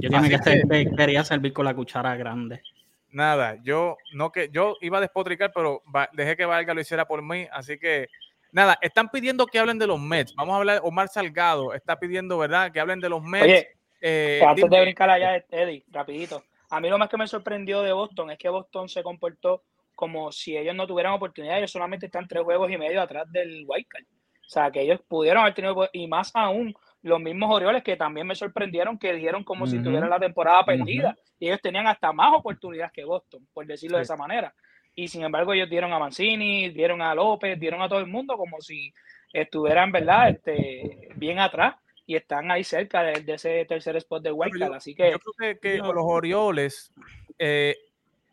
Yo 0.00 0.10
tenía 0.10 0.38
que, 0.40 0.90
quería 0.96 1.24
servir 1.24 1.52
con 1.52 1.64
la 1.64 1.74
cuchara 1.74 2.16
grande. 2.16 2.62
Nada, 3.10 3.56
yo 3.62 3.96
no 4.12 4.30
que 4.32 4.50
yo 4.52 4.76
iba 4.80 4.98
a 4.98 5.00
despotricar, 5.00 5.50
pero 5.54 5.82
dejé 6.12 6.36
que 6.36 6.44
Valga 6.44 6.74
lo 6.74 6.80
hiciera 6.80 7.06
por 7.06 7.22
mí, 7.22 7.46
así 7.50 7.78
que 7.78 8.08
Nada, 8.52 8.78
están 8.80 9.08
pidiendo 9.10 9.46
que 9.46 9.58
hablen 9.58 9.78
de 9.78 9.86
los 9.86 10.00
Mets. 10.00 10.34
Vamos 10.34 10.54
a 10.54 10.58
hablar, 10.58 10.80
Omar 10.82 11.08
Salgado 11.08 11.74
está 11.74 11.98
pidiendo, 11.98 12.38
¿verdad? 12.38 12.72
Que 12.72 12.80
hablen 12.80 13.00
de 13.00 13.08
los 13.08 13.22
Mets. 13.22 13.44
Oye, 13.44 13.68
eh, 14.00 14.42
antes 14.46 14.70
de 14.70 14.80
brincar 14.80 15.10
allá, 15.10 15.44
Eddie, 15.50 15.84
rapidito. 15.88 16.42
A 16.70 16.80
mí 16.80 16.88
lo 16.88 16.98
más 16.98 17.08
que 17.08 17.16
me 17.16 17.26
sorprendió 17.26 17.82
de 17.82 17.92
Boston 17.92 18.30
es 18.30 18.38
que 18.38 18.48
Boston 18.48 18.88
se 18.88 19.02
comportó 19.02 19.64
como 19.94 20.30
si 20.32 20.56
ellos 20.56 20.74
no 20.74 20.86
tuvieran 20.86 21.14
oportunidad. 21.14 21.58
Ellos 21.58 21.72
solamente 21.72 22.06
están 22.06 22.28
tres 22.28 22.44
juegos 22.44 22.70
y 22.70 22.78
medio 22.78 23.02
atrás 23.02 23.30
del 23.30 23.66
Card. 23.88 24.04
O 24.04 24.50
sea, 24.50 24.70
que 24.70 24.80
ellos 24.80 25.00
pudieron 25.06 25.42
haber 25.42 25.54
tenido, 25.54 25.88
y 25.92 26.06
más 26.06 26.30
aún, 26.34 26.74
los 27.02 27.20
mismos 27.20 27.54
Orioles 27.54 27.82
que 27.82 27.96
también 27.96 28.26
me 28.26 28.34
sorprendieron 28.34 28.98
que 28.98 29.12
dijeron 29.12 29.44
como 29.44 29.66
si 29.66 29.82
tuvieran 29.82 30.08
la 30.08 30.18
temporada 30.18 30.64
perdida. 30.64 31.16
Y 31.38 31.48
ellos 31.48 31.60
tenían 31.60 31.86
hasta 31.86 32.12
más 32.12 32.32
oportunidades 32.34 32.92
que 32.92 33.04
Boston, 33.04 33.46
por 33.52 33.66
decirlo 33.66 33.98
de 33.98 34.04
esa 34.04 34.16
manera 34.16 34.54
y 34.98 35.06
sin 35.06 35.22
embargo 35.22 35.52
ellos 35.52 35.70
dieron 35.70 35.92
a 35.92 35.98
Mancini, 36.00 36.70
dieron 36.70 37.00
a 37.00 37.14
López, 37.14 37.58
dieron 37.60 37.80
a 37.80 37.88
todo 37.88 38.00
el 38.00 38.08
mundo 38.08 38.36
como 38.36 38.60
si 38.60 38.92
estuvieran, 39.32 39.92
¿verdad? 39.92 40.30
Este, 40.30 41.10
bien 41.14 41.38
atrás 41.38 41.76
y 42.04 42.16
están 42.16 42.50
ahí 42.50 42.64
cerca 42.64 43.04
de, 43.04 43.22
ese 43.32 43.64
tercer 43.66 43.94
spot 43.94 44.24
de 44.24 44.32
Wildcard, 44.32 44.74
así 44.74 44.96
que... 44.96 45.12
Yo 45.12 45.18
creo 45.20 45.60
que, 45.60 45.78
los 45.78 46.04
Orioles 46.04 46.92
eh, 47.38 47.76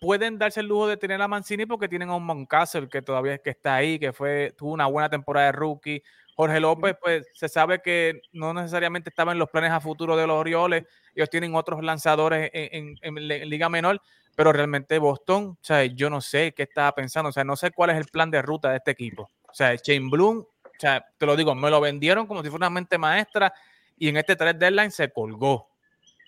pueden 0.01 0.39
darse 0.39 0.61
el 0.61 0.65
lujo 0.65 0.87
de 0.87 0.97
tener 0.97 1.21
a 1.21 1.27
Mancini 1.27 1.67
porque 1.67 1.87
tienen 1.87 2.09
a 2.09 2.15
un 2.15 2.25
Moncastle 2.25 2.89
que 2.89 3.03
todavía 3.03 3.37
que 3.37 3.51
está 3.51 3.75
ahí, 3.75 3.99
que 3.99 4.11
fue 4.11 4.51
tuvo 4.57 4.71
una 4.71 4.87
buena 4.87 5.07
temporada 5.07 5.47
de 5.47 5.51
rookie. 5.51 6.01
Jorge 6.35 6.59
López, 6.59 6.95
pues 7.01 7.27
se 7.33 7.47
sabe 7.47 7.81
que 7.81 8.21
no 8.33 8.53
necesariamente 8.53 9.09
estaba 9.09 9.31
en 9.31 9.39
los 9.39 9.49
planes 9.49 9.71
a 9.71 9.79
futuro 9.79 10.17
de 10.17 10.27
los 10.27 10.37
Orioles. 10.37 10.83
Ellos 11.15 11.29
tienen 11.29 11.55
otros 11.55 11.81
lanzadores 11.83 12.49
en, 12.53 12.97
en 13.01 13.15
Liga 13.49 13.69
Menor, 13.69 14.01
pero 14.35 14.51
realmente 14.51 14.99
Boston, 14.99 15.57
o 15.59 15.63
sea, 15.63 15.85
yo 15.85 16.09
no 16.09 16.19
sé 16.19 16.53
qué 16.53 16.63
estaba 16.63 16.93
pensando, 16.93 17.29
o 17.29 17.31
sea, 17.31 17.45
no 17.45 17.55
sé 17.55 17.71
cuál 17.71 17.91
es 17.91 17.97
el 17.97 18.05
plan 18.05 18.29
de 18.29 18.41
ruta 18.41 18.69
de 18.69 18.77
este 18.77 18.91
equipo. 18.91 19.31
O 19.49 19.53
sea, 19.53 19.75
Shane 19.75 20.09
Bloom, 20.09 20.39
o 20.39 20.79
sea, 20.79 21.05
te 21.17 21.25
lo 21.25 21.37
digo, 21.37 21.55
me 21.55 21.69
lo 21.69 21.79
vendieron 21.79 22.27
como 22.27 22.43
si 22.43 22.49
fuera 22.49 22.67
una 22.67 22.69
mente 22.69 22.97
maestra 22.97 23.53
y 23.97 24.09
en 24.09 24.17
este 24.17 24.35
tres 24.35 24.59
deadline 24.59 24.91
se 24.91 25.09
colgó. 25.11 25.69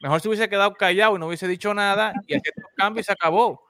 Mejor 0.01 0.21
si 0.21 0.29
hubiese 0.29 0.47
quedado 0.47 0.73
callado 0.73 1.15
y 1.15 1.19
no 1.19 1.27
hubiese 1.27 1.47
dicho 1.47 1.73
nada 1.73 2.13
y 2.27 2.35
hacía 2.35 2.51
estos 2.55 2.71
cambios 2.77 3.05
y 3.05 3.07
se 3.07 3.11
acabó. 3.11 3.66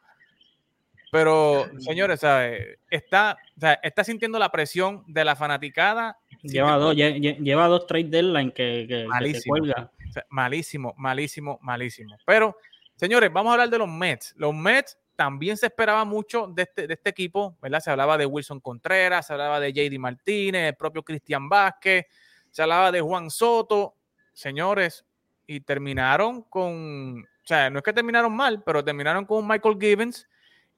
Pero, 1.12 1.68
señores, 1.80 2.20
¿sabe? 2.20 2.80
Está, 2.90 3.38
está 3.82 4.04
sintiendo 4.04 4.38
la 4.40 4.52
presión 4.52 5.04
de 5.08 5.24
la 5.24 5.36
fanaticada. 5.36 6.20
Lleva 6.42 6.76
dos, 6.78 6.96
lleva 6.96 7.68
dos 7.68 7.88
trade 7.88 8.06
deadline 8.06 8.52
que, 8.52 8.86
que, 8.88 9.06
malísimo, 9.08 9.56
cuelga. 9.56 9.92
malísimo, 10.30 10.94
malísimo, 10.98 11.60
malísimo. 11.62 12.18
Pero 12.26 12.58
Señores, 12.98 13.32
vamos 13.32 13.52
a 13.52 13.54
hablar 13.54 13.70
de 13.70 13.78
los 13.78 13.88
Mets. 13.88 14.34
Los 14.38 14.56
Mets 14.56 14.98
también 15.16 15.56
se 15.56 15.68
esperaba 15.68 16.04
mucho 16.04 16.48
de 16.48 16.64
este, 16.64 16.88
de 16.88 16.96
este 16.96 17.12
equipo, 17.12 17.56
¿verdad? 17.62 17.80
Se 17.80 17.92
hablaba 17.92 18.18
de 18.18 18.26
Wilson 18.26 18.60
Contreras, 18.60 19.28
se 19.28 19.34
hablaba 19.34 19.60
de 19.60 19.72
JD 19.72 20.00
Martínez, 20.00 20.70
el 20.70 20.76
propio 20.76 21.04
Cristian 21.04 21.48
Vázquez, 21.48 22.08
se 22.50 22.64
hablaba 22.64 22.92
de 22.92 23.00
Juan 23.00 23.30
Soto, 23.30 23.98
señores, 24.34 25.06
y 25.46 25.60
terminaron 25.60 26.42
con, 26.42 27.22
o 27.22 27.48
sea, 27.48 27.70
no 27.70 27.78
es 27.78 27.84
que 27.84 27.94
terminaron 27.94 28.36
mal, 28.36 28.64
pero 28.64 28.84
terminaron 28.84 29.26
con 29.26 29.48
Michael 29.48 29.78
Gibbons 29.80 30.28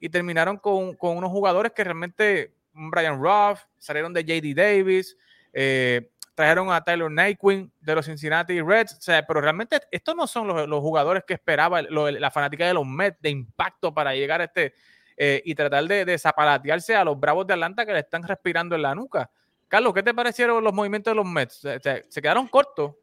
y 0.00 0.08
terminaron 0.08 0.56
con, 0.56 0.96
unos 0.98 1.30
jugadores 1.30 1.72
que 1.72 1.84
realmente 1.84 2.54
Brian 2.72 3.22
Ruff, 3.22 3.60
salieron 3.78 4.12
de 4.12 4.24
JD 4.24 4.56
Davis, 4.56 5.16
eh, 5.52 6.10
trajeron 6.34 6.72
a 6.72 6.82
Tyler 6.82 7.10
Nyquin 7.10 7.70
de 7.80 7.94
los 7.94 8.06
Cincinnati 8.06 8.62
Reds, 8.62 8.94
o 8.94 9.00
sea, 9.00 9.26
pero 9.26 9.42
realmente 9.42 9.78
estos 9.90 10.16
no 10.16 10.26
son 10.26 10.48
los, 10.48 10.80
jugadores 10.80 11.24
que 11.24 11.34
esperaba 11.34 11.82
la 11.82 12.30
fanática 12.30 12.66
de 12.66 12.74
los 12.74 12.86
Mets 12.86 13.20
de 13.20 13.28
impacto 13.28 13.92
para 13.92 14.14
llegar 14.14 14.40
a 14.40 14.44
este 14.44 14.72
eh, 15.18 15.42
y 15.44 15.54
tratar 15.54 15.84
de, 15.84 16.06
desapalatearse 16.06 16.96
a 16.96 17.04
los 17.04 17.20
Bravos 17.20 17.46
de 17.46 17.52
Atlanta 17.52 17.84
que 17.84 17.92
le 17.92 17.98
están 17.98 18.22
respirando 18.22 18.74
en 18.74 18.82
la 18.82 18.94
nuca. 18.94 19.30
Carlos, 19.68 19.92
¿qué 19.92 20.02
te 20.02 20.14
parecieron 20.14 20.64
los 20.64 20.72
movimientos 20.72 21.10
de 21.10 21.14
los 21.16 21.26
Mets? 21.26 21.60
se 22.08 22.22
quedaron 22.22 22.48
cortos 22.48 22.94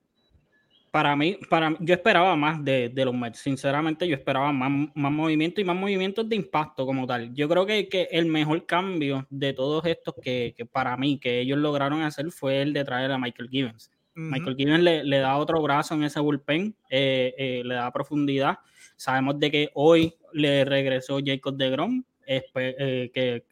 para 0.91 1.15
mí, 1.15 1.37
para 1.49 1.75
yo 1.79 1.93
esperaba 1.93 2.35
más 2.35 2.63
de, 2.63 2.91
los 2.95 3.13
Mets. 3.13 3.39
Sinceramente, 3.39 4.07
yo 4.07 4.15
esperaba 4.15 4.51
más, 4.51 4.89
más 4.93 5.11
movimiento 5.11 5.61
y 5.61 5.63
más 5.63 5.75
movimientos 5.75 6.27
de 6.27 6.35
impacto 6.35 6.85
como 6.85 7.05
tal. 7.05 7.33
Yo 7.33 7.47
creo 7.49 7.65
que, 7.65 7.87
que 7.87 8.07
el 8.11 8.25
mejor 8.25 8.65
cambio 8.65 9.25
de 9.29 9.53
todos 9.53 9.85
estos 9.85 10.15
que, 10.21 10.55
para 10.71 10.95
mí, 10.97 11.19
que 11.19 11.39
ellos 11.39 11.57
lograron 11.57 12.01
hacer 12.01 12.31
fue 12.31 12.61
el 12.61 12.73
de 12.73 12.83
traer 12.83 13.11
a 13.11 13.17
Michael 13.17 13.49
Givens. 13.49 13.91
Michael 14.15 14.55
Givens 14.55 14.83
le, 14.83 15.19
da 15.19 15.37
otro 15.37 15.61
brazo 15.61 15.93
en 15.93 16.03
ese 16.03 16.19
bullpen, 16.19 16.75
eh, 16.89 17.35
eh, 17.37 17.61
le 17.63 17.75
da 17.75 17.91
profundidad. 17.91 18.57
Sabemos 18.95 19.39
de 19.39 19.51
que 19.51 19.69
hoy 19.75 20.15
le 20.33 20.65
regresó 20.65 21.19
Jacob 21.23 21.55
de 21.55 21.69
Grom, 21.69 22.03
eh, 22.25 23.11
que 23.13 23.43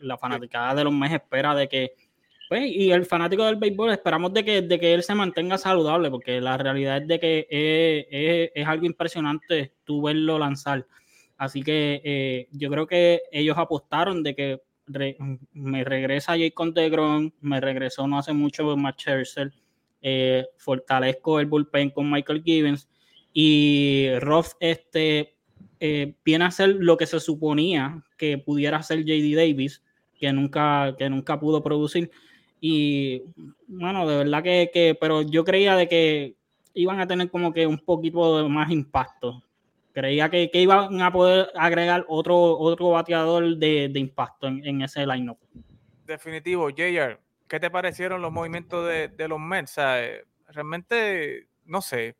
la 0.00 0.18
fanaticada 0.18 0.74
de 0.74 0.84
los 0.84 0.92
Mets 0.92 1.14
espera 1.14 1.54
de 1.54 1.68
que 1.68 1.94
pues, 2.50 2.68
y 2.68 2.90
el 2.90 3.06
fanático 3.06 3.44
del 3.44 3.54
béisbol 3.54 3.92
esperamos 3.92 4.34
de 4.34 4.44
que, 4.44 4.60
de 4.60 4.80
que 4.80 4.92
él 4.92 5.04
se 5.04 5.14
mantenga 5.14 5.56
saludable, 5.56 6.10
porque 6.10 6.40
la 6.40 6.56
realidad 6.56 7.00
es 7.00 7.06
de 7.06 7.20
que 7.20 8.50
es, 8.52 8.66
algo 8.66 8.86
impresionante 8.86 9.72
tú 9.84 10.02
verlo 10.02 10.36
lanzar. 10.36 10.84
Así 11.36 11.62
que 11.62 12.02
eh, 12.04 12.48
yo 12.50 12.68
creo 12.68 12.88
que 12.88 13.22
ellos 13.30 13.56
apostaron 13.56 14.24
de 14.24 14.34
que 14.34 14.62
me 15.52 15.84
regresa 15.84 16.36
Jacob 16.36 16.74
DeGrom, 16.74 17.30
me 17.40 17.60
regresó 17.60 18.08
no 18.08 18.18
hace 18.18 18.32
mucho 18.32 18.76
Matt 18.76 18.98
Scherzer, 18.98 19.52
eh, 20.02 20.44
fortalezco 20.56 21.38
el 21.38 21.46
bullpen 21.46 21.90
con 21.90 22.10
Michael 22.10 22.42
Gibbons 22.42 22.88
y 23.32 24.08
Roth 24.18 24.56
este, 24.58 25.36
eh, 25.78 26.16
viene 26.24 26.46
a 26.46 26.48
hacer 26.48 26.70
lo 26.70 26.96
que 26.96 27.06
se 27.06 27.20
suponía 27.20 28.02
que 28.16 28.38
pudiera 28.38 28.78
hacer 28.78 29.04
JD 29.04 29.36
Davis, 29.36 29.84
que 30.18 30.32
nunca, 30.32 30.96
que 30.98 31.08
nunca 31.08 31.38
pudo 31.38 31.62
producir 31.62 32.10
y 32.60 33.22
bueno, 33.66 34.06
de 34.06 34.16
verdad 34.18 34.42
que, 34.42 34.96
pero 35.00 35.22
yo 35.22 35.44
creía 35.44 35.76
de 35.76 35.88
que 35.88 36.36
iban 36.74 37.00
a 37.00 37.06
tener 37.06 37.30
como 37.30 37.52
que 37.52 37.66
un 37.66 37.78
poquito 37.78 38.42
de 38.42 38.48
más 38.48 38.70
impacto. 38.70 39.42
Creía 39.92 40.30
que, 40.30 40.50
iban 40.52 41.00
a 41.00 41.10
poder 41.10 41.50
agregar 41.56 42.04
otro, 42.08 42.36
otro 42.36 42.90
bateador 42.90 43.56
de, 43.56 43.90
impacto 43.94 44.46
en, 44.46 44.82
ese 44.82 45.04
lineup. 45.06 45.38
Definitivo, 46.04 46.68
JR, 46.70 47.18
¿qué 47.48 47.58
te 47.58 47.70
parecieron 47.70 48.22
los 48.22 48.30
movimientos 48.30 48.86
de, 48.86 49.28
los 49.28 49.40
Mets? 49.40 49.76
realmente, 50.48 51.48
no 51.64 51.80
sé, 51.80 52.16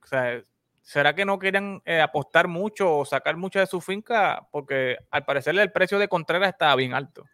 ¿será 0.81 1.15
que 1.15 1.25
no 1.25 1.39
quieren 1.39 1.83
eh, 1.85 2.01
apostar 2.01 2.49
mucho 2.49 2.99
o 2.99 3.05
sacar 3.05 3.37
mucho 3.37 3.61
de 3.61 3.67
su 3.67 3.81
finca? 3.81 4.49
Porque 4.51 4.97
al 5.11 5.25
parecer 5.25 5.57
el 5.57 5.71
precio 5.71 5.99
de 5.99 6.09
Contreras 6.09 6.49
está 6.49 6.75
bien 6.75 6.95
alto 6.95 7.25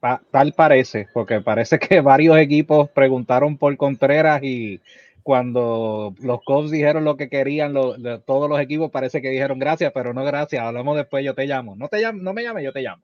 tal 0.00 0.52
parece, 0.52 1.08
porque 1.12 1.40
parece 1.40 1.78
que 1.78 2.00
varios 2.00 2.38
equipos 2.38 2.88
preguntaron 2.90 3.56
por 3.56 3.76
Contreras 3.76 4.42
y 4.42 4.80
cuando 5.22 6.14
los 6.20 6.40
Cubs 6.42 6.70
dijeron 6.70 7.04
lo 7.04 7.16
que 7.16 7.28
querían, 7.28 7.74
todos 7.74 8.48
los 8.48 8.60
equipos 8.60 8.90
parece 8.90 9.20
que 9.20 9.28
dijeron 9.28 9.58
gracias, 9.58 9.92
pero 9.92 10.14
no 10.14 10.24
gracias, 10.24 10.62
hablamos 10.62 10.96
después, 10.96 11.22
yo 11.24 11.34
te 11.34 11.46
llamo. 11.46 11.76
No 11.76 11.88
te 11.88 12.00
llamo, 12.00 12.22
no 12.22 12.32
me 12.32 12.42
llames, 12.42 12.64
yo 12.64 12.72
te 12.72 12.80
llamo. 12.80 13.02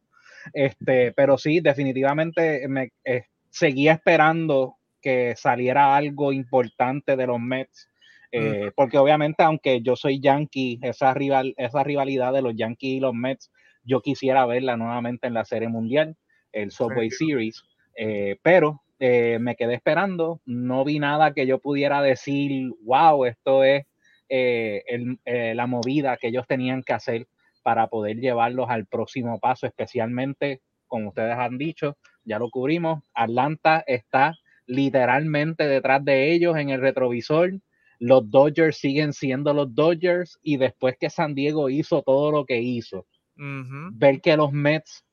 Este, 0.53 1.13
pero 1.13 1.37
sí, 1.37 1.61
definitivamente 1.61 2.67
me 2.69 2.93
eh, 3.05 3.25
seguía 3.51 3.93
esperando 3.93 4.77
que 5.03 5.35
saliera 5.37 5.97
algo 5.97 6.33
importante 6.33 7.15
de 7.15 7.27
los 7.27 7.41
Mets. 7.41 7.91
Eh, 8.33 8.73
porque 8.75 8.99
obviamente, 8.99 9.43
aunque 9.43 9.81
yo 9.83 9.95
soy 9.95 10.19
Yankee, 10.19 10.81
esa, 10.83 11.15
rival, 11.15 11.55
esa 11.57 11.85
rivalidad 11.85 12.33
de 12.33 12.43
los 12.43 12.57
Yankees 12.57 12.97
y 12.97 13.01
los 13.01 13.15
Mets, 13.15 13.53
yo 13.85 14.01
quisiera 14.01 14.47
verla 14.47 14.77
nuevamente 14.77 15.27
en 15.27 15.35
la 15.35 15.45
Serie 15.45 15.69
Mundial 15.69 16.17
el 16.55 16.71
Subway 16.71 17.11
Series, 17.11 17.63
eh, 17.97 18.39
pero 18.43 18.83
eh, 18.99 19.39
me 19.41 19.57
quedé 19.57 19.75
esperando, 19.75 20.41
no 20.47 20.85
vi 20.85 20.99
nada 20.99 21.35
que 21.35 21.47
yo 21.47 21.59
pudiera 21.59 22.01
decir, 22.01 22.73
wow, 22.83 23.25
esto 23.25 23.65
es 23.65 23.85
eh, 24.29 24.83
la 25.55 25.67
movida 25.67 26.17
que 26.17 26.29
ellos 26.29 26.47
tenían 26.47 26.83
que 26.83 26.95
hacer 26.95 27.27
para 27.63 27.89
poder 27.89 28.19
llevarlos 28.19 28.71
al 28.71 28.87
próximo 28.87 29.39
paso, 29.41 29.67
especialmente, 29.67 30.61
como 30.87 31.09
ustedes 31.09 31.37
han 31.37 31.59
dicho, 31.59 31.97
ya 32.25 32.39
lo 32.39 32.51
cubrimos, 32.51 33.03
Atlanta 33.15 33.83
está 33.87 34.35
literalmente 34.67 35.67
detrás 35.67 36.05
de 36.05 36.33
ellos 36.33 36.57
en 36.57 36.71
el 36.71 36.81
retrovisor. 36.81 37.53
Los 37.99 38.31
Dodgers 38.31 38.79
siguen 38.79 39.13
siendo 39.13 39.55
los 39.55 39.75
Dodgers 39.75 40.39
y 40.43 40.57
después 40.57 40.97
que 40.99 41.11
San 41.11 41.35
Diego 41.35 41.69
hizo 41.69 42.03
todo 42.03 42.31
lo 42.31 42.45
que 42.45 42.61
hizo, 42.61 43.07
ver 43.37 44.21
que 44.21 44.37
los 44.37 44.53
Mets 44.53 45.05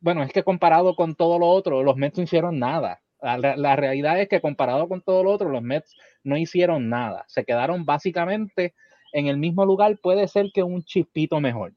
bueno, 0.00 0.22
es 0.22 0.32
que 0.32 0.42
comparado 0.42 0.94
con 0.94 1.14
todo 1.14 1.38
lo 1.38 1.48
otro, 1.48 1.82
los 1.82 1.96
Mets 1.96 2.18
no 2.18 2.24
hicieron 2.24 2.58
nada. 2.58 3.00
La, 3.22 3.76
realidad 3.76 4.20
es 4.20 4.28
que 4.28 4.40
comparado 4.40 4.88
con 4.88 5.00
todo 5.00 5.24
lo 5.24 5.30
otro, 5.30 5.48
los 5.48 5.62
Mets 5.62 5.94
no 6.22 6.36
hicieron 6.36 6.88
nada. 6.88 7.24
Se 7.28 7.44
quedaron 7.44 7.84
básicamente 7.84 8.74
en 9.12 9.26
el 9.26 9.38
mismo 9.38 9.64
lugar, 9.64 9.98
puede 9.98 10.28
ser 10.28 10.50
que 10.52 10.62
un 10.62 10.82
chispito 10.84 11.40
mejor, 11.40 11.72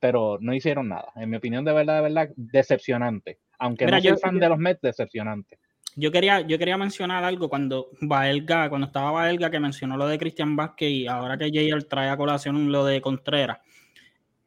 pero 0.00 0.38
no 0.40 0.54
hicieron 0.54 0.88
nada. 0.88 1.12
En 1.16 1.30
mi 1.30 1.36
opinión, 1.36 1.64
de 1.64 1.72
verdad, 1.72 1.96
de 1.96 2.02
verdad, 2.02 2.30
decepcionante. 2.36 3.38
Aunque 3.58 3.86
no 3.86 4.00
soy 4.00 4.16
fan 4.16 4.38
de 4.38 4.48
los 4.48 4.58
Mets, 4.58 4.80
decepcionante. 4.80 5.58
Yo 5.94 6.12
quería, 6.12 6.40
yo 6.42 6.58
quería 6.58 6.76
mencionar 6.76 7.24
algo 7.24 7.48
cuando 7.48 7.90
Baelga, 8.00 8.68
cuando 8.68 8.86
estaba 8.86 9.10
Baelga, 9.10 9.50
que 9.50 9.58
mencionó 9.58 9.96
lo 9.96 10.06
de 10.06 10.18
Cristian 10.18 10.54
Vázquez 10.54 10.90
y 10.90 11.06
ahora 11.06 11.36
que 11.36 11.50
JR 11.50 11.82
trae 11.84 12.08
a 12.08 12.16
colación 12.16 12.70
lo 12.70 12.84
de 12.84 13.00
Contreras. 13.00 13.58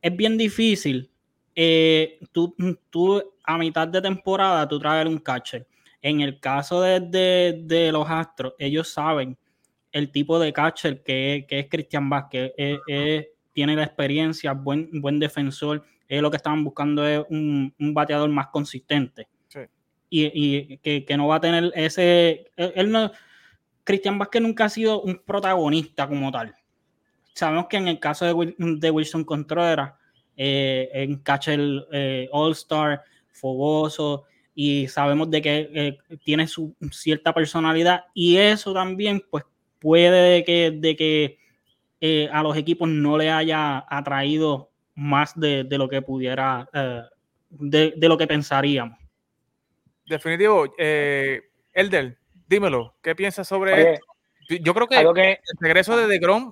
Es 0.02 0.16
bien 0.16 0.38
difícil 0.38 1.11
eh, 1.56 2.20
tú, 2.32 2.56
tú 2.90 3.22
a 3.44 3.58
mitad 3.58 3.88
de 3.88 4.02
temporada 4.02 4.68
tú 4.68 4.80
traes 4.80 5.08
un 5.08 5.18
catcher. 5.18 5.68
En 6.02 6.22
el 6.22 6.40
caso 6.40 6.82
de, 6.82 7.90
los 7.92 8.10
Astros, 8.10 8.54
ellos 8.58 8.90
saben 8.90 9.38
el 9.92 10.12
tipo 10.12 10.40
de 10.40 10.54
catcher 10.54 11.04
que, 11.04 11.46
es 11.48 11.68
Cristian 11.70 12.10
Vázquez. 12.10 12.54
tiene 13.54 13.76
la 13.76 13.84
experiencia, 13.84 14.54
buen, 14.54 14.90
buen 15.02 15.20
defensor. 15.20 15.86
lo 16.10 16.32
que 16.32 16.38
estaban 16.38 16.64
buscando 16.64 17.06
es 17.06 17.24
un, 17.30 17.74
bateador 17.78 18.30
más 18.30 18.48
consistente. 18.48 19.28
Y, 20.10 20.78
que, 20.78 21.18
no 21.18 21.28
va 21.28 21.36
a 21.36 21.42
tener 21.42 21.72
ese. 21.76 22.52
Él, 22.58 22.92
no. 22.92 23.12
Cristian 23.84 24.18
Vázquez 24.18 24.42
nunca 24.42 24.66
ha 24.66 24.70
sido 24.70 25.02
un 25.02 25.22
protagonista 25.24 26.08
como 26.08 26.32
tal. 26.32 26.56
Sabemos 27.34 27.68
que 27.68 27.78
en 27.78 27.88
el 27.88 28.00
caso 28.00 28.26
de, 28.26 28.56
de 28.58 28.92
Wilson 28.92 29.24
Contreras, 29.24 29.94
eh, 30.44 30.90
en 30.92 31.18
catcher 31.18 31.60
eh, 31.92 32.28
All-Star, 32.32 33.04
fogoso, 33.32 34.26
y 34.56 34.88
sabemos 34.88 35.30
de 35.30 35.40
que 35.40 35.70
eh, 35.72 35.98
tiene 36.24 36.48
su 36.48 36.76
cierta 36.90 37.32
personalidad, 37.32 38.06
y 38.16 38.38
eso 38.38 38.74
también, 38.74 39.24
pues, 39.30 39.44
puede 39.78 40.32
de 40.32 40.44
que, 40.44 40.72
de 40.72 40.96
que 40.96 41.38
a 42.32 42.42
los 42.42 42.58
equipos 42.58 42.90
no 42.90 43.20
le 43.20 43.30
haya 43.30 43.86
atraído 43.88 44.72
más 44.96 45.40
de, 45.40 45.64
lo 45.70 45.88
que 45.88 46.02
pudiera, 46.02 46.68
de, 47.52 47.94
lo 48.02 48.18
que 48.18 48.26
pensaríamos. 48.26 48.98
Definitivo. 50.08 50.74
Elder, 50.76 52.18
dímelo, 52.48 52.96
¿qué 53.04 53.16
piensas 53.16 53.48
sobre 53.48 53.94
esto? 53.94 54.06
Yo 54.50 54.74
creo 54.74 54.88
que, 54.88 55.00
el 55.00 55.58
regreso 55.60 55.96
de 55.96 56.08
DeGrom, 56.08 56.52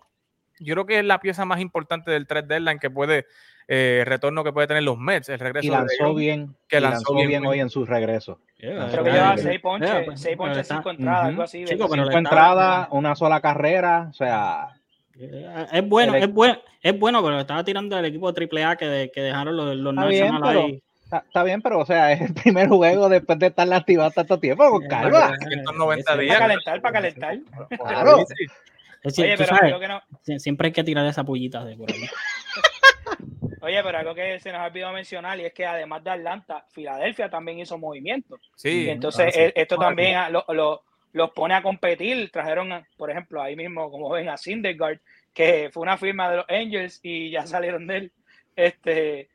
yo 0.60 0.76
creo 0.76 0.86
que 0.86 1.00
es 1.00 1.06
la 1.06 1.20
pieza 1.20 1.44
más 1.46 1.60
importante 1.60 2.12
del 2.12 2.28
3 2.28 2.48
deadline 2.48 2.78
que 2.78 2.92
puede 2.92 3.26
eh, 3.72 4.04
retorno 4.04 4.44
que 4.44 4.52
puede 4.52 4.66
tener 4.66 4.82
los 4.82 4.98
Mets, 4.98 5.30
el 5.30 5.38
regreso. 5.38 5.68
Y 5.68 5.70
lanzó 5.70 6.16
bien, 6.16 6.56
que 6.68 6.82
lanzó, 6.82 7.14
bien, 7.14 7.46
hoy 7.46 7.60
en 7.60 7.70
su 7.70 7.86
regreso. 7.86 8.40
Creo 8.58 9.04
que 9.04 9.12
lleva 9.12 9.38
seis 9.38 9.60
ponches, 9.60 10.06
pues, 10.06 10.20
seis 10.20 10.36
ponches, 10.36 10.68
cinco 10.68 10.90
entradas, 10.90 11.26
algo 11.26 11.44
así. 11.44 11.68
cinco 11.68 11.96
entradas, 11.96 12.88
una 12.90 13.16
sola 13.16 13.40
carrera, 13.40 14.08
o 14.10 14.14
sea... 14.14 14.70
Es 15.72 15.88
bueno, 15.88 16.16
es 16.16 16.34
bueno, 16.34 16.58
es 16.82 16.98
bueno, 16.98 17.22
pero 17.22 17.42
estaba 17.42 17.64
tirando 17.64 18.00
el 18.00 18.06
equipo 18.06 18.32
de 18.32 18.50
AAA 18.52 18.78
que, 18.78 19.12
que 19.14 19.22
dejaron 19.22 19.56
los, 19.56 19.76
los 19.76 19.94
Nacional 19.94 20.44
ahí. 20.58 20.82
Está, 21.12 21.44
bien, 21.44 21.62
pero 21.62 21.80
o 21.80 21.86
sea, 21.86 22.12
es 22.12 22.22
el 22.22 22.34
primer 22.34 22.70
juego 22.70 23.10
después 23.10 23.38
de 23.38 23.48
estar 23.48 23.72
activado 23.72 24.12
tanto 24.12 24.40
tiempo, 24.40 24.68
con 24.70 24.88
calma. 24.88 25.34
190 25.48 26.18
días. 26.18 26.36
Para 26.36 26.48
calentar, 26.48 26.82
para 26.82 26.94
calentar. 26.94 27.38
Claro. 27.70 28.18
Oye, 29.04 29.36
pero 29.38 29.46
sabes, 29.46 29.76
que 29.80 29.88
no... 29.88 30.40
siempre 30.40 30.68
hay 30.68 30.72
que 30.72 30.84
tirar 30.84 31.06
esa 31.06 31.24
pullita 31.24 31.64
de 31.66 31.76
por 31.76 31.92
ahí. 31.92 32.02
Oye, 33.62 33.84
pero 33.84 33.97
algo 33.97 34.16
que 34.16 34.39
se 34.39 34.51
nos 34.51 34.62
ha 34.62 34.68
olvidado 34.68 34.93
mencionar 34.93 35.39
y 35.39 35.45
es 35.45 35.53
que 35.53 35.66
además 35.66 36.03
de 36.03 36.12
Atlanta, 36.12 36.66
Filadelfia 36.70 37.30
también 37.30 37.60
hizo 37.60 37.78
movimiento. 37.78 38.39
Sí. 38.55 38.89
entonces 38.89 39.36
e, 39.36 39.53
esto 39.55 39.78
también 39.78 40.18
los 41.12 41.32
pone 41.32 41.53
a 41.53 41.62
competir. 41.62 42.32
Trajeron, 42.32 42.86
por 42.97 43.12
ejemplo, 43.12 43.41
ahí 43.41 43.55
mismo, 43.55 43.91
como 43.91 44.10
ven, 44.10 44.30
a 44.30 44.38
Syndergaard, 44.38 44.99
que 45.34 45.70
fue 45.72 45.84
una 45.84 45.97
firma 45.97 46.30
de 46.30 46.38
los 46.38 46.45
Angels 46.49 46.99
y 47.03 47.32
ya 47.32 47.45
salieron 47.47 47.88
de 47.88 47.97
él. 47.97 48.12
Este, 48.55 49.30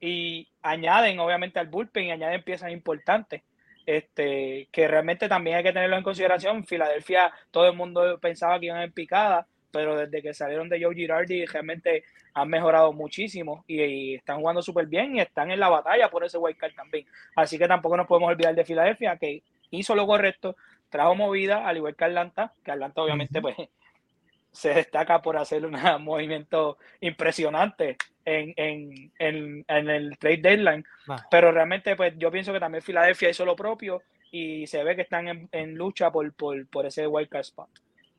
y 0.00 0.48
añaden 0.62 1.18
obviamente 1.18 1.58
al 1.58 1.66
bullpen 1.66 2.06
y 2.06 2.10
añaden 2.12 2.42
piezas 2.42 2.72
importantes. 2.72 3.42
Este, 3.86 4.68
que 4.70 4.86
realmente 4.86 5.28
también 5.28 5.56
hay 5.56 5.62
que 5.62 5.72
tenerlo 5.72 5.96
en 5.96 6.02
consideración. 6.02 6.66
Filadelfia, 6.66 7.32
todo 7.50 7.68
el 7.68 7.76
mundo 7.76 8.18
pensaba 8.20 8.60
que 8.60 8.66
iban 8.66 8.82
en 8.82 8.92
picada, 8.92 9.46
pero 9.70 9.96
desde 9.96 10.22
que 10.22 10.34
salieron 10.34 10.68
de 10.68 10.82
Joe 10.82 10.94
Girardi 10.94 11.46
realmente 11.46 12.04
han 12.34 12.48
mejorado 12.48 12.92
muchísimo 12.92 13.64
y, 13.66 14.14
están 14.14 14.40
jugando 14.40 14.62
súper 14.62 14.86
bien 14.86 15.16
y 15.16 15.20
están 15.20 15.50
en 15.50 15.60
la 15.60 15.68
batalla 15.68 16.10
por 16.10 16.24
ese 16.24 16.38
wild 16.38 16.56
card 16.56 16.74
también. 16.74 17.06
Así 17.36 17.58
que 17.58 17.68
tampoco 17.68 17.96
nos 17.96 18.06
podemos 18.06 18.30
olvidar 18.30 18.54
de 18.54 18.64
Filadelfia, 18.64 19.16
que 19.16 19.42
hizo 19.70 19.94
lo 19.94 20.06
correcto, 20.06 20.56
trajo 20.88 21.14
movida, 21.14 21.66
al 21.66 21.76
igual 21.76 21.96
que 21.96 22.04
Atlanta, 22.04 22.52
que 22.64 22.70
Atlanta 22.70 23.02
obviamente 23.02 23.40
pues 23.40 23.56
se 24.52 24.74
destaca 24.74 25.20
por 25.20 25.36
hacer 25.36 25.64
un 25.64 25.72
movimiento 26.00 26.78
impresionante 27.00 27.96
en, 28.24 28.52
en, 28.56 29.12
en, 29.18 29.64
en 29.68 29.90
el 29.90 30.18
trade 30.18 30.38
deadline. 30.38 30.84
Pero 31.30 31.52
realmente, 31.52 31.96
pues 31.96 32.14
yo 32.16 32.30
pienso 32.30 32.52
que 32.52 32.60
también 32.60 32.82
Filadelfia 32.82 33.30
hizo 33.30 33.44
lo 33.44 33.56
propio 33.56 34.02
y 34.30 34.66
se 34.66 34.82
ve 34.84 34.96
que 34.96 35.02
están 35.02 35.48
en, 35.50 35.74
lucha 35.74 36.10
por, 36.10 36.32
por, 36.34 36.66
por 36.68 36.86
ese 36.86 37.06
wildcard 37.06 37.42
spot. 37.42 37.70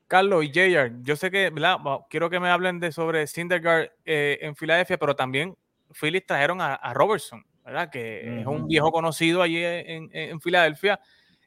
Carlos 0.10 0.44
y 0.44 0.50
JR, 0.52 0.92
yo 1.04 1.16
sé 1.16 1.32
que, 1.32 1.50
¿verdad? 1.52 1.78
quiero 2.10 2.30
que 2.30 2.42
me 2.42 2.50
hablen 2.50 2.80
de 2.80 2.92
sobre 2.92 3.28
Syndergaard 3.28 3.92
eh, 4.04 4.40
en 4.42 4.56
Filadelfia, 4.56 4.98
pero 4.98 5.16
también 5.16 5.56
Phillies 5.94 6.26
trajeron 6.26 6.60
a, 6.62 6.94
Robertson, 6.94 7.46
¿verdad? 7.64 7.90
Que 7.90 8.42
es 8.42 8.46
un 8.48 8.68
viejo 8.68 8.92
conocido 8.92 9.42
allí 9.42 9.64
en, 9.64 10.10
en 10.12 10.42
Filadelfia. 10.42 11.00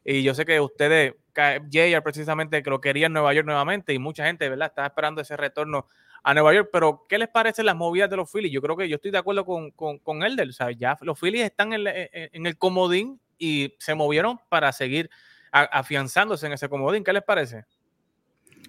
Y 0.04 0.22
yo 0.22 0.32
sé 0.34 0.44
que 0.44 0.60
ustedes 0.60 1.14
Jayer 1.34 2.02
precisamente 2.02 2.62
que 2.62 2.70
lo 2.70 2.80
quería 2.80 3.06
en 3.06 3.12
Nueva 3.12 3.34
York 3.34 3.46
nuevamente 3.46 3.92
y 3.92 3.98
mucha 3.98 4.26
gente, 4.26 4.48
¿verdad? 4.48 4.68
Estaba 4.68 4.86
esperando 4.86 5.20
ese 5.20 5.36
retorno 5.36 5.86
a 6.22 6.34
Nueva 6.34 6.54
York, 6.54 6.70
pero 6.72 7.04
¿qué 7.08 7.18
les 7.18 7.28
parecen 7.28 7.66
las 7.66 7.74
movidas 7.74 8.10
de 8.10 8.16
los 8.16 8.30
Phillies? 8.30 8.52
Yo 8.52 8.62
creo 8.62 8.76
que 8.76 8.88
yo 8.88 8.96
estoy 8.96 9.10
de 9.10 9.18
acuerdo 9.18 9.44
con, 9.44 9.72
con, 9.72 9.98
con 9.98 10.22
Elder, 10.22 10.48
o 10.48 10.52
sea, 10.52 10.70
ya 10.70 10.96
los 11.00 11.18
Phillies 11.18 11.44
están 11.44 11.72
en, 11.72 11.84
en, 11.86 12.46
el 12.46 12.56
comodín 12.58 13.20
y 13.38 13.74
se 13.78 13.94
movieron 13.94 14.38
para 14.48 14.70
seguir 14.72 15.10
afianzándose 15.50 16.46
en 16.46 16.52
ese 16.52 16.68
comodín. 16.68 17.02
¿Qué 17.02 17.12
les 17.12 17.24
parece? 17.24 17.64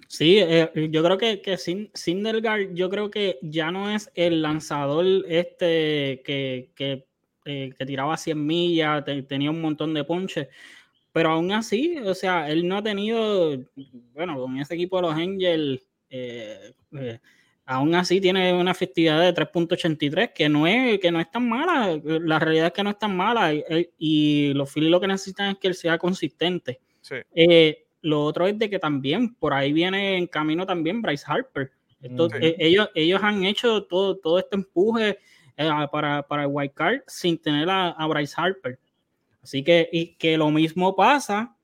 Sí, 0.08 0.38
eh, 0.38 0.70
yo 0.90 1.02
creo 1.02 1.18
que, 1.18 1.40
que 1.40 1.56
Sindergaard, 1.58 2.74
yo 2.74 2.90
creo 2.90 3.10
que 3.10 3.38
ya 3.42 3.70
no 3.70 3.90
es 3.90 4.10
el 4.14 4.42
lanzador 4.42 5.04
este 5.28 6.22
que, 6.24 6.70
que, 6.74 7.06
eh, 7.46 7.72
que 7.76 7.86
tiraba 7.86 8.16
100 8.16 8.46
millas, 8.46 9.04
tenía 9.28 9.50
un 9.50 9.60
montón 9.60 9.94
de 9.94 10.04
ponches. 10.04 10.48
Pero 11.12 11.30
aún 11.30 11.52
así, 11.52 11.96
o 11.98 12.12
sea, 12.12 12.50
él 12.50 12.66
no 12.66 12.78
ha 12.78 12.82
tenido, 12.82 13.56
bueno, 14.14 14.36
con 14.36 14.58
ese 14.58 14.74
equipo 14.74 14.96
de 14.96 15.02
los 15.02 15.14
Angels, 15.14 15.86
eh, 16.10 16.72
eh, 16.98 17.20
aún 17.66 17.94
así 17.94 18.20
tiene 18.20 18.52
una 18.52 18.72
efectividad 18.72 19.20
de 19.20 19.32
3.83, 19.32 20.32
que 20.34 20.48
no 20.48 20.66
es 20.66 20.98
que 20.98 21.12
no 21.12 21.20
es 21.20 21.30
tan 21.30 21.48
mala. 21.48 22.00
La 22.04 22.40
realidad 22.40 22.66
es 22.66 22.72
que 22.72 22.82
no 22.82 22.90
es 22.90 22.98
tan 22.98 23.16
mala. 23.16 23.52
Y, 23.98 24.52
los 24.54 24.72
Phillies 24.72 24.90
lo 24.90 25.00
que 25.00 25.06
necesitan 25.06 25.50
es 25.52 25.58
que 25.58 25.68
él 25.68 25.74
sea 25.74 25.98
consistente. 25.98 26.80
Eh, 27.32 27.83
lo 28.04 28.22
otro 28.22 28.46
es 28.46 28.58
de 28.58 28.68
que 28.68 28.78
también 28.78 29.34
por 29.34 29.54
ahí 29.54 29.72
viene 29.72 30.16
en 30.18 30.26
camino 30.26 30.66
también 30.66 31.00
Bryce 31.00 31.24
Harper. 31.26 31.72
ellos, 32.00 32.90
ellos 32.94 33.20
han 33.22 33.44
hecho 33.44 33.84
todo, 33.84 34.16
todo 34.16 34.38
este 34.38 34.56
empuje 34.56 35.18
para, 35.90 36.22
para 36.22 36.42
el 36.42 36.50
White 36.52 36.74
Card 36.74 37.00
sin 37.06 37.38
tener 37.38 37.68
a 37.70 38.06
Bryce 38.06 38.34
Harper. 38.36 38.78
Así 39.42 39.64
que, 39.64 39.88
y 39.90 40.14
que 40.16 40.36
lo 40.36 40.50
mismo 40.50 40.94
pasa 40.94 41.54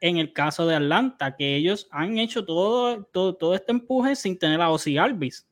en 0.00 0.16
el 0.16 0.32
caso 0.32 0.66
de 0.66 0.76
Atlanta, 0.76 1.36
que 1.36 1.56
ellos 1.56 1.88
han 1.90 2.18
hecho 2.18 2.44
todo, 2.44 3.04
todo, 3.04 3.54
este 3.54 3.72
empuje 3.72 4.16
sin 4.16 4.38
tener 4.38 4.60
a 4.60 4.70
Ozzy 4.70 4.96
Alvis. 4.96 5.46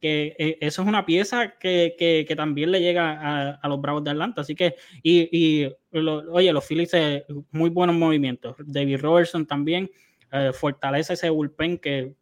Que 0.00 0.36
eh, 0.38 0.58
eso 0.60 0.82
es 0.82 0.88
una 0.88 1.06
pieza 1.06 1.54
que, 1.58 2.26
también 2.36 2.70
le 2.70 2.80
llega 2.80 3.58
a, 3.60 3.68
los 3.68 3.80
Bravos 3.80 4.04
de 4.04 4.10
Atlanta. 4.10 4.42
Así 4.42 4.54
que, 4.54 4.76
y, 5.02 5.66
oye, 5.92 6.52
los 6.52 6.66
Phillies, 6.66 6.94
eh, 6.94 7.24
muy 7.50 7.70
buenos 7.70 7.96
movimientos. 7.96 8.56
David 8.58 9.00
Robertson 9.00 9.46
también 9.46 9.90
eh, 10.32 10.52
fortalece 10.52 11.14
ese 11.14 11.30
bullpen 11.30 11.78
que 11.78 12.12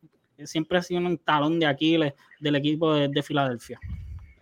siempre 0.45 0.79
ha 0.79 0.83
sido 0.83 1.01
un 1.01 1.19
talón 1.19 1.59
de 1.59 1.67
Aquiles 1.67 2.15
del 2.41 2.57
equipo 2.57 2.95
de, 2.95 3.23
Filadelfia. 3.23 3.79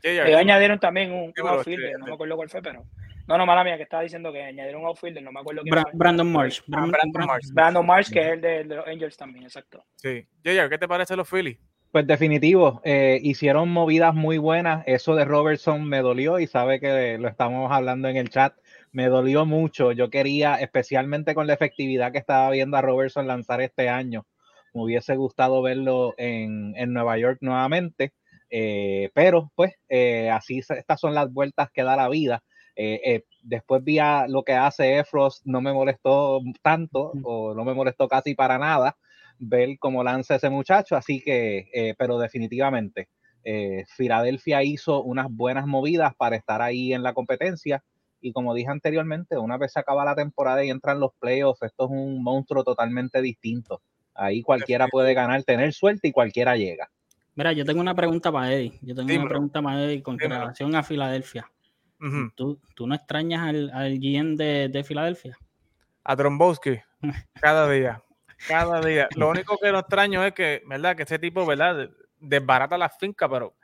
Le 0.03 0.37
añadieron 0.37 0.79
también 0.81 1.13
un, 1.13 1.33
un 1.37 1.49
outfielder, 1.49 1.99
no 1.99 2.07
me 2.07 2.15
acuerdo 2.15 2.37
cuál 2.37 2.49
fue, 2.49 2.61
pero 2.61 2.85
no, 3.27 3.39
no, 3.39 3.47
mala 3.47 3.63
mía, 3.63 3.77
que 3.77 3.85
estaba 3.85 4.03
diciendo 4.03 4.33
que 4.33 4.43
añadieron 4.43 4.83
un 4.83 4.89
outfielder, 4.89 5.23
no 5.23 5.31
me 5.33 5.41
acuerdo 5.41 5.63
quién 5.63 5.75
Brandon 5.93 6.31
Marsh. 6.31 6.61
Ah, 6.73 6.87
Brandon, 6.87 7.27
Marsh. 7.27 7.53
Brandon 7.53 7.87
Marsh, 7.87 8.11
que 8.11 8.21
es 8.21 8.33
el 8.33 8.41
de, 8.41 8.65
los 8.65 8.87
Angels 8.87 9.17
también, 9.17 9.45
exacto. 9.45 9.85
Sí. 9.97 10.27
J.R., 10.45 10.69
¿qué 10.69 10.79
te 10.79 10.89
parece 10.89 11.17
los 11.17 11.29
Phillies? 11.29 11.59
Pues 11.93 12.07
definitivo, 12.07 12.81
eh, 12.85 13.21
hicieron 13.23 13.69
movidas 13.69 14.15
muy 14.15 14.39
buenas. 14.39 14.83
Eso 14.87 15.15
de 15.15 15.27
Robertson 15.27 15.87
me 15.87 16.01
dolió 16.01 16.39
y 16.39 16.47
sabe 16.47 16.81
que 16.81 17.19
lo 17.19 17.29
estamos 17.29 17.71
hablando 17.71 18.09
en 18.09 18.17
el 18.17 18.31
chat. 18.31 18.55
Me 18.93 19.09
dolió 19.09 19.45
mucho. 19.45 19.93
Yo 19.93 20.09
quería, 20.09 20.55
especialmente 20.55 21.35
con 21.35 21.47
la 21.47 21.53
efectividad 21.53 22.11
que 22.11 22.17
estaba 22.17 22.49
viendo 22.51 22.79
a 22.79 22.81
Robertson 22.81 23.27
lanzar 23.27 23.61
este 23.61 23.91
año, 23.91 24.25
me 24.73 24.85
hubiese 24.85 25.17
gustado 25.17 25.61
verlo 25.61 26.15
en, 26.17 26.73
en 26.79 26.95
Nueva 26.95 27.19
York 27.19 27.39
nuevamente. 27.43 28.15
Eh, 28.49 29.11
pero 29.13 29.53
pues 29.55 29.75
eh, 29.91 30.31
así 30.31 30.61
estas 30.61 30.99
son 30.99 31.13
las 31.15 31.31
vueltas 31.31 31.69
que 31.75 31.83
da 31.83 31.95
la 31.95 32.09
vida. 32.09 32.43
Después 33.43 33.85
vi 33.85 33.99
lo 34.29 34.45
que 34.45 34.55
hace 34.55 34.99
Efros, 34.99 35.43
no 35.45 35.61
me 35.61 35.75
molestó 35.75 36.41
tanto 36.63 37.13
o 37.23 37.53
no 37.55 37.65
me 37.67 37.75
molestó 37.75 38.09
casi 38.09 38.35
para 38.35 38.57
nada 38.57 38.97
ver 39.43 39.79
cómo 39.79 40.03
lanza 40.03 40.37
ese 40.37 40.51
muchacho, 40.51 40.97
así 40.97 41.21
que, 41.21 41.69
eh, 41.73 41.95
pero 41.99 42.19
definitivamente, 42.19 43.09
Filadelfia 43.97 44.63
hizo 44.63 45.03
unas 45.03 45.27
buenas 45.29 45.67
movidas 45.67 46.15
para 46.15 46.37
estar 46.37 46.63
ahí 46.63 46.93
en 46.95 47.03
la 47.03 47.13
competencia 47.13 47.83
y 48.23 48.33
como 48.33 48.55
dije 48.55 48.71
anteriormente, 48.71 49.37
una 49.37 49.59
vez 49.59 49.73
se 49.73 49.81
acaba 49.81 50.05
la 50.05 50.15
temporada 50.15 50.65
y 50.65 50.71
entran 50.71 51.01
los 51.01 51.11
playoffs, 51.19 51.63
esto 51.63 51.85
es 51.85 51.91
un 51.91 52.23
monstruo 52.23 52.63
totalmente 52.63 53.21
distinto. 53.21 53.83
Ahí 54.15 54.43
cualquiera 54.43 54.87
puede 54.89 55.13
ganar, 55.13 55.43
tener 55.43 55.73
suerte 55.73 56.09
y 56.09 56.13
cualquiera 56.13 56.57
llega. 56.57 56.89
Mira, 57.35 57.53
yo 57.53 57.65
tengo 57.65 57.81
una 57.81 57.95
pregunta 57.95 58.31
para 58.31 58.53
Eddie. 58.53 58.79
Yo 58.83 58.95
tengo 58.95 59.13
una 59.13 59.29
pregunta 59.29 59.61
para 59.61 59.85
Eddie 59.85 60.03
con 60.03 60.19
relación 60.19 60.75
a 60.77 60.83
Filadelfia. 60.83 61.51
¿Tú, 62.35 62.61
no 62.87 62.95
extrañas 62.95 63.49
al, 63.49 63.71
al 63.71 63.99
GM 63.99 64.37
de, 64.37 64.85
Filadelfia? 64.85 65.37
A 66.05 66.17
Trombowski, 66.17 66.79
cada 67.41 67.69
día, 67.71 68.03
cada 68.47 68.81
día. 68.81 69.09
Lo 69.17 69.29
único 69.31 69.59
que 69.59 69.73
no 69.73 69.79
extraño 69.81 70.25
es 70.25 70.33
que, 70.33 70.63
¿verdad? 70.67 70.97
Que 70.97 71.05
ese 71.05 71.19
tipo, 71.19 71.45
¿verdad? 71.47 71.91
Desbarata 72.19 72.79
las 72.79 72.97
fincas, 72.99 73.29
pero, 73.31 73.55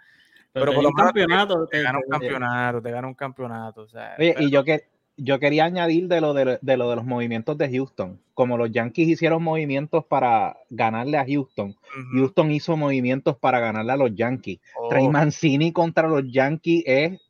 pero, 0.53 0.73
por 0.73 0.83
lo 0.83 0.93
campeonato, 0.93 1.67
te, 1.67 1.83
gana 1.83 1.99
un 1.99 2.11
campeonato, 2.11 2.83
te 2.83 2.91
gana 2.91 3.09
un 3.09 3.15
campeonato. 3.15 3.87
Oye, 4.19 4.35
y 4.39 4.51
yo 4.51 4.65
que 4.65 4.89
yo 5.21 5.41
quería 5.41 5.65
añadir 5.65 6.07
de 6.07 6.21
lo 6.21 6.33
de, 6.33 6.59
lo 6.63 6.91
de 6.91 6.97
los 6.97 7.05
movimientos 7.05 7.59
de 7.59 7.69
Houston. 7.71 8.21
Como 8.35 8.57
los 8.57 8.71
Yankees 8.71 9.09
hicieron 9.09 9.43
movimientos 9.43 10.05
para 10.05 10.57
ganarle 10.71 11.19
a 11.19 11.27
Houston, 11.27 11.75
Houston 12.13 12.53
hizo 12.53 12.77
movimientos 12.77 13.37
para 13.37 13.59
ganarle 13.59 13.93
a 13.93 13.97
los 13.97 14.15
Yankees. 14.15 14.61
Oh. 14.77 15.11
Mancini 15.11 15.73
contra 15.73 16.07
los 16.07 16.23
Yankees 16.31 16.85
es 16.87 17.21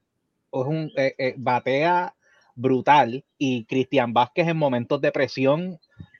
es 0.52 0.66
un 0.66 0.90
eh, 0.96 1.14
eh, 1.18 1.34
batea 1.36 2.14
brutal 2.54 3.24
y 3.36 3.64
Cristian 3.64 4.12
Vázquez 4.12 4.48
en 4.48 4.56
momentos 4.56 5.00
de 5.00 5.12
presión, 5.12 5.78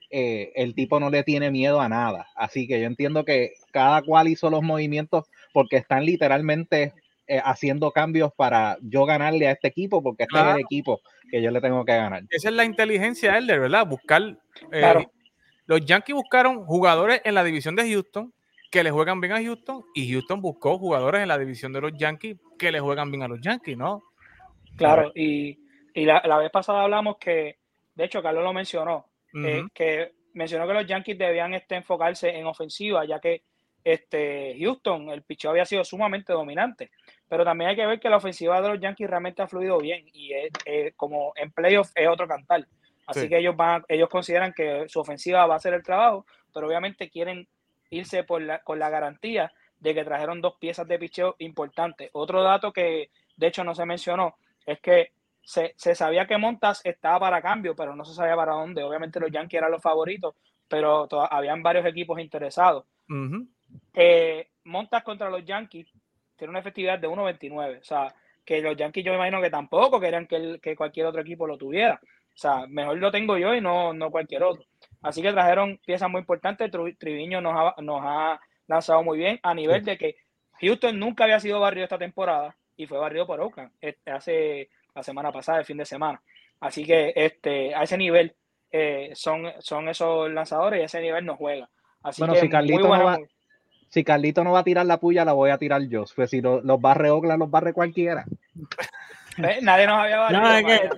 eh, 0.09 0.51
el 0.55 0.75
tipo 0.75 0.99
no 0.99 1.09
le 1.09 1.23
tiene 1.23 1.51
miedo 1.51 1.81
a 1.81 1.89
nada. 1.89 2.27
Así 2.35 2.67
que 2.67 2.79
yo 2.79 2.87
entiendo 2.87 3.25
que 3.25 3.53
cada 3.71 4.01
cual 4.01 4.27
hizo 4.27 4.49
los 4.49 4.63
movimientos 4.63 5.25
porque 5.53 5.77
están 5.77 6.05
literalmente 6.05 6.93
haciendo 7.43 7.91
cambios 7.91 8.33
para 8.33 8.79
yo 8.81 9.05
ganarle 9.05 9.47
a 9.47 9.51
este 9.51 9.67
equipo 9.67 10.01
porque 10.01 10.23
este 10.23 10.35
es 10.35 10.45
el 10.55 10.61
equipo 10.61 10.99
que 11.29 11.43
yo 11.43 11.51
le 11.51 11.61
tengo 11.61 11.85
que 11.85 11.95
ganar. 11.95 12.23
Esa 12.27 12.49
es 12.49 12.55
la 12.55 12.65
inteligencia 12.65 13.33
de 13.33 13.41
de 13.41 13.59
¿verdad? 13.59 13.85
Buscar. 13.85 14.35
Los 15.67 15.85
Yankees 15.85 16.15
buscaron 16.15 16.65
jugadores 16.65 17.21
en 17.23 17.35
la 17.35 17.43
división 17.43 17.75
de 17.75 17.87
Houston 17.87 18.33
que 18.69 18.83
le 18.83 18.91
juegan 18.91 19.19
bien 19.19 19.33
a 19.33 19.41
Houston 19.41 19.83
y 19.93 20.11
Houston 20.11 20.41
buscó 20.41 20.77
jugadores 20.77 21.21
en 21.21 21.27
la 21.27 21.37
división 21.37 21.73
de 21.73 21.81
los 21.81 21.93
Yankees 21.97 22.37
que 22.57 22.71
le 22.71 22.79
juegan 22.79 23.11
bien 23.11 23.23
a 23.23 23.27
los 23.27 23.41
Yankees, 23.41 23.77
¿no? 23.77 24.03
Claro, 24.75 25.11
y, 25.15 25.57
la, 25.95 26.37
vez 26.37 26.51
pasada 26.51 26.83
hablamos 26.83 27.17
que, 27.17 27.57
de 27.95 28.05
hecho, 28.05 28.21
Carlos 28.21 28.43
lo 28.43 28.53
mencionó, 28.53 29.08
eh, 29.33 29.63
que 29.73 30.13
mencionó 30.33 30.67
que 30.67 30.73
los 30.73 30.87
Yankees 30.87 31.17
debían 31.17 31.53
este, 31.53 31.75
enfocarse 31.75 32.29
en 32.29 32.45
ofensiva, 32.45 33.05
ya 33.05 33.19
que 33.19 33.43
este, 33.83 34.55
Houston, 34.59 35.09
el 35.09 35.23
picheo 35.23 35.51
había 35.51 35.65
sido 35.65 35.83
sumamente 35.83 36.33
dominante. 36.33 36.91
Pero 37.27 37.43
también 37.43 37.69
hay 37.69 37.75
que 37.75 37.85
ver 37.85 37.99
que 37.99 38.09
la 38.09 38.17
ofensiva 38.17 38.61
de 38.61 38.69
los 38.69 38.79
Yankees 38.79 39.09
realmente 39.09 39.41
ha 39.41 39.47
fluido 39.47 39.77
bien 39.79 40.05
y 40.13 40.33
es, 40.33 40.93
como 40.95 41.33
en 41.35 41.51
playoff 41.51 41.91
es 41.95 42.07
otro 42.07 42.27
cantar. 42.27 42.67
Así 43.07 43.27
que 43.27 43.39
ellos 43.39 43.55
van, 43.55 43.83
ellos 43.87 44.09
consideran 44.09 44.53
que 44.53 44.87
su 44.87 44.99
ofensiva 44.99 45.45
va 45.47 45.55
a 45.55 45.57
hacer 45.57 45.73
el 45.73 45.83
trabajo, 45.83 46.25
pero 46.53 46.67
obviamente 46.67 47.09
quieren 47.09 47.47
irse 47.89 48.23
por 48.23 48.41
la, 48.41 48.59
con 48.59 48.77
la 48.77 48.89
garantía 48.89 49.51
de 49.79 49.95
que 49.95 50.03
trajeron 50.03 50.41
dos 50.41 50.55
piezas 50.59 50.87
de 50.87 50.99
picheo 50.99 51.35
importantes. 51.39 52.09
Otro 52.13 52.43
dato 52.43 52.71
que 52.71 53.09
de 53.35 53.47
hecho 53.47 53.63
no 53.63 53.73
se 53.73 53.85
mencionó 53.85 54.35
es 54.65 54.79
que 54.79 55.11
se, 55.49 55.95
sabía 55.95 56.27
que 56.27 56.37
Montas 56.37 56.79
estaba 56.83 57.19
para 57.21 57.41
cambio, 57.41 57.75
pero 57.75 57.95
no 57.95 58.05
se 58.05 58.13
sabía 58.13 58.35
para 58.35 58.53
dónde. 58.53 58.83
Obviamente 58.83 59.19
los 59.19 59.31
Yankees 59.31 59.57
eran 59.57 59.71
los 59.71 59.81
favoritos, 59.81 60.35
pero 60.67 61.07
habían 61.31 61.63
varios 61.63 61.87
equipos 61.87 62.19
interesados. 62.19 62.85
Eh, 63.95 64.47
Montas 64.65 65.03
contra 65.03 65.29
los 65.31 65.43
Yankees 65.43 65.87
tiene 66.35 66.51
una 66.51 66.59
efectividad 66.59 66.99
de 66.99 67.07
1.29, 67.09 67.79
o 67.79 67.83
sea, 67.83 68.13
que 68.45 68.61
los 68.61 68.77
Yankees 68.77 69.03
yo 69.03 69.11
me 69.11 69.17
imagino 69.17 69.41
que 69.41 69.49
tampoco 69.49 69.99
querían 69.99 70.27
que, 70.27 70.59
que 70.61 70.75
cualquier 70.75 71.07
otro 71.07 71.21
equipo 71.21 71.47
lo 71.47 71.57
tuviera. 71.57 71.99
O 72.03 72.37
sea, 72.37 72.67
mejor 72.67 72.97
lo 72.99 73.11
tengo 73.11 73.35
yo 73.37 73.55
y 73.55 73.59
no, 73.59 73.91
no 73.91 74.11
cualquier 74.11 74.43
otro. 74.43 74.63
Así 75.01 75.23
que 75.23 75.33
trajeron 75.33 75.79
piezas 75.83 76.11
muy 76.11 76.19
importantes. 76.19 76.71
Triviño 76.99 77.41
nos 77.41 77.53
ha, 77.55 77.81
nos 77.81 78.01
ha 78.03 78.39
lanzado 78.67 79.01
muy 79.01 79.17
bien 79.17 79.39
a 79.41 79.55
nivel 79.55 79.83
de 79.83 79.97
que 79.97 80.15
Houston 80.61 80.99
nunca 80.99 81.23
había 81.23 81.39
sido 81.39 81.59
barrido 81.59 81.85
esta 81.85 81.97
temporada 81.97 82.55
y 82.77 82.85
fue 82.85 82.99
barrido 82.99 83.25
por 83.25 83.41
Oakland 83.41 83.71
este, 83.81 84.11
hace 84.11 84.69
la 84.99 85.03
semana 85.03 85.31
pasada, 85.31 85.59
el 85.59 85.65
fin 85.65 85.77
de 85.77 85.85
semana. 85.85 86.21
Así 86.59 86.85
que 86.85 87.13
este, 87.15 87.73
a 87.73 87.83
ese 87.83 87.97
nivel 87.97 88.35
eh, 88.71 89.11
son, 89.13 89.45
son 89.59 89.87
esos 89.87 90.29
lanzadores 90.31 90.79
y 90.79 90.83
a 90.83 90.85
ese 90.85 91.01
nivel 91.01 91.25
no 91.25 91.37
juega. 91.37 91.69
Así 92.03 92.21
bueno, 92.21 92.35
si 92.35 92.49
Carlito, 92.49 92.87
no 92.87 93.03
va, 93.03 93.17
si 93.89 94.03
Carlito 94.03 94.43
no 94.43 94.51
va 94.51 94.59
a 94.59 94.63
tirar 94.63 94.85
la 94.85 94.99
puya, 94.99 95.25
la 95.25 95.33
voy 95.33 95.51
a 95.51 95.57
tirar 95.57 95.81
yo. 95.83 96.03
Pues 96.15 96.29
si 96.29 96.41
los 96.41 96.81
barre 96.81 97.09
Oakland, 97.09 97.39
los 97.39 97.49
barre 97.49 97.73
cualquiera. 97.73 98.25
Nadie 99.37 99.87
nos 99.87 99.99
había 99.99 100.19
barrido. 100.19 100.41
No, 100.41 100.53
es 100.53 100.65
que, 100.65 100.89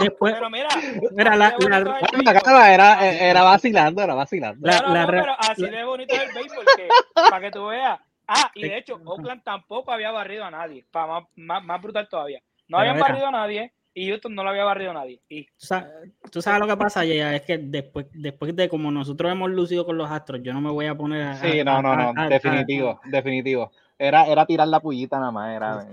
después, 0.00 0.34
pero 0.34 0.50
mira, 0.50 0.68
mira 1.12 1.36
la, 1.36 1.54
la, 1.56 2.74
era, 2.74 3.06
era 3.08 3.42
vacilando, 3.42 4.02
era 4.02 4.14
vacilando. 4.14 4.66
La, 4.66 5.06
pero 5.06 5.36
así 5.38 5.68
de 5.68 5.84
bonito 5.84 6.14
es 6.14 6.22
el 6.22 6.34
béisbol, 6.34 6.64
para 7.14 7.40
que 7.40 7.50
tú 7.52 7.66
veas. 7.66 8.00
Ah, 8.28 8.50
y 8.54 8.68
de 8.68 8.76
hecho, 8.76 9.00
Oakland 9.06 9.42
tampoco 9.42 9.90
había 9.90 10.10
barrido 10.10 10.44
a 10.44 10.50
nadie, 10.50 10.84
para 10.90 11.26
más, 11.34 11.64
más, 11.64 11.82
brutal 11.82 12.08
todavía. 12.08 12.42
No 12.68 12.78
habían 12.78 13.00
barrido 13.00 13.26
a 13.26 13.30
nadie 13.30 13.72
y 13.94 14.10
Houston 14.10 14.34
no 14.34 14.44
lo 14.44 14.50
había 14.50 14.64
barrido 14.64 14.90
a 14.90 14.94
nadie. 14.94 15.22
Y... 15.30 15.46
Tú 16.30 16.42
sabes 16.42 16.60
lo 16.60 16.66
que 16.66 16.76
pasa, 16.76 17.06
ya 17.06 17.34
es 17.34 17.42
que 17.42 17.56
después, 17.56 18.06
después 18.12 18.54
de 18.54 18.68
como 18.68 18.90
nosotros 18.90 19.32
hemos 19.32 19.50
lucido 19.50 19.86
con 19.86 19.96
los 19.96 20.10
Astros, 20.10 20.42
yo 20.42 20.52
no 20.52 20.60
me 20.60 20.70
voy 20.70 20.86
a 20.86 20.94
poner 20.94 21.22
a. 21.22 21.36
Sí, 21.36 21.64
no, 21.64 21.80
no, 21.80 22.12
no, 22.12 22.28
definitivo, 22.28 23.00
definitivo. 23.06 23.72
Era, 23.98 24.26
era 24.26 24.44
tirar 24.44 24.68
la 24.68 24.80
pullita 24.80 25.18
nada 25.18 25.32
más, 25.32 25.56
era. 25.56 25.86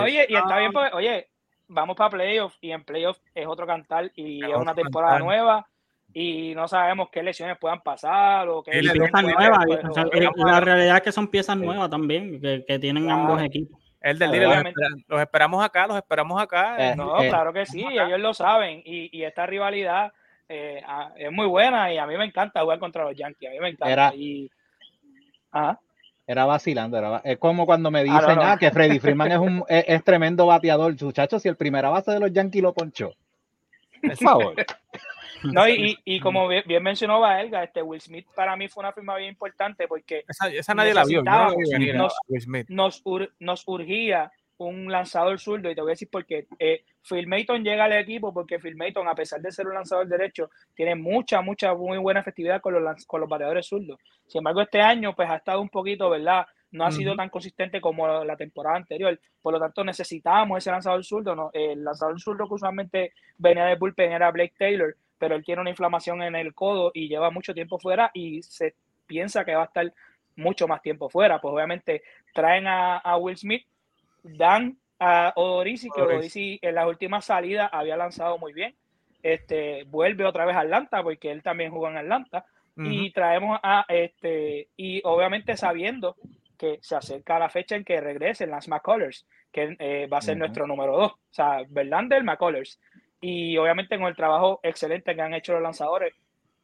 oye, 0.00 0.26
y 0.26 0.34
está 0.34 0.58
bien, 0.58 0.72
porque, 0.72 0.96
oye, 0.96 1.28
vamos 1.68 1.96
para 1.96 2.10
playoffs 2.10 2.56
y 2.62 2.72
en 2.72 2.82
playoffs 2.82 3.22
es 3.34 3.46
otro 3.46 3.66
cantar 3.66 4.10
y 4.14 4.42
es 4.42 4.56
una 4.56 4.74
temporada 4.74 5.18
nueva 5.18 5.68
y 6.20 6.52
no 6.52 6.66
sabemos 6.66 7.10
qué 7.10 7.22
lesiones 7.22 7.56
puedan 7.58 7.80
pasar 7.80 8.48
o 8.48 8.60
qué 8.60 8.72
piezas 8.72 9.22
nuevas. 9.22 9.64
la 10.36 10.60
realidad 10.60 10.96
es 10.96 11.02
que 11.02 11.12
son 11.12 11.28
piezas 11.28 11.56
nuevas 11.56 11.88
también 11.88 12.40
que, 12.40 12.64
que 12.66 12.78
tienen 12.80 13.08
ambos 13.08 13.40
equipos. 13.40 13.80
El 14.00 14.18
del 14.18 14.32
día 14.32 14.64
los, 15.06 15.20
esperamos 15.20 15.64
acá, 15.64 15.86
los 15.86 15.96
esperamos 15.96 16.40
acá. 16.42 16.90
Eh, 16.90 16.96
no, 16.96 17.22
eh, 17.22 17.28
claro 17.28 17.52
que 17.52 17.66
sí, 17.66 17.84
ellos 17.88 18.18
lo 18.18 18.34
saben 18.34 18.82
y, 18.84 19.16
y 19.16 19.22
esta 19.22 19.46
rivalidad 19.46 20.12
eh, 20.48 20.82
es 21.16 21.30
muy 21.30 21.46
buena 21.46 21.92
y 21.92 21.98
a 21.98 22.06
mí 22.06 22.16
me 22.16 22.24
encanta 22.24 22.62
jugar 22.62 22.80
contra 22.80 23.04
los 23.04 23.16
Yankees, 23.16 23.50
a 23.50 23.52
mí 23.52 23.60
me 23.60 23.68
encanta. 23.68 23.92
Era, 23.92 24.12
y, 24.12 24.50
era 26.26 26.46
vacilando, 26.46 26.98
era, 26.98 27.20
es 27.24 27.38
como 27.38 27.64
cuando 27.64 27.92
me 27.92 28.00
ah, 28.00 28.02
dicen 28.02 28.38
ah, 28.42 28.56
que 28.58 28.72
Freddy 28.72 28.98
Freeman 28.98 29.30
es 29.30 29.38
un 29.38 29.64
es, 29.68 30.02
tremendo 30.02 30.46
bateador, 30.46 31.00
muchachos, 31.00 31.42
si 31.42 31.48
el 31.48 31.56
primera 31.56 31.90
base 31.90 32.10
de 32.10 32.18
los 32.18 32.32
Yankees 32.32 32.62
lo 32.62 32.72
ponchó. 32.72 33.12
Por 34.02 34.16
favor. 34.16 34.54
No, 35.52 35.68
y, 35.68 35.98
y, 36.04 36.20
como 36.20 36.48
bien, 36.48 36.82
mencionó 36.82 37.20
Baelga, 37.20 37.64
este 37.64 37.82
Will 37.82 38.00
Smith 38.00 38.26
para 38.34 38.56
mí 38.56 38.68
fue 38.68 38.82
una 38.82 38.92
firma 38.92 39.16
bien 39.16 39.30
importante 39.30 39.86
porque 39.86 40.24
esa, 40.28 40.74
nadie 40.74 40.94
la 40.94 41.04
vio. 41.04 41.22
nos, 42.68 43.02
nos, 43.38 43.62
urgía 43.66 44.32
un 44.58 44.90
lanzador 44.90 45.38
zurdo 45.38 45.70
y 45.70 45.74
te 45.74 45.80
voy 45.80 45.90
a 45.90 45.92
decir 45.92 46.08
por 46.10 46.26
qué. 46.26 46.46
Eh, 46.58 46.84
Phil 47.08 47.26
Mayton 47.26 47.62
llega 47.62 47.84
al 47.84 47.92
equipo 47.92 48.34
porque 48.34 48.58
Phil 48.58 48.76
Mayton, 48.76 49.06
a 49.06 49.14
pesar 49.14 49.40
de 49.40 49.52
ser 49.52 49.66
un 49.66 49.74
lanzador 49.74 50.08
derecho, 50.08 50.50
tiene 50.74 50.94
mucha, 50.94 51.40
mucha, 51.40 51.74
muy 51.74 51.98
buena 51.98 52.20
efectividad 52.20 52.60
con 52.60 52.74
los, 52.74 53.06
con 53.06 53.20
los 53.20 53.30
bateadores 53.30 53.66
zurdos. 53.66 53.98
Sin 54.26 54.40
embargo, 54.40 54.62
este 54.62 54.80
año 54.80 55.14
pues 55.14 55.30
ha 55.30 55.36
estado 55.36 55.60
un 55.60 55.68
poquito, 55.68 56.10
¿verdad? 56.10 56.46
no 56.70 56.84
ha 56.84 56.90
sido 56.90 57.16
tan 57.16 57.30
consistente 57.30 57.80
como 57.80 58.24
la 58.24 58.36
temporada 58.36 58.76
anterior. 58.76 59.18
Por 59.40 59.54
lo 59.54 59.60
tanto, 59.60 59.84
necesitábamos 59.84 60.58
ese 60.58 60.70
lanzador 60.70 61.04
zurdo. 61.04 61.34
¿no? 61.34 61.50
El 61.52 61.82
lanzador 61.82 62.20
zurdo 62.20 62.46
que 62.46 62.54
usualmente 62.54 63.12
venía 63.38 63.64
de 63.64 63.76
bullpen 63.76 64.12
era 64.12 64.30
Blake 64.30 64.54
Taylor, 64.58 64.94
pero 65.18 65.34
él 65.34 65.44
tiene 65.44 65.60
una 65.60 65.70
inflamación 65.70 66.22
en 66.22 66.34
el 66.36 66.54
codo 66.54 66.90
y 66.94 67.08
lleva 67.08 67.30
mucho 67.30 67.54
tiempo 67.54 67.78
fuera 67.78 68.10
y 68.14 68.42
se 68.42 68.74
piensa 69.06 69.44
que 69.44 69.54
va 69.54 69.62
a 69.62 69.66
estar 69.66 69.92
mucho 70.36 70.68
más 70.68 70.80
tiempo 70.80 71.08
fuera. 71.08 71.40
Pues 71.40 71.52
obviamente 71.52 72.02
traen 72.32 72.66
a, 72.66 73.16
Will 73.18 73.36
Smith, 73.36 73.66
dan 74.22 74.78
a 74.98 75.32
Odorisi, 75.36 75.90
que 75.90 76.00
Odorisi 76.02 76.58
en 76.62 76.74
la 76.74 76.86
última 76.86 77.20
salida 77.20 77.66
había 77.66 77.96
lanzado 77.96 78.38
muy 78.38 78.52
bien. 78.52 78.74
Este, 79.22 79.84
vuelve 79.84 80.24
otra 80.24 80.44
vez 80.44 80.54
a 80.54 80.60
Atlanta 80.60 81.02
porque 81.02 81.30
él 81.30 81.42
también 81.42 81.70
jugó 81.70 81.88
en 81.88 81.98
Atlanta. 81.98 82.46
Y 82.80 83.10
traemos 83.10 83.58
a 83.60 83.84
este, 83.88 84.68
y 84.76 85.00
obviamente 85.02 85.56
sabiendo 85.56 86.14
que 86.56 86.78
se 86.80 86.94
acerca 86.94 87.36
la 87.36 87.48
fecha 87.48 87.74
en 87.74 87.84
que 87.84 88.00
regrese 88.00 88.46
Lance 88.46 88.70
McCullers, 88.70 89.26
que 89.50 89.76
eh, 89.80 90.06
va 90.06 90.18
a 90.18 90.22
ser 90.22 90.36
nuestro 90.36 90.64
número 90.64 90.96
dos. 90.96 91.12
O 91.12 91.18
sea, 91.32 91.64
Verlander, 91.68 92.22
McCullers 92.22 92.78
y 93.20 93.56
obviamente 93.56 93.98
con 93.98 94.06
el 94.06 94.16
trabajo 94.16 94.60
excelente 94.62 95.14
que 95.14 95.20
han 95.20 95.34
hecho 95.34 95.52
los 95.52 95.62
lanzadores, 95.62 96.14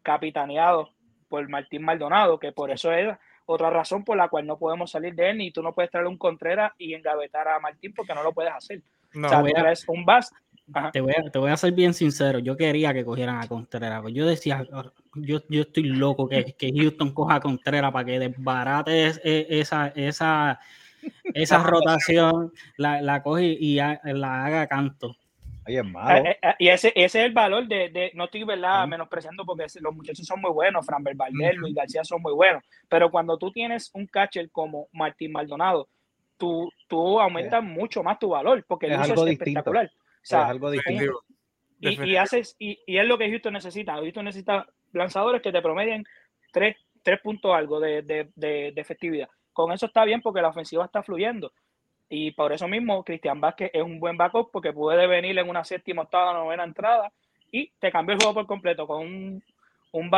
capitaneados 0.02 0.90
por 1.28 1.48
Martín 1.48 1.82
Maldonado, 1.82 2.38
que 2.38 2.52
por 2.52 2.70
eso 2.70 2.92
es 2.92 3.16
otra 3.46 3.70
razón 3.70 4.04
por 4.04 4.16
la 4.16 4.28
cual 4.28 4.46
no 4.46 4.58
podemos 4.58 4.90
salir 4.90 5.14
de 5.14 5.30
él, 5.30 5.38
ni 5.38 5.50
tú 5.50 5.62
no 5.62 5.74
puedes 5.74 5.90
traer 5.90 6.06
un 6.06 6.18
Contreras 6.18 6.72
y 6.78 6.94
engavetar 6.94 7.48
a 7.48 7.58
Martín 7.58 7.92
porque 7.94 8.14
no 8.14 8.22
lo 8.22 8.32
puedes 8.32 8.52
hacer. 8.52 8.82
o 9.14 9.28
sea, 9.28 9.42
tú 9.42 9.92
un 9.92 10.04
bust. 10.04 10.32
Te 10.94 11.02
voy, 11.02 11.12
a, 11.12 11.30
te 11.30 11.38
voy, 11.38 11.50
a, 11.50 11.58
ser 11.58 11.72
bien 11.72 11.92
sincero, 11.92 12.38
yo 12.38 12.56
quería 12.56 12.94
que 12.94 13.04
cogieran 13.04 13.38
a 13.38 13.46
Contreras, 13.46 14.02
yo 14.10 14.24
decía, 14.24 14.66
yo, 15.14 15.42
yo 15.50 15.60
estoy 15.60 15.82
loco 15.82 16.26
que, 16.26 16.54
que 16.56 16.72
Houston 16.74 17.12
coja 17.12 17.34
a 17.34 17.40
Contreras 17.40 17.92
para 17.92 18.06
que 18.06 18.18
desbarate 18.18 19.08
esa, 19.60 19.88
esa, 19.88 20.58
esa 21.34 21.58
rotación, 21.64 22.50
la, 22.78 23.02
la 23.02 23.22
coge 23.22 23.44
y 23.44 23.76
la 23.76 24.46
haga 24.46 24.66
canto 24.66 25.18
eh, 25.66 25.82
eh, 25.82 26.38
eh, 26.42 26.54
y 26.58 26.68
ese, 26.68 26.88
ese, 26.88 27.04
es 27.04 27.14
el 27.14 27.32
valor 27.32 27.66
de, 27.66 27.88
de 27.88 28.10
no 28.14 28.24
estoy 28.24 28.44
¿verdad? 28.44 28.86
menospreciando 28.86 29.44
porque 29.44 29.66
los 29.80 29.94
muchachos 29.94 30.26
son 30.26 30.40
muy 30.40 30.50
buenos, 30.50 30.84
Fran 30.84 31.02
Valdez, 31.02 31.56
Luis 31.56 31.74
García 31.74 32.04
son 32.04 32.20
muy 32.20 32.32
buenos, 32.32 32.62
pero 32.88 33.10
cuando 33.10 33.38
tú 33.38 33.50
tienes 33.50 33.90
un 33.94 34.06
catcher 34.06 34.50
como 34.50 34.88
Martín 34.92 35.32
Maldonado, 35.32 35.88
tú, 36.36 36.70
tú 36.88 37.20
aumentas 37.20 37.62
mucho 37.62 38.02
más 38.02 38.18
tu 38.18 38.30
valor 38.30 38.64
porque 38.66 38.88
es 38.88 38.98
algo 38.98 39.26
espectacular. 39.26 39.90
es 40.22 40.32
algo 40.32 40.70
distinto. 40.70 41.22
Y, 41.80 42.02
y, 42.02 42.16
haces, 42.16 42.56
y, 42.58 42.78
y, 42.86 42.96
es 42.96 43.06
lo 43.06 43.18
que 43.18 43.28
Houston 43.28 43.52
necesita. 43.52 43.94
Houston 43.96 44.24
necesita 44.24 44.66
lanzadores 44.92 45.42
que 45.42 45.52
te 45.52 45.60
promedien 45.60 46.04
tres, 46.50 46.76
tres 47.02 47.20
puntos 47.20 47.54
algo 47.54 47.78
de, 47.78 48.00
de, 48.00 48.30
de, 48.36 48.72
de 48.74 48.80
efectividad. 48.80 49.28
Con 49.52 49.70
eso 49.70 49.86
está 49.86 50.04
bien 50.04 50.22
porque 50.22 50.40
la 50.40 50.48
ofensiva 50.48 50.84
está 50.84 51.02
fluyendo 51.02 51.52
y 52.08 52.32
por 52.32 52.52
eso 52.52 52.68
mismo, 52.68 53.02
Cristian 53.04 53.40
Vázquez 53.40 53.70
es 53.72 53.82
un 53.82 53.98
buen 53.98 54.16
backup 54.16 54.50
porque 54.52 54.72
puede 54.72 55.06
venir 55.06 55.38
en 55.38 55.48
una 55.48 55.64
séptima, 55.64 56.02
octava, 56.02 56.32
novena 56.32 56.64
entrada 56.64 57.10
y 57.50 57.70
te 57.78 57.90
cambió 57.90 58.14
el 58.14 58.20
juego 58.20 58.34
por 58.34 58.46
completo 58.46 58.86
con 58.86 59.00
un, 59.00 59.44
un 59.92 60.10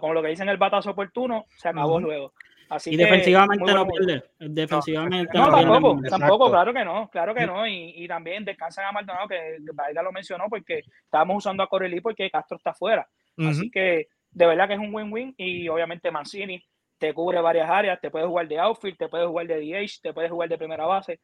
con 0.00 0.14
lo 0.14 0.22
que 0.22 0.28
dicen 0.28 0.48
el 0.48 0.56
batazo 0.56 0.90
oportuno, 0.90 1.46
se 1.56 1.68
acabó 1.68 2.00
luego. 2.00 2.32
Así 2.68 2.92
y 2.92 2.96
defensivamente 2.96 3.72
no 3.72 3.86
pierde. 3.86 4.24
Defensivamente 4.38 5.38
no, 5.38 5.50
tampoco, 5.50 6.00
tampoco, 6.08 6.50
claro 6.50 6.72
que 6.72 6.84
no, 6.84 7.08
claro 7.08 7.34
que 7.34 7.46
no. 7.46 7.66
Y, 7.66 7.94
y 7.96 8.08
también 8.08 8.44
descansan 8.44 8.86
a 8.86 8.92
Maldonado, 8.92 9.28
que 9.28 9.58
Valga 9.72 10.02
lo 10.02 10.12
mencionó, 10.12 10.46
porque 10.48 10.82
estábamos 11.04 11.38
usando 11.38 11.62
a 11.62 11.68
Corelli 11.68 12.00
porque 12.00 12.30
Castro 12.30 12.56
está 12.56 12.70
afuera. 12.70 13.08
Así 13.38 13.70
que 13.70 14.08
de 14.30 14.46
verdad 14.46 14.66
que 14.66 14.74
es 14.74 14.80
un 14.80 14.94
win-win. 14.94 15.34
Y 15.36 15.68
obviamente 15.68 16.10
Mancini 16.10 16.62
te 16.98 17.12
cubre 17.12 17.40
varias 17.40 17.68
áreas, 17.70 18.00
te 18.00 18.10
puedes 18.10 18.28
jugar 18.28 18.48
de 18.48 18.58
outfield, 18.58 18.96
te 18.96 19.08
puedes 19.08 19.26
jugar 19.26 19.46
de 19.46 19.60
DH, 19.60 20.00
te 20.02 20.12
puedes 20.12 20.30
jugar 20.30 20.48
de 20.48 20.58
primera 20.58 20.86
base. 20.86 21.20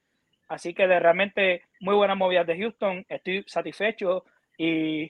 Así 0.48 0.74
que 0.74 0.86
de 0.86 1.00
realmente 1.00 1.62
muy 1.80 1.94
buenas 1.94 2.16
movidas 2.16 2.46
de 2.46 2.58
Houston, 2.58 3.04
estoy 3.08 3.44
satisfecho 3.46 4.24
y 4.58 5.08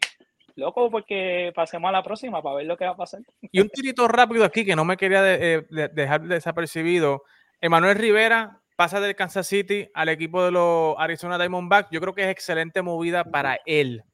loco 0.55 0.91
porque 0.91 1.53
pasemos 1.55 1.89
a 1.89 1.93
la 1.93 2.03
próxima 2.03 2.43
para 2.43 2.57
ver 2.57 2.67
lo 2.67 2.77
que 2.77 2.85
va 2.85 2.93
a 2.93 2.97
pasar. 2.97 3.23
Y 3.51 3.61
un 3.61 3.69
tirito 3.69 4.07
rápido 4.07 4.45
aquí 4.45 4.65
que 4.65 4.77
no 4.77 4.85
me 4.85 4.97
quería 4.97 5.21
eh, 5.35 5.67
dejar 5.69 6.23
desapercibido. 6.23 7.25
Emanuel 7.61 7.97
Rivera 7.97 8.61
pasa 8.77 9.01
del 9.01 9.17
Kansas 9.17 9.47
City 9.47 9.89
al 9.95 10.09
equipo 10.09 10.45
de 10.45 10.53
los 10.53 10.95
Arizona 10.99 11.39
Diamondbacks. 11.39 11.91
Yo 11.91 12.01
creo 12.01 12.15
que 12.15 12.23
es 12.23 12.29
excelente 12.29 12.83
movida 12.83 13.25
para 13.25 13.59
él, 13.67 14.05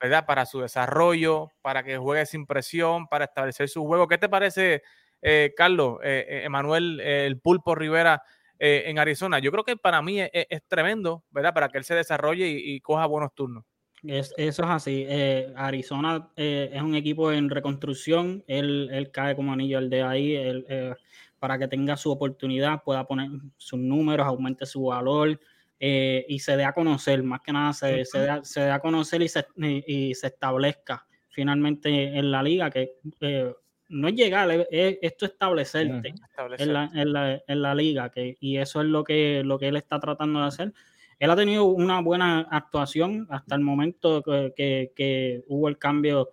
¿verdad? 0.00 0.26
Para 0.26 0.46
su 0.46 0.60
desarrollo, 0.60 1.50
para 1.62 1.82
que 1.82 1.98
juegue 1.98 2.26
sin 2.26 2.46
presión, 2.46 3.06
para 3.06 3.26
establecer 3.26 3.68
su 3.68 3.84
juego. 3.84 4.08
¿Qué 4.08 4.18
te 4.18 4.28
parece 4.28 4.82
eh, 5.26 5.54
Carlos, 5.56 6.00
eh, 6.04 6.26
eh, 6.28 6.42
Emanuel, 6.44 7.00
el 7.00 7.40
Pulpo 7.40 7.74
Rivera 7.74 8.22
en 8.58 8.98
Arizona. 8.98 9.40
Yo 9.40 9.50
creo 9.50 9.64
que 9.64 9.76
para 9.76 10.00
mí 10.00 10.20
es, 10.20 10.62
tremendo, 10.68 11.22
¿verdad? 11.30 11.52
Para 11.52 11.68
que 11.68 11.76
él 11.76 11.84
se 11.84 11.94
desarrolle 11.94 12.48
y, 12.48 12.80
coja 12.80 13.04
buenos 13.04 13.34
turnos. 13.34 13.64
Es, 14.02 14.32
eso 14.38 14.62
es 14.62 14.70
así. 14.70 15.06
Arizona 15.54 16.30
es 16.36 16.80
un 16.80 16.94
equipo 16.94 17.30
en 17.30 17.50
reconstrucción. 17.50 18.42
Él, 18.46 19.10
cae 19.12 19.36
como 19.36 19.52
anillo 19.52 19.76
al 19.76 19.90
de 19.90 20.02
ahí. 20.02 20.64
para 21.38 21.58
que 21.58 21.68
tenga 21.68 21.96
su 21.98 22.10
oportunidad, 22.10 22.82
pueda 22.82 23.06
poner 23.06 23.28
sus 23.58 23.78
números, 23.78 24.26
aumente 24.26 24.64
su 24.64 24.84
valor 24.84 25.38
y 25.78 26.38
se 26.38 26.56
dé 26.56 26.64
a 26.64 26.72
conocer. 26.72 27.22
Más 27.22 27.40
que 27.42 27.52
nada, 27.52 27.74
se, 27.74 28.06
se, 28.06 28.20
dé, 28.60 28.70
a 28.70 28.80
conocer 28.80 29.20
y 29.20 29.28
se, 29.28 29.44
y 29.58 30.14
se 30.14 30.28
establezca 30.28 31.06
finalmente 31.28 32.16
en 32.16 32.30
la 32.30 32.42
liga, 32.42 32.70
que 32.70 32.92
no 33.94 34.08
es 34.08 34.14
llegar, 34.14 34.50
es, 34.70 34.98
esto 35.00 35.24
establecerte 35.24 36.08
en, 36.58 36.72
la, 36.72 36.90
en, 36.92 37.12
la, 37.12 37.42
en, 37.46 37.62
la, 37.62 37.74
liga, 37.74 38.10
que, 38.10 38.36
y 38.40 38.56
eso 38.56 38.80
es 38.80 38.88
lo 38.88 39.04
que, 39.04 39.42
lo 39.44 39.58
que 39.58 39.68
él 39.68 39.76
está 39.76 40.00
tratando 40.00 40.40
de 40.40 40.46
hacer. 40.46 40.72
Él 41.20 41.30
ha 41.30 41.36
tenido 41.36 41.64
una 41.64 42.00
buena 42.00 42.40
actuación 42.50 43.28
hasta 43.30 43.54
el 43.54 43.60
momento 43.60 44.22
que, 44.22 44.92
que, 44.94 45.44
hubo 45.46 45.68
el 45.68 45.78
cambio 45.78 46.30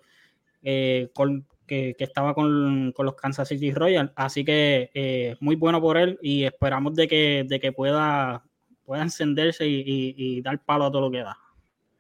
eh, 0.64 1.09
con, 1.14 1.45
que, 1.68 1.95
estaba 1.99 2.34
con, 2.34 2.91
con, 2.93 3.05
los 3.05 3.16
Kansas 3.16 3.47
City 3.47 3.72
Royals, 3.72 4.12
así 4.16 4.43
que 4.43 4.89
eh, 4.95 5.36
muy 5.39 5.55
bueno 5.55 5.80
por 5.80 5.97
él 5.97 6.18
y 6.22 6.43
esperamos 6.45 6.95
de 6.95 7.07
que, 7.07 7.45
de 7.47 7.59
que 7.59 7.72
pueda, 7.72 8.43
pueda 8.84 9.03
encenderse 9.03 9.68
y, 9.68 9.82
y, 9.86 10.16
y 10.18 10.41
dar 10.41 10.64
palo 10.66 10.86
a 10.86 10.91
todo 10.91 11.01
lo 11.01 11.12
que 11.12 11.20
da. 11.20 11.38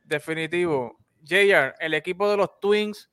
Definitivo. 0.05 0.97
JR, 1.23 1.75
el 1.79 1.93
equipo 1.93 2.27
de 2.31 2.37
los 2.37 2.59
Twins 2.59 3.10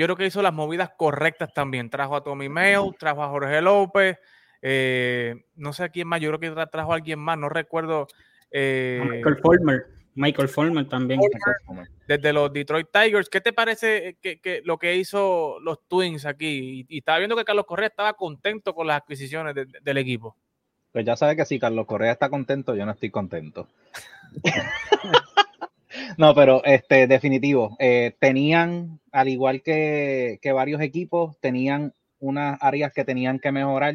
yo 0.00 0.06
creo 0.06 0.16
que 0.16 0.24
hizo 0.24 0.40
las 0.40 0.54
movidas 0.54 0.92
correctas 0.96 1.52
también. 1.52 1.90
Trajo 1.90 2.16
a 2.16 2.24
Tommy 2.24 2.48
Mail, 2.48 2.94
trajo 2.98 3.22
a 3.22 3.28
Jorge 3.28 3.60
López, 3.60 4.18
eh, 4.62 5.44
no 5.56 5.74
sé 5.74 5.84
a 5.84 5.88
quién 5.90 6.08
más, 6.08 6.22
yo 6.22 6.30
creo 6.30 6.40
que 6.40 6.66
trajo 6.68 6.92
a 6.92 6.94
alguien 6.94 7.18
más, 7.18 7.36
no 7.36 7.50
recuerdo. 7.50 8.06
Eh, 8.50 9.02
Michael 9.04 9.36
Fulmer, 9.42 9.86
Michael 10.14 10.48
Fulmer 10.48 10.88
también. 10.88 11.20
desde 12.08 12.32
los 12.32 12.50
Detroit 12.50 12.88
Tigers, 12.90 13.28
¿qué 13.28 13.42
te 13.42 13.52
parece 13.52 14.16
que, 14.22 14.62
lo 14.64 14.78
que 14.78 14.96
hizo 14.96 15.60
los 15.60 15.86
Twins 15.86 16.24
aquí? 16.24 16.86
Y, 16.88 16.96
estaba 16.96 17.18
viendo 17.18 17.36
que 17.36 17.44
Carlos 17.44 17.66
Correa 17.66 17.88
estaba 17.88 18.14
contento 18.14 18.74
con 18.74 18.86
las 18.86 19.02
adquisiciones 19.02 19.54
del 19.54 19.98
equipo. 19.98 20.34
Pues 20.92 21.04
ya 21.04 21.14
sabe 21.14 21.36
que 21.36 21.44
si 21.44 21.58
Carlos 21.58 21.84
Correa 21.84 22.12
está 22.12 22.30
contento, 22.30 22.74
yo 22.74 22.86
no 22.86 22.92
estoy 22.92 23.10
contento. 23.10 23.68
No, 26.16 26.34
pero 26.34 26.62
este, 26.64 27.06
definitivo. 27.06 27.76
Eh, 27.78 28.14
tenían, 28.18 29.00
al 29.12 29.28
igual 29.28 29.62
que, 29.62 30.38
varios 30.54 30.80
equipos, 30.80 31.38
tenían 31.40 31.92
unas 32.18 32.58
áreas 32.60 32.92
que 32.92 33.04
tenían 33.04 33.38
que 33.38 33.52
mejorar 33.52 33.94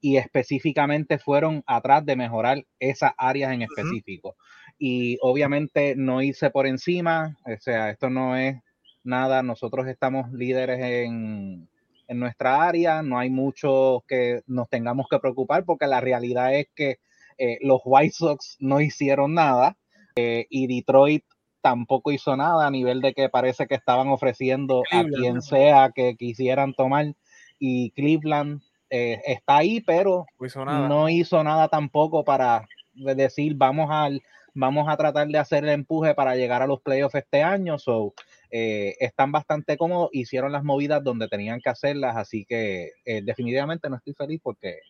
y 0.00 0.16
específicamente 0.16 1.18
fueron 1.18 1.62
atrás 1.66 2.04
de 2.04 2.16
mejorar 2.16 2.64
esas 2.78 3.12
áreas 3.16 3.52
en 3.52 3.62
específico. 3.62 4.36
Y 4.78 5.16
obviamente 5.22 5.94
no 5.96 6.22
hice 6.22 6.50
por 6.50 6.66
encima, 6.66 7.36
o 7.46 7.60
sea, 7.60 7.90
esto 7.90 8.10
no 8.10 8.36
es 8.36 8.56
nada, 9.04 9.42
nosotros 9.42 9.86
estamos 9.86 10.32
líderes 10.32 10.80
en, 10.80 11.68
nuestra 12.08 12.62
área, 12.64 13.00
no 13.00 13.18
hay 13.18 13.30
mucho 13.30 14.04
que 14.06 14.42
nos 14.46 14.68
tengamos 14.68 15.06
que 15.08 15.18
preocupar 15.18 15.64
porque 15.64 15.86
la 15.86 16.02
realidad 16.02 16.54
es 16.54 16.66
que 16.74 16.98
eh, 17.38 17.56
los 17.62 17.80
White 17.86 18.12
Sox 18.12 18.58
no 18.60 18.82
hicieron 18.82 19.32
nada 19.32 19.78
eh, 20.16 20.46
y 20.50 20.66
Detroit 20.66 21.24
tampoco 21.62 22.12
hizo 22.12 22.36
nada 22.36 22.66
a 22.66 22.70
nivel 22.70 23.00
de 23.00 23.14
que 23.14 23.28
parece 23.28 23.66
que 23.66 23.76
estaban 23.76 24.08
ofreciendo 24.08 24.82
a 24.90 25.04
quien 25.04 25.40
sea 25.40 25.92
que 25.94 26.16
quisieran 26.16 26.74
tomar 26.74 27.14
y 27.58 27.92
Cleveland 27.92 28.60
eh, 28.90 29.22
está 29.24 29.58
ahí, 29.58 29.80
pero 29.80 30.26
no 30.56 31.08
hizo, 31.08 31.42
nada 31.42 31.68
tampoco 31.68 32.24
para 32.24 32.68
decir 32.92 33.54
vamos 33.54 33.88
a, 33.90 34.10
vamos 34.52 34.86
a 34.88 34.96
tratar 34.96 35.28
de 35.28 35.38
hacer 35.38 35.64
el 35.64 35.70
empuje 35.70 36.14
para 36.14 36.36
llegar 36.36 36.60
a 36.60 36.66
los 36.66 36.82
playoffs 36.82 37.14
este 37.14 37.42
año. 37.42 37.78
So, 37.78 38.12
eh, 38.50 38.96
están 39.00 39.32
bastante 39.32 39.78
cómodos, 39.78 40.10
hicieron 40.12 40.52
las 40.52 40.64
movidas 40.64 41.02
donde 41.02 41.28
tenían 41.28 41.60
que 41.60 41.70
hacerlas, 41.70 42.16
así 42.16 42.44
que 42.44 42.90
eh, 43.06 43.22
definitivamente 43.22 43.88
no 43.88 43.96
estoy 43.96 44.12
feliz 44.12 44.40
porque 44.42 44.80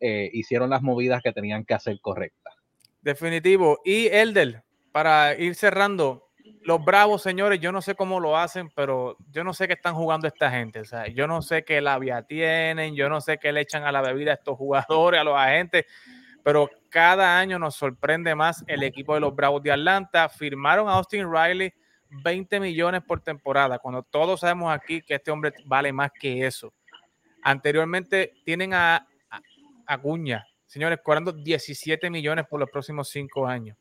hicieron 0.00 0.70
las 0.70 0.82
movidas 0.82 1.22
que 1.22 1.32
tenían 1.32 1.64
que 1.64 1.74
hacer 1.74 1.98
correctas. 2.00 2.54
Definitivo. 3.00 3.80
Y 3.84 4.06
Elder, 4.08 4.62
para 4.92 5.34
ir 5.38 5.54
cerrando, 5.54 6.28
los 6.62 6.84
Bravos, 6.84 7.22
señores, 7.22 7.60
yo 7.60 7.72
no 7.72 7.80
sé 7.80 7.94
cómo 7.94 8.20
lo 8.20 8.36
hacen, 8.36 8.70
pero 8.74 9.16
yo 9.30 9.44
no 9.44 9.54
sé 9.54 9.66
qué 9.66 9.74
están 9.74 9.94
jugando 9.94 10.26
esta 10.26 10.50
gente. 10.50 10.80
O 10.80 10.84
sea, 10.84 11.06
yo 11.08 11.26
no 11.26 11.42
sé 11.42 11.64
qué 11.64 11.80
labia 11.80 12.22
tienen, 12.22 12.94
yo 12.94 13.08
no 13.08 13.20
sé 13.20 13.38
qué 13.38 13.52
le 13.52 13.62
echan 13.62 13.84
a 13.84 13.92
la 13.92 14.02
bebida 14.02 14.32
a 14.32 14.34
estos 14.34 14.56
jugadores, 14.56 15.20
a 15.20 15.24
los 15.24 15.36
agentes, 15.36 15.86
pero 16.42 16.70
cada 16.90 17.38
año 17.38 17.58
nos 17.58 17.74
sorprende 17.74 18.34
más 18.34 18.64
el 18.66 18.82
equipo 18.82 19.14
de 19.14 19.20
los 19.20 19.34
Bravos 19.34 19.62
de 19.62 19.72
Atlanta. 19.72 20.28
Firmaron 20.28 20.88
a 20.88 20.92
Austin 20.92 21.30
Riley 21.30 21.72
20 22.10 22.60
millones 22.60 23.02
por 23.02 23.20
temporada, 23.20 23.78
cuando 23.78 24.02
todos 24.02 24.40
sabemos 24.40 24.72
aquí 24.72 25.02
que 25.02 25.14
este 25.14 25.30
hombre 25.30 25.52
vale 25.66 25.92
más 25.92 26.10
que 26.18 26.46
eso. 26.46 26.72
Anteriormente 27.42 28.34
tienen 28.44 28.74
a, 28.74 29.06
Acuña, 29.86 30.46
señores, 30.66 30.98
cobrando 31.02 31.32
17 31.32 32.10
millones 32.10 32.46
por 32.46 32.60
los 32.60 32.68
próximos 32.70 33.08
cinco 33.08 33.46
años 33.46 33.74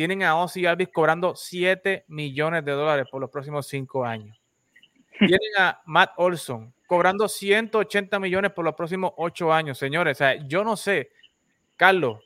tienen 0.00 0.22
a 0.22 0.34
Ozzy 0.36 0.64
Alvis 0.64 0.88
cobrando 0.88 1.36
7 1.36 2.06
millones 2.08 2.64
de 2.64 2.72
dólares 2.72 3.04
por 3.10 3.20
los 3.20 3.28
próximos 3.28 3.66
5 3.66 4.02
años. 4.06 4.40
Tienen 5.18 5.50
a 5.58 5.82
Matt 5.84 6.12
Olson 6.16 6.72
cobrando 6.86 7.28
180 7.28 8.18
millones 8.18 8.50
por 8.52 8.64
los 8.64 8.74
próximos 8.74 9.12
8 9.18 9.52
años, 9.52 9.76
señores. 9.76 10.16
O 10.16 10.18
sea, 10.20 10.36
yo 10.48 10.64
no 10.64 10.78
sé, 10.78 11.10
Carlos, 11.76 12.18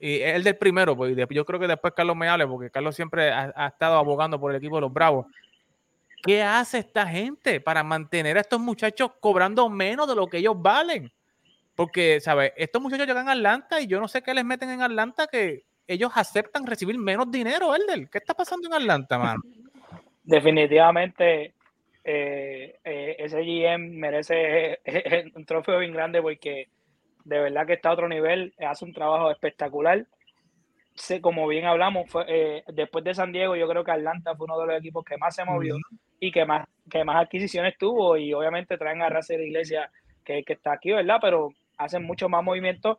y 0.00 0.18
el 0.22 0.42
del 0.42 0.56
primero, 0.56 0.96
pues 0.96 1.16
yo 1.16 1.44
creo 1.44 1.60
que 1.60 1.68
después 1.68 1.94
Carlos 1.94 2.16
me 2.16 2.28
hable, 2.28 2.48
porque 2.48 2.68
Carlos 2.68 2.96
siempre 2.96 3.30
ha, 3.30 3.52
ha, 3.54 3.68
estado 3.68 3.94
abogando 3.94 4.40
por 4.40 4.50
el 4.50 4.56
equipo 4.56 4.74
de 4.74 4.80
los 4.80 4.92
Bravos. 4.92 5.26
¿Qué 6.24 6.42
hace 6.42 6.78
esta 6.78 7.06
gente 7.06 7.60
para 7.60 7.84
mantener 7.84 8.38
a 8.38 8.40
estos 8.40 8.58
muchachos 8.58 9.12
cobrando 9.20 9.68
menos 9.68 10.08
de 10.08 10.16
lo 10.16 10.26
que 10.26 10.38
ellos 10.38 10.60
valen? 10.60 11.12
Porque, 11.76 12.20
¿sabes? 12.20 12.54
Estos 12.56 12.82
muchachos 12.82 13.06
llegan 13.06 13.28
a 13.28 13.32
Atlanta 13.34 13.80
y 13.80 13.86
yo 13.86 14.00
no 14.00 14.08
sé 14.08 14.20
qué 14.20 14.34
les 14.34 14.44
meten 14.44 14.70
en 14.70 14.82
Atlanta 14.82 15.28
que 15.28 15.69
ellos 15.90 16.12
aceptan 16.14 16.66
recibir 16.66 16.96
menos 16.98 17.30
dinero, 17.30 17.74
Elder. 17.74 18.08
¿Qué 18.08 18.18
está 18.18 18.32
pasando 18.32 18.68
en 18.68 18.74
Atlanta, 18.74 19.18
man? 19.18 19.38
Definitivamente 20.22 21.54
eh, 22.04 22.78
eh, 22.84 23.16
ese 23.18 23.42
GM 23.42 23.98
merece 23.98 24.78
eh, 24.84 25.30
un 25.34 25.44
trofeo 25.44 25.80
bien 25.80 25.92
grande 25.92 26.22
porque 26.22 26.68
de 27.24 27.40
verdad 27.40 27.66
que 27.66 27.74
está 27.74 27.90
a 27.90 27.92
otro 27.92 28.08
nivel, 28.08 28.54
hace 28.58 28.84
un 28.84 28.92
trabajo 28.92 29.30
espectacular. 29.30 30.06
Como 31.20 31.46
bien 31.48 31.64
hablamos, 31.64 32.10
fue, 32.10 32.62
después 32.68 33.02
de 33.04 33.14
San 33.14 33.32
Diego, 33.32 33.56
yo 33.56 33.66
creo 33.68 33.82
que 33.82 33.90
Atlanta 33.90 34.34
fue 34.36 34.44
uno 34.44 34.58
de 34.60 34.66
los 34.66 34.76
equipos 34.78 35.04
que 35.04 35.16
más 35.16 35.34
se 35.34 35.44
movió 35.44 35.76
y 36.18 36.30
que 36.30 36.44
más, 36.44 36.68
que 36.90 37.04
más 37.04 37.24
adquisiciones 37.24 37.78
tuvo. 37.78 38.18
Y 38.18 38.34
obviamente 38.34 38.76
traen 38.76 39.00
a 39.00 39.08
Racer 39.08 39.40
Iglesia, 39.40 39.90
que, 40.24 40.42
que 40.42 40.52
está 40.54 40.72
aquí, 40.72 40.90
¿verdad? 40.92 41.18
Pero 41.20 41.54
hacen 41.78 42.02
mucho 42.02 42.28
más 42.28 42.44
movimientos 42.44 42.98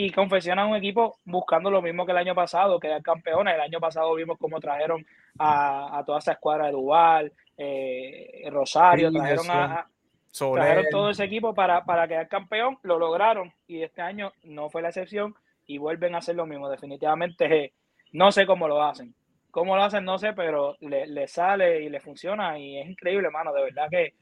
y 0.00 0.12
confeccionan 0.12 0.68
un 0.68 0.76
equipo 0.76 1.18
buscando 1.24 1.72
lo 1.72 1.82
mismo 1.82 2.06
que 2.06 2.12
el 2.12 2.18
año 2.18 2.32
pasado, 2.32 2.78
que 2.78 2.88
campeones. 3.02 3.56
El 3.56 3.60
año 3.60 3.80
pasado 3.80 4.14
vimos 4.14 4.38
cómo 4.38 4.60
trajeron 4.60 5.04
a, 5.40 6.04
toda 6.06 6.20
esa 6.20 6.32
escuadra 6.32 6.66
de 6.66 6.72
Duval, 6.72 7.32
eh, 7.56 8.48
Rosario, 8.48 9.10
trajeron 9.10 9.50
a, 9.50 9.88
trajeron 10.32 10.84
todo 10.92 11.10
ese 11.10 11.24
equipo 11.24 11.52
para, 11.52 11.84
para 11.84 12.06
quedar 12.06 12.28
campeón, 12.28 12.78
lo 12.82 12.96
lograron 12.96 13.52
y 13.66 13.82
este 13.82 14.00
año 14.00 14.32
no 14.44 14.70
fue 14.70 14.82
la 14.82 14.90
excepción 14.90 15.34
y 15.66 15.78
vuelven 15.78 16.14
a 16.14 16.18
hacer 16.18 16.36
lo 16.36 16.46
mismo. 16.46 16.70
Definitivamente 16.70 17.72
no 18.12 18.30
sé 18.30 18.46
cómo 18.46 18.68
lo 18.68 18.80
hacen. 18.80 19.16
Cómo 19.50 19.74
lo 19.74 19.82
hacen, 19.82 20.04
no 20.04 20.16
sé, 20.16 20.32
pero 20.32 20.76
le, 20.78 21.26
sale 21.26 21.82
y 21.82 21.88
le 21.88 21.98
funciona 21.98 22.56
y 22.56 22.78
es 22.78 22.88
increíble, 22.88 23.26
hermano. 23.26 23.52
De 23.52 23.64
verdad 23.64 23.88
que 23.90 24.14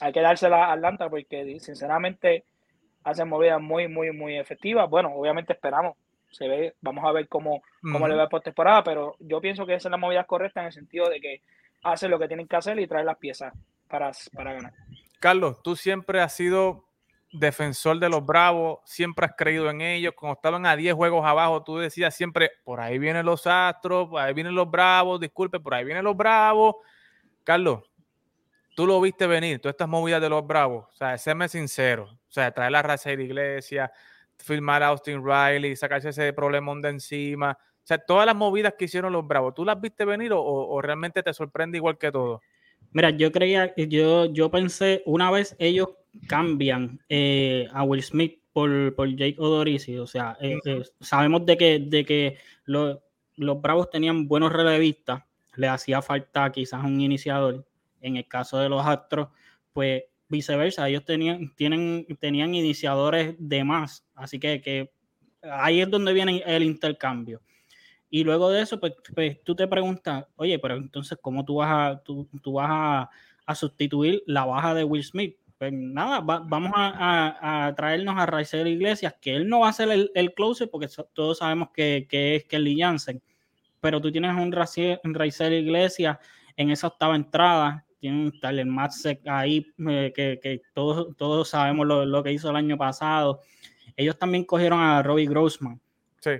hay 0.00 0.10
que 0.10 0.22
dársela 0.22 0.68
a 0.68 0.72
Atlanta 0.72 1.10
porque, 1.10 1.60
sinceramente, 1.60 2.44
hacen 3.08 3.28
movidas 3.28 3.60
muy, 3.60 3.88
muy, 3.88 4.12
muy 4.12 4.36
efectivas. 4.36 4.88
Bueno, 4.88 5.12
obviamente 5.14 5.52
esperamos, 5.52 5.96
se 6.30 6.46
ve, 6.46 6.74
vamos 6.80 7.04
a 7.04 7.12
ver 7.12 7.28
cómo, 7.28 7.62
cómo 7.80 8.06
le 8.06 8.14
va 8.14 8.28
por 8.28 8.42
temporada, 8.42 8.84
pero 8.84 9.16
yo 9.18 9.40
pienso 9.40 9.66
que 9.66 9.74
esa 9.74 9.88
es 9.88 9.90
la 9.90 9.96
movida 9.96 10.24
correcta 10.24 10.60
en 10.60 10.66
el 10.66 10.72
sentido 10.72 11.08
de 11.08 11.20
que 11.20 11.42
hacen 11.82 12.10
lo 12.10 12.18
que 12.18 12.28
tienen 12.28 12.46
que 12.46 12.56
hacer 12.56 12.78
y 12.78 12.86
traen 12.86 13.06
las 13.06 13.18
piezas 13.18 13.52
para, 13.88 14.10
para 14.34 14.52
ganar. 14.52 14.72
Carlos, 15.20 15.62
tú 15.62 15.74
siempre 15.74 16.20
has 16.20 16.34
sido 16.34 16.84
defensor 17.32 17.98
de 17.98 18.08
los 18.08 18.24
Bravos, 18.24 18.78
siempre 18.84 19.26
has 19.26 19.32
creído 19.36 19.68
en 19.70 19.80
ellos. 19.80 20.14
Cuando 20.14 20.34
estaban 20.34 20.66
a 20.66 20.76
10 20.76 20.94
juegos 20.94 21.24
abajo, 21.24 21.62
tú 21.62 21.78
decías 21.78 22.14
siempre, 22.14 22.50
por 22.64 22.80
ahí 22.80 22.98
vienen 22.98 23.26
los 23.26 23.46
Astros, 23.46 24.08
por 24.08 24.20
ahí 24.20 24.34
vienen 24.34 24.54
los 24.54 24.70
Bravos, 24.70 25.20
disculpe, 25.20 25.60
por 25.60 25.74
ahí 25.74 25.84
vienen 25.84 26.04
los 26.04 26.16
Bravos. 26.16 26.76
Carlos, 27.44 27.82
tú 28.74 28.86
lo 28.86 29.00
viste 29.00 29.26
venir, 29.26 29.60
todas 29.60 29.74
estas 29.74 29.88
movidas 29.88 30.20
de 30.20 30.28
los 30.28 30.46
Bravos, 30.46 30.86
o 30.92 30.96
sea, 30.96 31.16
séme 31.18 31.48
sincero, 31.48 32.17
o 32.28 32.32
sea, 32.32 32.52
traer 32.52 32.72
la 32.72 32.82
raza 32.82 33.10
de 33.10 33.16
la 33.16 33.22
iglesia, 33.22 33.92
firmar 34.36 34.82
a 34.82 34.88
Austin 34.88 35.22
Riley, 35.24 35.76
sacarse 35.76 36.10
ese 36.10 36.32
problemón 36.32 36.82
de 36.82 36.90
encima, 36.90 37.58
o 37.60 37.86
sea, 37.88 37.96
todas 37.96 38.26
las 38.26 38.36
movidas 38.36 38.74
que 38.78 38.84
hicieron 38.84 39.14
los 39.14 39.26
Bravos, 39.26 39.54
¿tú 39.54 39.64
las 39.64 39.80
viste 39.80 40.04
venir 40.04 40.30
o, 40.34 40.78
realmente 40.82 41.22
te 41.22 41.32
sorprende 41.32 41.78
igual 41.78 41.96
que 41.96 42.12
todo? 42.12 42.42
Mira, 42.92 43.08
yo 43.08 43.32
creía, 43.32 43.74
yo, 43.76 44.26
yo 44.26 44.50
pensé, 44.50 45.02
una 45.06 45.30
vez 45.30 45.56
ellos 45.58 45.88
cambian 46.26 47.00
eh, 47.08 47.66
a 47.72 47.84
Will 47.84 48.02
Smith 48.02 48.42
por, 48.52 48.94
por 48.94 49.08
Jake 49.08 49.36
Odorizzi, 49.38 49.96
o 49.96 50.06
sea, 50.06 50.36
eh, 50.38 50.58
eh, 50.66 50.82
sabemos 51.00 51.46
de 51.46 51.56
que, 51.56 51.78
de 51.78 52.04
que 52.04 52.36
los 52.66 53.62
Bravos 53.62 53.88
tenían 53.88 54.28
buenos 54.28 54.52
relevistas, 54.52 55.22
le 55.56 55.68
hacía 55.68 56.02
falta 56.02 56.52
quizás 56.52 56.84
un 56.84 57.00
iniciador, 57.00 57.66
en 58.02 58.18
el 58.18 58.28
caso 58.28 58.58
de 58.58 58.68
los 58.68 58.84
Astros, 58.86 59.28
pues 59.72 60.02
viceversa, 60.28 60.88
ellos 60.88 61.04
tenían, 61.04 61.54
tienen, 61.54 62.06
tenían 62.20 62.54
iniciadores 62.54 63.34
de 63.38 63.64
más, 63.64 64.04
así 64.14 64.38
que, 64.38 64.60
que 64.60 64.92
ahí 65.42 65.80
es 65.80 65.90
donde 65.90 66.12
viene 66.12 66.42
el 66.46 66.62
intercambio. 66.62 67.42
Y 68.10 68.24
luego 68.24 68.50
de 68.50 68.62
eso, 68.62 68.80
pues, 68.80 68.94
pues 69.14 69.42
tú 69.44 69.54
te 69.54 69.68
preguntas, 69.68 70.26
oye, 70.36 70.58
pero 70.58 70.76
entonces, 70.76 71.18
¿cómo 71.20 71.44
tú 71.44 71.56
vas 71.56 71.70
a, 71.70 72.02
tú, 72.02 72.28
tú 72.42 72.54
vas 72.54 72.68
a, 72.70 73.10
a, 73.44 73.54
sustituir 73.54 74.22
la 74.26 74.46
baja 74.46 74.74
de 74.74 74.84
Will 74.84 75.04
Smith? 75.04 75.36
pues 75.58 75.72
nada, 75.72 76.20
vamos 76.20 76.72
a, 76.74 77.72
traernos 77.76 78.16
a 78.16 78.26
Raizel 78.26 78.68
Iglesias, 78.68 79.16
que 79.20 79.34
él 79.34 79.48
no 79.48 79.60
va 79.60 79.70
a 79.70 79.72
ser 79.72 79.90
el, 79.90 80.10
el 80.14 80.32
closer 80.32 80.70
porque 80.70 80.86
todos 81.12 81.38
sabemos 81.38 81.70
que, 81.74 82.06
es 82.08 82.44
Kelly 82.44 82.78
Jansen, 82.78 83.20
pero 83.80 84.00
tú 84.00 84.12
tienes 84.12 84.32
un 84.36 84.52
Raizel 84.52 85.52
Iglesias 85.52 86.18
en 86.56 86.70
esa 86.70 86.86
octava 86.86 87.16
entrada, 87.16 87.84
tiene 88.00 88.24
un 88.24 88.40
Tyler 88.40 88.66
Matzek 88.66 89.26
ahí, 89.26 89.66
eh, 89.88 90.12
que, 90.14 90.62
todos, 90.72 91.16
todos 91.16 91.48
sabemos 91.48 91.86
lo, 91.86 92.22
que 92.22 92.32
hizo 92.32 92.50
el 92.50 92.56
año 92.56 92.76
pasado. 92.76 93.40
Ellos 93.96 94.18
también 94.18 94.44
cogieron 94.44 94.80
a 94.80 95.02
Robbie 95.02 95.26
Grossman. 95.26 95.80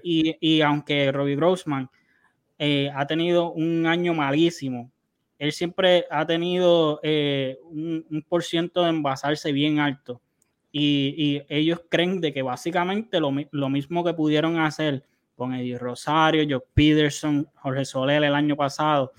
Y, 0.02 0.60
aunque 0.60 1.10
Robbie 1.12 1.36
Grossman 1.36 1.88
eh, 2.58 2.90
ha 2.94 3.06
tenido 3.06 3.52
un 3.52 3.86
año 3.86 4.12
malísimo, 4.12 4.90
él 5.38 5.52
siempre 5.52 6.04
ha 6.10 6.26
tenido 6.26 7.00
eh, 7.02 7.58
un, 7.62 8.04
un, 8.10 8.22
por 8.22 8.42
ciento 8.42 8.82
de 8.82 8.90
envasarse 8.90 9.52
bien 9.52 9.78
alto. 9.78 10.20
Y, 10.70 11.42
ellos 11.48 11.80
creen 11.88 12.20
de 12.20 12.32
que 12.32 12.42
básicamente 12.42 13.20
lo, 13.20 13.68
mismo 13.70 14.04
que 14.04 14.14
pudieron 14.14 14.58
hacer 14.58 15.04
con 15.34 15.54
Eddie 15.54 15.78
Rosario, 15.78 16.44
Joe 16.48 16.66
Peterson, 16.74 17.48
Jorge 17.54 17.84
Soler 17.84 18.22
el 18.24 18.34
año 18.34 18.56
pasado, 18.56 19.12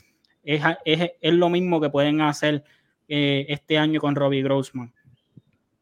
es, 0.44 1.34
lo 1.34 1.50
mismo 1.50 1.82
que 1.82 1.90
pueden 1.90 2.22
hacer 2.22 2.64
eh, 3.08 3.46
este 3.50 3.78
año 3.78 4.00
con 4.00 4.16
Robbie 4.16 4.44
Grossman. 4.44 4.94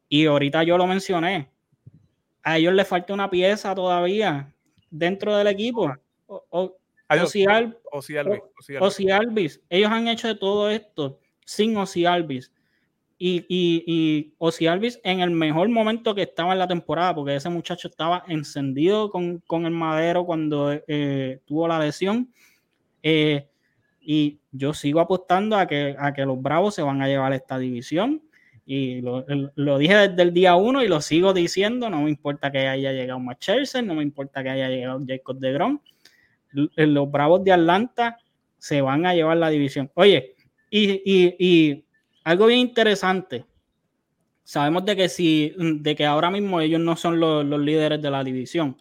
Y 0.08 0.26
ahorita 0.26 0.62
yo 0.62 0.78
lo 0.78 0.86
mencioné, 0.86 1.50
a 2.42 2.58
ellos 2.58 2.72
les 2.74 2.88
falta 2.88 3.12
una 3.12 3.28
pieza 3.28 3.74
todavía 3.74 4.52
dentro 4.90 5.36
del 5.36 5.48
equipo. 5.48 5.92
O, 6.26 6.76
Osi 8.80 9.10
Alvis. 9.10 9.60
Ellos 9.68 9.90
han 9.90 10.08
hecho 10.08 10.28
de 10.28 10.34
todo 10.34 10.70
esto 10.70 11.20
sin 11.44 11.76
Osi 11.76 12.04
Alvis. 12.04 12.52
Y, 13.20 13.44
y, 13.48 13.82
y 13.86 14.34
Osi 14.38 14.66
Alvis 14.66 15.00
en 15.02 15.20
el 15.20 15.30
mejor 15.30 15.68
momento 15.68 16.14
que 16.14 16.22
estaba 16.22 16.52
en 16.52 16.60
la 16.60 16.68
temporada, 16.68 17.14
porque 17.14 17.34
ese 17.34 17.48
muchacho 17.48 17.88
estaba 17.88 18.22
encendido 18.28 19.10
con, 19.10 19.42
el 19.50 19.70
madero 19.72 20.24
cuando 20.24 20.72
eh, 20.86 21.40
tuvo 21.46 21.66
la 21.66 21.78
lesión. 21.78 22.32
Eh, 23.02 23.47
y 24.10 24.40
yo 24.52 24.72
sigo 24.72 25.00
apostando 25.00 25.54
a 25.58 25.66
que, 25.66 25.94
a 25.98 26.14
que 26.14 26.24
los 26.24 26.40
Bravos 26.40 26.74
se 26.74 26.80
van 26.80 27.02
a 27.02 27.08
llevar 27.08 27.34
esta 27.34 27.58
división. 27.58 28.22
Y 28.64 29.02
lo, 29.02 29.76
dije 29.76 30.08
desde 30.08 30.22
el 30.22 30.32
día 30.32 30.54
uno 30.54 30.82
y 30.82 30.88
lo 30.88 31.02
sigo 31.02 31.34
diciendo. 31.34 31.90
No 31.90 32.00
me 32.00 32.08
importa 32.08 32.50
que 32.50 32.66
haya 32.66 32.90
llegado 32.92 33.20
Matt 33.20 33.44
no 33.84 33.94
me 33.96 34.02
importa 34.02 34.42
que 34.42 34.48
haya 34.48 34.70
llegado 34.70 35.02
Jacob 35.06 35.38
de 35.38 35.52
Grom 35.52 35.80
los 36.52 37.10
Bravos 37.10 37.44
de 37.44 37.52
Atlanta 37.52 38.16
se 38.56 38.80
van 38.80 39.04
a 39.04 39.14
llevar 39.14 39.36
la 39.36 39.50
división. 39.50 39.90
Oye, 39.92 40.36
y, 40.70 41.84
algo 42.24 42.46
bien 42.46 42.60
interesante. 42.60 43.44
Sabemos 44.42 44.86
de 44.86 44.96
que 44.96 45.10
si, 45.10 45.54
de 45.58 45.94
que 45.94 46.06
ahora 46.06 46.30
mismo 46.30 46.62
ellos 46.62 46.80
no 46.80 46.96
son 46.96 47.20
los, 47.20 47.44
líderes 47.44 48.00
de 48.00 48.10
la 48.10 48.24
división, 48.24 48.78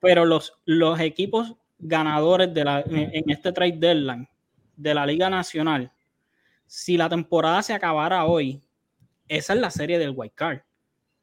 pero 0.00 0.24
los, 0.24 0.54
los 0.64 0.98
equipos 0.98 1.54
ganadores 1.78 2.52
de 2.52 2.64
la, 2.64 2.80
en, 2.80 3.30
este 3.30 3.52
trade 3.52 3.76
deadline 3.78 4.28
de 4.80 4.94
la 4.94 5.06
Liga 5.06 5.28
Nacional, 5.28 5.92
si 6.66 6.96
la 6.96 7.08
temporada 7.08 7.62
se 7.62 7.74
acabara 7.74 8.24
hoy, 8.24 8.62
esa 9.28 9.52
es 9.52 9.60
la 9.60 9.70
serie 9.70 9.98
del 9.98 10.12
White 10.14 10.34
Card. 10.34 10.60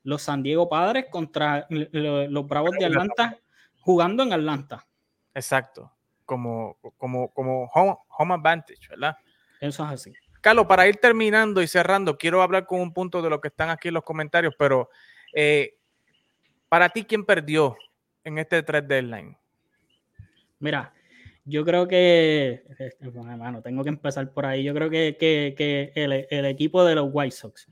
Los 0.03 0.22
San 0.22 0.43
Diego 0.43 0.70
Padres 0.70 1.08
contra 1.10 1.66
los 1.70 2.47
Bravos 2.47 2.72
de 2.78 2.86
Atlanta 2.86 3.38
jugando 3.80 4.24
en 4.24 4.34
Atlanta. 4.34 4.88
Exacto, 5.34 5.91
como, 6.26 6.78
como, 6.97 7.34
como 7.34 7.70
home, 7.74 8.34
advantage, 8.34 8.88
¿verdad? 8.89 9.18
Eso 9.60 9.84
es 9.86 9.91
así. 9.91 10.14
Carlos, 10.39 10.68
para 10.68 10.88
ir 10.88 10.97
terminando 10.97 11.62
y 11.62 11.68
cerrando, 11.68 12.18
quiero 12.18 12.41
hablar 12.41 12.66
con 12.66 12.80
un 12.80 12.93
punto 12.93 13.22
de 13.22 13.30
lo 13.30 13.41
que 13.41 13.49
están 13.49 13.70
aquí 13.70 13.88
en 13.89 13.95
los 13.95 14.03
comentarios, 14.03 14.53
pero 14.58 14.89
eh, 15.34 15.78
para 16.70 16.89
ti, 16.89 17.03
¿quién 17.03 17.26
perdió 17.26 17.76
en 18.24 18.38
este 18.38 18.62
trade 18.64 18.88
deadline? 18.88 19.38
Mira, 20.60 20.93
yo 21.48 21.66
creo 21.66 21.88
que, 21.88 22.64
este, 22.78 23.08
hermano, 23.08 23.62
tengo 23.62 23.84
que 23.84 23.89
empezar 23.89 24.32
por 24.32 24.45
ahí. 24.45 24.64
Yo 24.64 24.74
creo 24.74 24.89
que, 24.89 25.93
el, 25.95 26.45
equipo 26.45 26.84
de 26.86 26.95
los 26.95 27.10
White 27.12 27.36
Sox, 27.36 27.68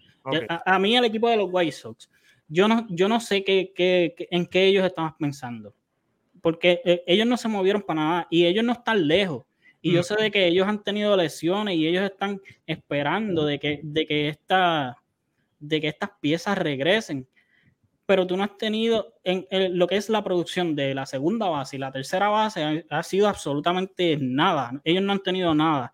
a, 0.66 0.80
mí 0.80 0.96
el 0.96 1.06
equipo 1.06 1.30
de 1.30 1.38
los 1.38 1.50
White 1.52 1.72
Sox, 1.72 2.10
yo 2.48 2.68
no, 2.68 2.88
yo 2.90 3.08
no 3.08 3.20
sé 3.20 3.44
qué, 3.44 4.16
en 4.32 4.46
qué 4.48 4.66
ellos 4.66 4.86
estaban 4.86 5.16
pensando 5.18 5.74
porque 6.46 6.80
eh, 6.86 7.04
ellos 7.08 7.26
no 7.26 7.38
se 7.38 7.48
movieron 7.48 7.82
para 7.82 8.00
nada 8.00 8.28
y 8.30 8.46
ellos 8.46 8.64
no 8.64 8.74
están 8.74 9.08
lejos. 9.08 9.46
Y 9.82 9.94
yo 9.94 10.04
sé 10.04 10.14
de 10.14 10.30
que 10.30 10.46
ellos 10.46 10.68
han 10.68 10.84
tenido 10.84 11.18
lesiones 11.18 11.76
y 11.76 11.88
ellos 11.88 12.04
están 12.04 12.40
esperando 12.68 13.48
de 13.48 13.58
que, 13.58 13.80
de 13.82 14.06
que, 14.06 14.30
esta, 14.30 14.96
de 15.60 15.82
que 15.82 15.88
estas 15.88 16.12
piezas 16.22 16.56
regresen. 16.56 17.28
Pero 18.06 18.28
tú 18.28 18.38
no 18.38 18.44
has 18.44 18.58
tenido 18.58 19.14
en, 19.24 19.48
lo 19.78 19.88
que 19.88 19.98
es 19.98 20.10
la 20.10 20.24
producción 20.24 20.76
de 20.76 20.94
la 20.94 21.06
segunda 21.06 21.50
base 21.50 21.76
y 21.76 21.80
la 21.80 21.92
tercera 21.92 22.30
base, 22.30 22.86
ha, 22.90 23.04
sido 23.04 23.28
absolutamente 23.28 24.18
nada. 24.20 24.80
Ellos 24.84 25.04
no 25.04 25.14
han 25.14 25.24
tenido 25.24 25.56
nada 25.56 25.94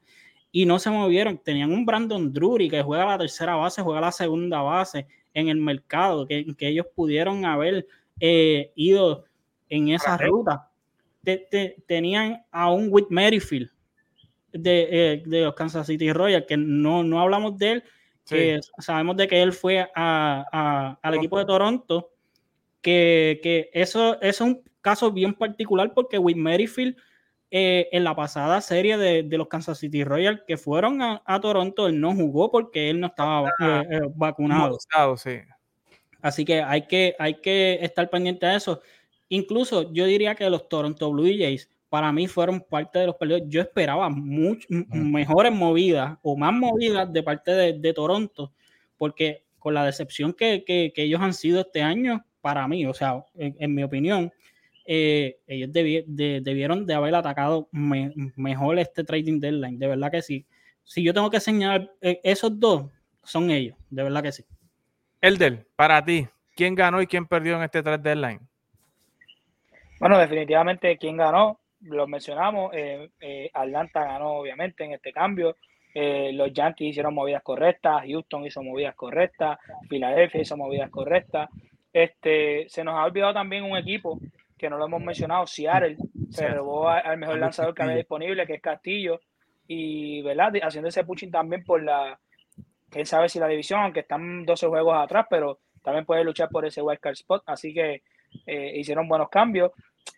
y 0.52 0.66
no 0.66 0.78
se 0.80 0.90
movieron. 0.90 1.38
Tenían 1.38 1.72
un 1.72 1.86
Brandon 1.86 2.34
Drury 2.34 2.70
que 2.70 2.84
juega 2.84 3.06
la 3.06 3.18
tercera 3.18 3.56
base, 3.56 3.82
juega 3.82 4.02
la 4.02 4.12
segunda 4.12 4.62
base 4.62 5.08
en 5.34 5.48
el 5.48 5.58
mercado, 5.58 6.28
que, 6.28 6.46
que 6.58 6.68
ellos 6.68 6.88
pudieron 6.94 7.46
haber 7.46 7.88
eh, 8.20 8.72
ido 8.76 9.26
en 9.70 9.90
esa 9.90 10.18
ruta. 10.18 10.70
tenían 11.88 12.44
a 12.52 12.72
un 12.72 12.90
Whit 12.92 13.08
Merrifield 13.10 13.72
de, 14.52 15.24
de, 15.26 15.42
los 15.42 15.56
Kansas 15.56 15.88
City 15.88 16.12
Royals, 16.12 16.46
que 16.46 16.58
no, 16.58 17.04
no 17.04 17.22
hablamos 17.22 17.58
de 17.58 17.72
él, 17.72 17.84
que 18.32 18.60
sabemos 18.80 19.18
de 19.18 19.28
que 19.28 19.42
él 19.42 19.54
fue 19.54 19.90
a, 19.96 20.98
al 21.02 21.14
equipo 21.16 21.38
de 21.38 21.46
Toronto, 21.46 22.12
que, 22.82 23.40
que 23.44 23.70
eso, 23.74 24.20
es 24.22 24.42
un 24.42 24.64
caso 24.82 25.12
bien 25.12 25.34
particular 25.34 25.94
porque 25.94 26.18
Whit 26.18 26.38
Merrifield 26.38 26.96
eh, 27.54 27.90
en 27.92 28.06
la 28.06 28.16
pasada 28.16 28.62
serie 28.62 28.98
de, 28.98 29.24
de, 29.24 29.38
los 29.38 29.50
Kansas 29.50 29.78
City 29.78 30.06
Royals 30.06 30.42
que 30.48 30.56
fueron 30.56 31.02
a, 31.02 31.22
a, 31.26 31.42
Toronto, 31.42 31.88
él 31.88 32.00
no 32.00 32.16
jugó 32.16 32.50
porque 32.50 32.90
él 32.90 33.02
no 33.02 33.08
estaba 33.08 33.50
eh, 33.60 33.84
eh, 33.92 34.00
vacunado. 34.16 34.78
Así 36.22 36.46
que 36.46 36.62
hay, 36.62 36.88
que 36.88 37.14
hay 37.20 37.42
que 37.42 37.80
estar 37.82 38.10
pendiente 38.10 38.46
de 38.46 38.56
eso. 38.56 38.82
Incluso 39.28 39.92
yo 39.92 40.06
diría 40.06 40.36
que 40.36 40.50
los 40.50 40.70
Toronto 40.70 41.12
Blue 41.12 41.24
Jays 41.26 41.70
para 41.92 42.10
mí 42.14 42.26
fueron 42.26 42.62
parte 42.62 43.00
de 43.00 43.08
los 43.08 43.18
perdidos. 43.18 43.42
Yo 43.48 43.60
esperaba 43.60 44.10
mucho, 44.10 44.66
mejores 44.70 45.52
movidas 45.52 46.18
o 46.22 46.38
más 46.38 46.54
movidas 46.54 47.12
de 47.12 47.22
parte 47.22 47.52
de, 47.52 47.94
Toronto, 47.94 48.54
porque 48.96 49.44
con 49.60 49.74
la 49.74 49.84
decepción 49.84 50.32
que, 50.32 50.64
ellos 50.96 51.20
han 51.20 51.34
sido 51.34 51.60
este 51.60 51.82
año, 51.82 52.24
para 52.40 52.66
mí, 52.66 52.86
o 52.86 52.94
sea, 52.94 53.26
en, 53.36 53.76
mi 53.76 53.84
opinión, 53.84 54.32
eh, 54.86 55.40
ellos 55.46 55.70
debieron 55.74 56.86
de 56.86 56.94
haber 56.94 57.14
atacado 57.14 57.68
mejor 57.74 58.80
este 58.80 59.04
trading 59.04 59.42
deadline. 59.42 59.78
De 59.78 59.88
verdad 59.88 60.12
que 60.12 60.22
sí. 60.22 60.46
Si 60.86 61.04
yo 61.04 61.14
tengo 61.14 61.30
que 61.30 61.42
señalar 61.42 61.92
eh, 62.00 62.22
esos 62.24 62.58
dos, 62.58 62.86
son 63.22 63.52
ellos. 63.52 63.76
De 63.90 64.02
verdad 64.02 64.24
que 64.24 64.32
sí. 64.32 64.46
Elder, 65.20 65.68
para 65.76 66.06
ti, 66.06 66.26
¿quién 66.56 66.74
ganó 66.74 67.02
y 67.02 67.08
quién 67.08 67.26
perdió 67.26 67.58
en 67.58 67.64
este 67.64 67.84
trade 67.84 68.02
deadline? 68.02 68.40
Bueno, 70.00 70.18
definitivamente, 70.18 70.98
¿quién 70.98 71.18
ganó? 71.18 71.61
Lo 71.82 72.08
mencionamos. 72.08 72.72
Eh, 72.74 73.10
eh, 73.20 73.50
Atlanta 73.54 74.04
ganó, 74.04 74.34
obviamente, 74.34 74.84
en 74.84 74.94
este 74.94 75.12
cambio. 75.12 75.58
Eh, 75.94 76.32
los 76.34 76.54
Yankees 76.54 76.92
hicieron 76.92 77.14
movidas 77.14 77.44
correctas, 77.44 78.04
Houston 78.06 78.46
hizo 78.46 78.64
movidas 78.64 78.96
correctas, 78.96 79.60
Philadelphia 79.90 80.42
hizo 80.42 80.56
movidas 80.56 80.90
correctas. 80.90 81.50
Este, 81.92 82.66
se 82.70 82.84
nos 82.84 82.96
ha 82.96 83.04
olvidado 83.04 83.34
también 83.34 83.64
un 83.64 83.76
equipo 83.76 84.18
que 84.58 84.70
no 84.70 84.78
lo 84.78 84.86
hemos 84.86 85.02
mencionado, 85.02 85.48
Seattle, 85.48 85.98
se 86.30 86.48
robó 86.48 86.88
al 86.88 87.18
mejor 87.18 87.40
lanzador 87.40 87.74
que 87.74 87.82
había 87.82 87.96
disponible, 87.96 88.46
que 88.46 88.54
es 88.54 88.62
Castillo, 88.62 89.20
y 89.68 90.22
¿verdad? 90.22 90.54
haciendo 90.62 90.88
ese 90.88 91.04
pushing 91.04 91.32
también 91.32 91.64
por 91.66 91.82
la, 91.82 92.18
quién 92.90 93.06
sabe 93.08 93.28
si 93.28 93.40
la 93.40 93.48
división, 93.48 93.82
aunque 93.82 94.02
están 94.02 94.46
12 94.46 94.68
juegos 94.68 94.96
atrás, 94.96 95.26
pero 95.30 95.60
también 95.84 96.06
puede 96.06 96.24
luchar 96.24 96.48
por 96.50 96.64
ese 96.64 96.82
wildcard 96.82 97.14
spot, 97.14 97.44
así 97.48 97.74
que 97.74 98.04
hicieron 98.76 99.10
buenos 99.10 99.30
cambios 99.30 99.72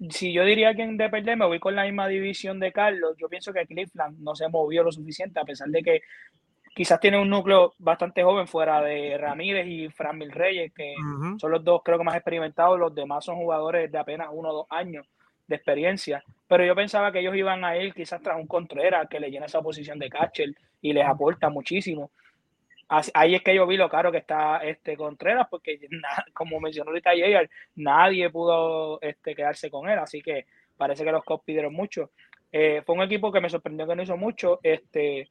si 0.09 0.33
yo 0.33 0.43
diría 0.43 0.73
que 0.73 0.85
de 0.85 1.09
perder, 1.09 1.37
me 1.37 1.45
voy 1.45 1.59
con 1.59 1.75
la 1.75 1.83
misma 1.83 2.07
división 2.07 2.59
de 2.59 2.71
Carlos. 2.71 3.15
Yo 3.17 3.29
pienso 3.29 3.53
que 3.53 3.65
Cleveland 3.65 4.19
no 4.19 4.35
se 4.35 4.47
movió 4.49 4.83
lo 4.83 4.91
suficiente, 4.91 5.39
a 5.39 5.45
pesar 5.45 5.69
de 5.69 5.83
que 5.83 6.01
quizás 6.75 6.99
tiene 6.99 7.19
un 7.19 7.29
núcleo 7.29 7.73
bastante 7.77 8.23
joven 8.23 8.47
fuera 8.47 8.81
de 8.81 9.17
Ramírez 9.17 9.67
y 9.67 9.89
Fran 9.89 10.17
Mil 10.17 10.31
Reyes, 10.31 10.73
que 10.73 10.95
son 11.39 11.51
los 11.51 11.63
dos 11.63 11.81
creo 11.83 11.97
que 11.97 12.03
más 12.03 12.15
experimentados. 12.15 12.79
Los 12.79 12.95
demás 12.95 13.23
son 13.23 13.37
jugadores 13.37 13.91
de 13.91 13.97
apenas 13.97 14.29
uno 14.31 14.49
o 14.49 14.53
dos 14.53 14.67
años 14.69 15.07
de 15.47 15.55
experiencia. 15.55 16.23
Pero 16.47 16.65
yo 16.65 16.75
pensaba 16.75 17.11
que 17.11 17.19
ellos 17.19 17.35
iban 17.35 17.63
a 17.63 17.77
ir 17.77 17.93
quizás 17.93 18.21
tras 18.21 18.37
un 18.37 18.47
Contreras 18.47 19.07
que 19.09 19.19
le 19.19 19.29
llena 19.29 19.45
esa 19.45 19.61
posición 19.61 19.99
de 19.99 20.09
catcher 20.09 20.49
y 20.81 20.93
les 20.93 21.05
aporta 21.05 21.49
muchísimo 21.49 22.11
ahí 23.13 23.35
es 23.35 23.41
que 23.43 23.55
yo 23.55 23.67
vi 23.67 23.77
lo 23.77 23.89
caro 23.89 24.11
que 24.11 24.19
está 24.19 24.57
este 24.57 24.97
Contreras, 24.97 25.47
porque 25.49 25.79
como 26.33 26.59
mencionó 26.59 26.89
ahorita 26.91 27.11
ayer, 27.11 27.49
nadie 27.75 28.29
pudo 28.29 28.99
este, 29.01 29.35
quedarse 29.35 29.69
con 29.69 29.89
él, 29.89 29.99
así 29.99 30.21
que 30.21 30.45
parece 30.77 31.03
que 31.03 31.11
los 31.11 31.23
Cops 31.23 31.45
pidieron 31.45 31.73
mucho. 31.73 32.11
Eh, 32.51 32.83
fue 32.85 32.95
un 32.95 33.01
equipo 33.03 33.31
que 33.31 33.41
me 33.41 33.49
sorprendió 33.49 33.87
que 33.87 33.95
no 33.95 34.03
hizo 34.03 34.17
mucho. 34.17 34.59
Este, 34.63 35.29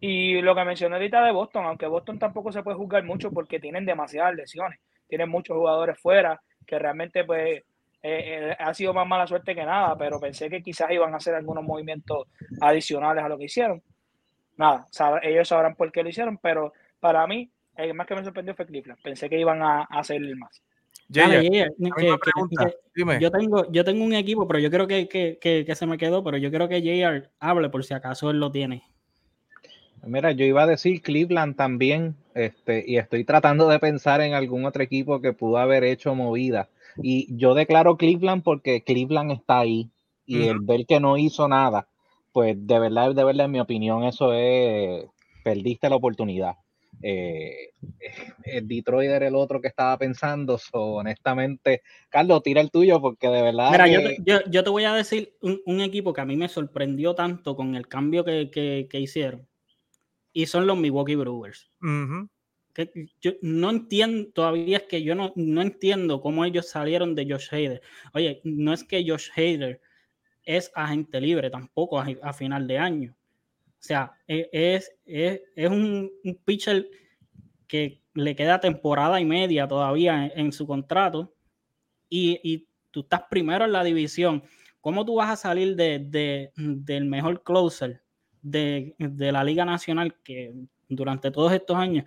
Y 0.00 0.40
lo 0.42 0.54
que 0.54 0.64
mencioné 0.64 0.96
ahorita 0.96 1.24
de 1.24 1.32
Boston, 1.32 1.64
aunque 1.66 1.86
Boston 1.86 2.18
tampoco 2.18 2.52
se 2.52 2.62
puede 2.62 2.76
juzgar 2.76 3.04
mucho 3.04 3.30
porque 3.32 3.60
tienen 3.60 3.86
demasiadas 3.86 4.34
lesiones, 4.34 4.78
tienen 5.08 5.30
muchos 5.30 5.56
jugadores 5.56 5.98
fuera 6.00 6.40
que 6.66 6.78
realmente 6.78 7.24
pues 7.24 7.58
eh, 7.58 7.64
eh, 8.52 8.56
ha 8.58 8.74
sido 8.74 8.92
más 8.94 9.06
mala 9.06 9.26
suerte 9.26 9.54
que 9.54 9.64
nada, 9.64 9.96
pero 9.96 10.20
pensé 10.20 10.50
que 10.50 10.62
quizás 10.62 10.90
iban 10.90 11.14
a 11.14 11.16
hacer 11.18 11.34
algunos 11.34 11.64
movimientos 11.64 12.28
adicionales 12.60 13.24
a 13.24 13.28
lo 13.28 13.38
que 13.38 13.44
hicieron. 13.44 13.82
Nada, 14.56 14.86
ellos 15.22 15.48
sabrán 15.48 15.74
por 15.74 15.92
qué 15.92 16.02
lo 16.02 16.08
hicieron, 16.08 16.38
pero 16.38 16.72
para 17.00 17.26
mí, 17.26 17.50
el 17.76 17.94
más 17.94 18.06
que 18.06 18.14
me 18.14 18.24
sorprendió 18.24 18.54
fue 18.54 18.66
Cleveland. 18.66 19.00
Pensé 19.02 19.28
que 19.28 19.38
iban 19.38 19.62
a, 19.62 19.82
hacer 19.82 20.20
más. 20.36 20.62
yo 21.08 21.30
tengo, 23.30 23.70
yo 23.70 23.84
tengo 23.84 24.04
un 24.04 24.14
equipo, 24.14 24.48
pero 24.48 24.58
yo 24.58 24.70
creo 24.70 24.86
que, 24.86 25.08
que, 25.08 25.38
que, 25.40 25.74
se 25.74 25.86
me 25.86 25.98
quedó, 25.98 26.24
pero 26.24 26.38
yo 26.38 26.50
creo 26.50 26.68
que 26.68 26.80
JR 26.80 27.28
hable 27.38 27.68
por 27.68 27.84
si 27.84 27.94
acaso 27.94 28.30
él 28.30 28.40
lo 28.40 28.50
tiene. 28.50 28.82
Mira, 30.04 30.32
yo 30.32 30.44
iba 30.44 30.62
a 30.62 30.66
decir 30.66 31.02
Cleveland 31.02 31.56
también, 31.56 32.16
este, 32.34 32.84
y 32.86 32.96
estoy 32.96 33.24
tratando 33.24 33.68
de 33.68 33.78
pensar 33.78 34.20
en 34.20 34.34
algún 34.34 34.64
otro 34.64 34.82
equipo 34.82 35.20
que 35.20 35.32
pudo 35.32 35.58
haber 35.58 35.84
hecho 35.84 36.14
movida. 36.14 36.68
Y 37.02 37.36
yo 37.36 37.54
declaro 37.54 37.96
Cleveland 37.96 38.42
porque 38.42 38.82
Cleveland 38.82 39.32
está 39.32 39.58
ahí. 39.58 39.90
Y 40.28 40.48
el 40.48 40.58
ver 40.58 40.86
que 40.86 40.98
no 40.98 41.16
hizo 41.16 41.46
nada, 41.46 41.86
pues 42.36 42.54
de 42.66 42.78
verdad, 42.78 43.14
de 43.14 43.24
verdad, 43.24 43.46
en 43.46 43.52
mi 43.52 43.60
opinión, 43.60 44.04
eso 44.04 44.34
es, 44.34 45.06
perdiste 45.42 45.88
la 45.88 45.96
oportunidad. 45.96 46.52
Eh, 47.00 47.70
el 48.44 48.68
Detroit 48.68 49.08
era 49.08 49.26
el 49.26 49.34
otro 49.34 49.58
que 49.58 49.68
estaba 49.68 49.96
pensando, 49.96 50.60
honestamente, 50.72 51.80
Carlos, 52.10 52.42
tira 52.42 52.60
el 52.60 52.70
tuyo 52.70 53.00
porque 53.00 53.28
de 53.28 53.40
verdad... 53.40 53.70
Mira, 53.70 53.86
yo, 53.88 54.64
te, 54.64 54.68
voy 54.68 54.84
a 54.84 54.92
decir 54.92 55.32
un, 55.40 55.80
equipo 55.80 56.12
que 56.12 56.20
a 56.20 56.26
mí 56.26 56.36
me 56.36 56.50
sorprendió 56.50 57.14
tanto 57.14 57.56
con 57.56 57.74
el 57.74 57.88
cambio 57.88 58.22
que, 58.22 58.86
hicieron, 58.92 59.48
y 60.34 60.44
son 60.44 60.66
los 60.66 60.76
Milwaukee 60.76 61.14
Brewers 61.14 61.70
yo 63.22 63.32
no 63.40 63.70
entiendo, 63.70 64.28
todavía 64.34 64.76
es 64.76 64.82
que 64.82 65.02
yo 65.02 65.14
no, 65.14 65.32
no 65.36 65.62
entiendo 65.62 66.20
cómo 66.20 66.44
ellos 66.44 66.68
salieron 66.68 67.14
de 67.14 67.26
Josh 67.30 67.48
Hader. 67.50 67.80
Oye, 68.12 68.42
no 68.44 68.74
es 68.74 68.84
que 68.84 69.02
Josh 69.08 69.30
Hader 69.34 69.80
es 70.46 70.72
agente 70.74 71.20
libre 71.20 71.50
tampoco 71.50 72.00
a, 72.00 72.32
final 72.32 72.66
de 72.66 72.78
año. 72.78 73.16
O 73.78 73.82
sea, 73.82 74.12
e, 74.26 74.48
es, 74.52 74.90
es, 75.04 75.42
es 75.54 75.70
un, 75.70 76.10
pitcher 76.44 76.88
que 77.66 78.00
le 78.14 78.34
queda 78.34 78.60
temporada 78.60 79.20
y 79.20 79.26
media 79.26 79.68
todavía 79.68 80.26
en, 80.26 80.52
su 80.52 80.66
contrato 80.66 81.34
y, 82.08 82.40
y, 82.42 82.66
tú 82.90 83.00
estás 83.00 83.24
primero 83.28 83.66
en 83.66 83.72
la 83.72 83.84
división. 83.84 84.42
¿Cómo 84.80 85.04
tú 85.04 85.16
vas 85.16 85.28
a 85.28 85.36
salir 85.36 85.76
de, 85.76 85.98
de, 85.98 86.52
del 86.56 87.04
mejor 87.04 87.42
closer 87.42 88.02
de, 88.40 88.94
de 88.98 89.32
la 89.32 89.44
Liga 89.44 89.66
Nacional 89.66 90.14
que 90.22 90.54
durante 90.88 91.30
todos 91.30 91.52
estos 91.52 91.76
años 91.76 92.04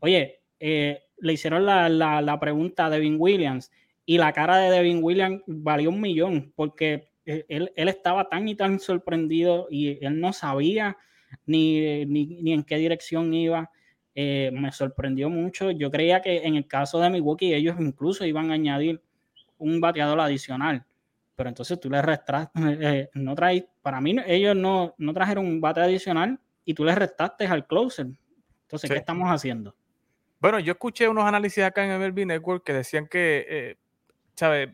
Oye, 0.00 0.40
eh, 0.60 1.02
le 1.18 1.32
hicieron 1.32 1.64
la, 1.64 2.38
pregunta 2.40 2.86
a 2.86 2.90
Devin 2.90 3.16
Williams 3.18 3.70
y 4.04 4.18
la 4.18 4.32
cara 4.32 4.58
de 4.58 4.70
Devin 4.70 5.02
Williams 5.02 5.42
valió 5.46 5.90
un 5.90 6.00
millón 6.00 6.52
porque 6.54 7.08
eh, 7.26 7.44
él, 7.48 7.70
estaba 7.74 8.28
tan 8.28 8.48
y 8.48 8.54
tan 8.54 8.78
sorprendido 8.78 9.66
y 9.68 10.04
él 10.04 10.20
no 10.20 10.32
sabía 10.32 10.96
ni, 11.44 12.06
ni, 12.06 12.52
en 12.52 12.62
qué 12.62 12.76
dirección 12.76 13.34
iba. 13.34 13.70
Eh, 14.14 14.50
me 14.52 14.72
sorprendió 14.72 15.28
mucho. 15.28 15.70
Yo 15.72 15.90
creía 15.90 16.22
que 16.22 16.46
en 16.46 16.54
el 16.54 16.66
caso 16.66 17.00
de 17.00 17.10
Milwaukee 17.10 17.52
ellos 17.52 17.76
incluso 17.78 18.24
iban 18.24 18.50
a 18.50 18.54
añadir 18.54 19.02
un 19.58 19.80
bateador 19.80 20.20
adicional. 20.20 20.84
Pero 21.34 21.50
entonces 21.50 21.78
tú 21.78 21.90
le 21.90 22.00
restras, 22.00 22.48
no 23.14 23.34
traes, 23.34 23.64
para 23.82 24.00
mí 24.00 24.16
ellos 24.26 24.56
no, 24.56 24.94
no 24.96 25.12
trajeron 25.12 25.44
un 25.46 25.60
bate 25.60 25.80
adicional 25.80 26.38
y 26.64 26.72
tú 26.72 26.84
le 26.84 26.94
restaste 26.94 27.46
al 27.46 27.66
closer. 27.66 28.06
Entonces, 28.62 28.90
¿qué 28.90 28.96
estamos 28.96 29.28
haciendo? 29.28 29.74
Bueno, 30.40 30.60
yo 30.60 30.72
escuché 30.72 31.08
unos 31.08 31.24
análisis 31.24 31.64
acá 31.64 31.84
en 31.84 32.00
MLB 32.00 32.26
Network 32.26 32.64
que 32.64 32.72
decían 32.72 33.06
que, 33.06 33.46
eh, 33.48 33.76
¿sabes? 34.34 34.70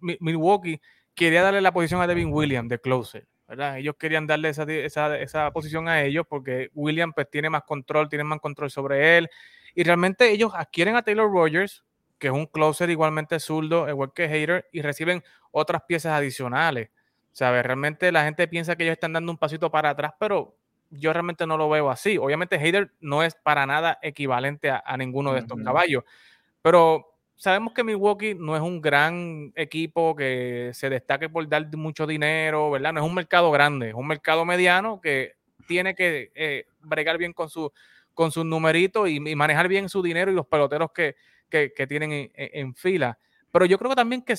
Milwaukee 0.00 0.80
quería 1.20 1.42
darle 1.42 1.60
la 1.60 1.70
posición 1.70 2.00
a 2.00 2.06
Devin 2.06 2.32
Williams 2.32 2.70
de 2.70 2.80
closer, 2.80 3.28
¿verdad? 3.46 3.76
Ellos 3.76 3.94
querían 3.98 4.26
darle 4.26 4.48
esa, 4.48 4.62
esa, 4.62 5.18
esa, 5.18 5.50
posición 5.50 5.86
a 5.86 6.02
ellos 6.02 6.24
porque 6.26 6.70
Williams 6.72 7.12
pues 7.14 7.28
tiene 7.30 7.50
más 7.50 7.64
control, 7.64 8.08
tiene 8.08 8.24
más 8.24 8.40
control 8.40 8.70
sobre 8.70 9.18
él 9.18 9.28
y 9.74 9.82
realmente 9.84 10.30
ellos 10.30 10.52
adquieren 10.54 10.96
a 10.96 11.02
Taylor 11.02 11.30
Rogers, 11.30 11.84
que 12.18 12.28
es 12.28 12.32
un 12.32 12.46
closer 12.46 12.88
igualmente 12.88 13.38
zurdo, 13.38 13.86
igual 13.86 14.12
que 14.14 14.28
Hater, 14.28 14.66
y 14.72 14.80
reciben 14.80 15.22
otras 15.50 15.82
piezas 15.82 16.12
adicionales. 16.12 16.88
¿Sabes? 17.32 17.64
Realmente 17.64 18.10
la 18.10 18.24
gente 18.24 18.48
piensa 18.48 18.74
que 18.74 18.84
ellos 18.84 18.94
están 18.94 19.12
dando 19.12 19.30
un 19.30 19.38
pasito 19.38 19.70
para 19.70 19.90
atrás, 19.90 20.14
pero 20.18 20.56
yo 20.88 21.12
realmente 21.12 21.46
no 21.46 21.58
lo 21.58 21.68
veo 21.68 21.90
así. 21.90 22.16
Obviamente, 22.16 22.56
Hader 22.56 22.92
no 23.00 23.22
es 23.22 23.34
para 23.34 23.66
nada 23.66 23.98
equivalente 24.02 24.70
a, 24.70 24.96
ninguno 24.96 25.34
de 25.34 25.40
estos 25.40 25.60
caballos, 25.62 26.02
pero 26.62 27.09
sabemos 27.40 27.72
que 27.72 27.82
Milwaukee 27.82 28.34
no 28.34 28.54
es 28.54 28.60
un 28.60 28.82
gran 28.82 29.50
equipo 29.56 30.14
que 30.14 30.72
se 30.74 30.90
destaque 30.90 31.30
por 31.30 31.48
dar 31.48 31.74
mucho 31.74 32.06
dinero, 32.06 32.70
¿verdad? 32.70 32.92
No 32.92 33.00
es 33.00 33.06
un 33.06 33.14
mercado 33.14 33.50
grande, 33.50 33.88
es 33.88 33.94
un 33.94 34.06
mercado 34.06 34.44
mediano 34.44 35.00
que 35.00 35.36
tiene 35.66 35.94
que 35.94 36.30
eh, 36.34 36.66
bregar 36.80 37.16
bien 37.16 37.32
con 37.32 37.48
su 37.48 37.72
con 38.12 38.30
sus 38.30 38.44
numeritos 38.44 39.08
y, 39.08 39.20
manejar 39.20 39.68
bien 39.68 39.88
su 39.88 40.02
dinero 40.02 40.30
y 40.30 40.34
los 40.34 40.46
peloteros 40.46 40.90
que, 40.92 41.16
tienen 41.88 42.30
en, 42.34 42.74
fila. 42.74 43.18
Pero 43.50 43.64
yo 43.64 43.78
creo 43.78 43.94
también 43.94 44.20
que 44.20 44.34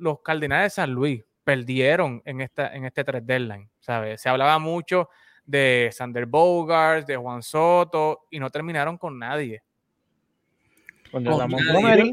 los 0.00 0.20
Cardenales 0.20 0.64
de 0.64 0.70
San 0.70 0.90
Luis 0.90 1.22
perdieron 1.44 2.20
en, 2.24 2.40
esta, 2.40 2.74
en 2.74 2.86
este 2.86 3.04
3 3.04 3.24
deadline, 3.24 3.70
¿sabes? 3.78 4.20
Se 4.20 4.28
hablaba 4.28 4.58
mucho 4.58 5.10
de 5.44 5.90
Sander 5.92 6.26
Bogart, 6.26 7.06
de 7.06 7.16
Juan 7.16 7.44
Soto, 7.44 8.26
y 8.30 8.40
no 8.40 8.50
terminaron 8.50 8.98
con 8.98 9.16
nadie. 9.16 9.62
Con 11.12 11.22
Montgomery. 11.22 12.12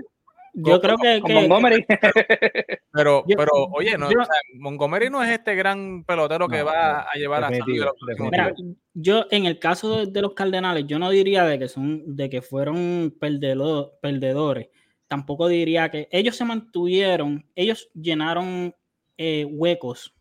Yo 0.60 0.82
creo 0.82 0.98
que, 0.98 1.22
Montgomery. 1.22 1.86
Pero, 2.94 3.24
pero 3.28 3.52
oye, 3.74 3.96
no, 3.96 4.10
Montgomery 4.56 5.12
no 5.12 5.24
es 5.24 5.30
este 5.30 5.54
gran 5.54 6.04
pelotero 6.04 6.48
que 6.48 6.64
va 6.64 7.02
a 7.02 7.14
llevar 7.14 7.44
a 7.44 7.52
Mira, 7.52 8.56
yo 8.96 9.26
en 9.30 9.46
el 9.46 9.60
caso 9.60 10.08
de, 10.08 10.22
los 10.22 10.34
Cardenales, 10.34 10.86
yo 10.88 10.98
no 10.98 11.12
diría 11.12 11.44
de 11.44 11.60
que 11.60 11.68
son, 11.68 12.16
de 12.16 12.28
que 12.28 12.42
fueron 12.42 13.16
perdedores. 13.20 14.70
Tampoco 15.08 15.48
diría 15.48 15.92
que 15.92 16.08
ellos 16.12 16.36
se 16.36 16.46
mantuvieron, 16.46 17.46
ellos 17.54 17.88
llenaron 17.94 18.74
eh, 19.16 19.46
huecos 19.46 20.16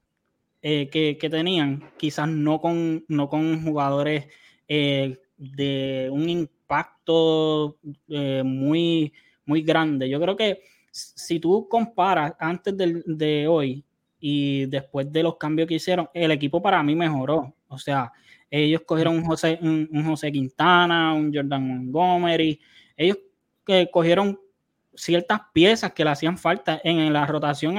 eh, 0.69 0.89
que, 0.91 1.31
tenían, 1.31 1.93
quizás 1.97 2.29
no 2.29 2.61
con, 2.61 3.05
no 3.07 3.29
con 3.29 3.63
jugadores 3.63 4.27
eh, 4.67 5.17
de 5.37 6.09
un 6.11 6.29
impacto 6.29 7.79
eh, 8.09 8.43
muy, 8.45 9.13
muy 9.47 9.63
grande. 9.63 10.09
Yo 10.09 10.21
creo 10.21 10.37
que 10.37 10.61
si 10.91 11.41
tú 11.41 11.69
comparas 11.69 12.35
antes 12.39 12.75
de 12.77 13.47
hoy 13.49 13.85
y 14.19 14.67
después 14.67 15.11
de 15.13 15.23
los 15.23 15.37
cambios 15.37 15.69
que 15.69 15.75
hicieron, 15.75 16.09
el 16.13 16.31
equipo 16.31 16.61
para 16.61 16.83
mí 16.83 16.95
mejoró. 16.95 17.55
O 17.69 17.79
sea, 17.79 18.13
ellos 18.51 18.83
cogieron 18.87 19.17
un 19.17 19.25
José, 19.25 19.59
un, 19.63 20.05
José 20.05 20.31
Quintana, 20.33 21.13
un 21.13 21.33
Jordan 21.35 21.67
Montgomery, 21.67 22.61
ellos 22.97 23.19
que 23.65 23.89
cogieron 23.91 24.39
ciertas 24.95 25.41
piezas 25.53 25.93
que 25.93 26.05
le 26.05 26.11
hacían 26.11 26.39
falta 26.39 26.81
en, 26.83 27.13
la 27.13 27.27
rotación 27.27 27.77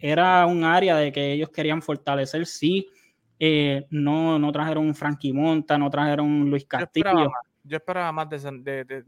era 0.00 0.46
un 0.46 0.64
área 0.64 0.96
de 0.96 1.12
que 1.12 1.32
ellos 1.32 1.50
querían 1.50 1.82
fortalecer, 1.82 2.46
sí. 2.46 2.88
Eh, 3.42 3.86
no, 3.90 4.38
no 4.38 4.52
trajeron 4.52 4.86
un 4.86 4.94
Frankie 4.94 5.32
Monta, 5.32 5.78
no 5.78 5.88
trajeron 5.88 6.26
un 6.26 6.50
Luis 6.50 6.66
Castillo. 6.66 7.30
Yo 7.70 7.76
esperaba 7.76 8.10
más, 8.10 8.28
de, 8.28 8.84
de, 8.84 9.04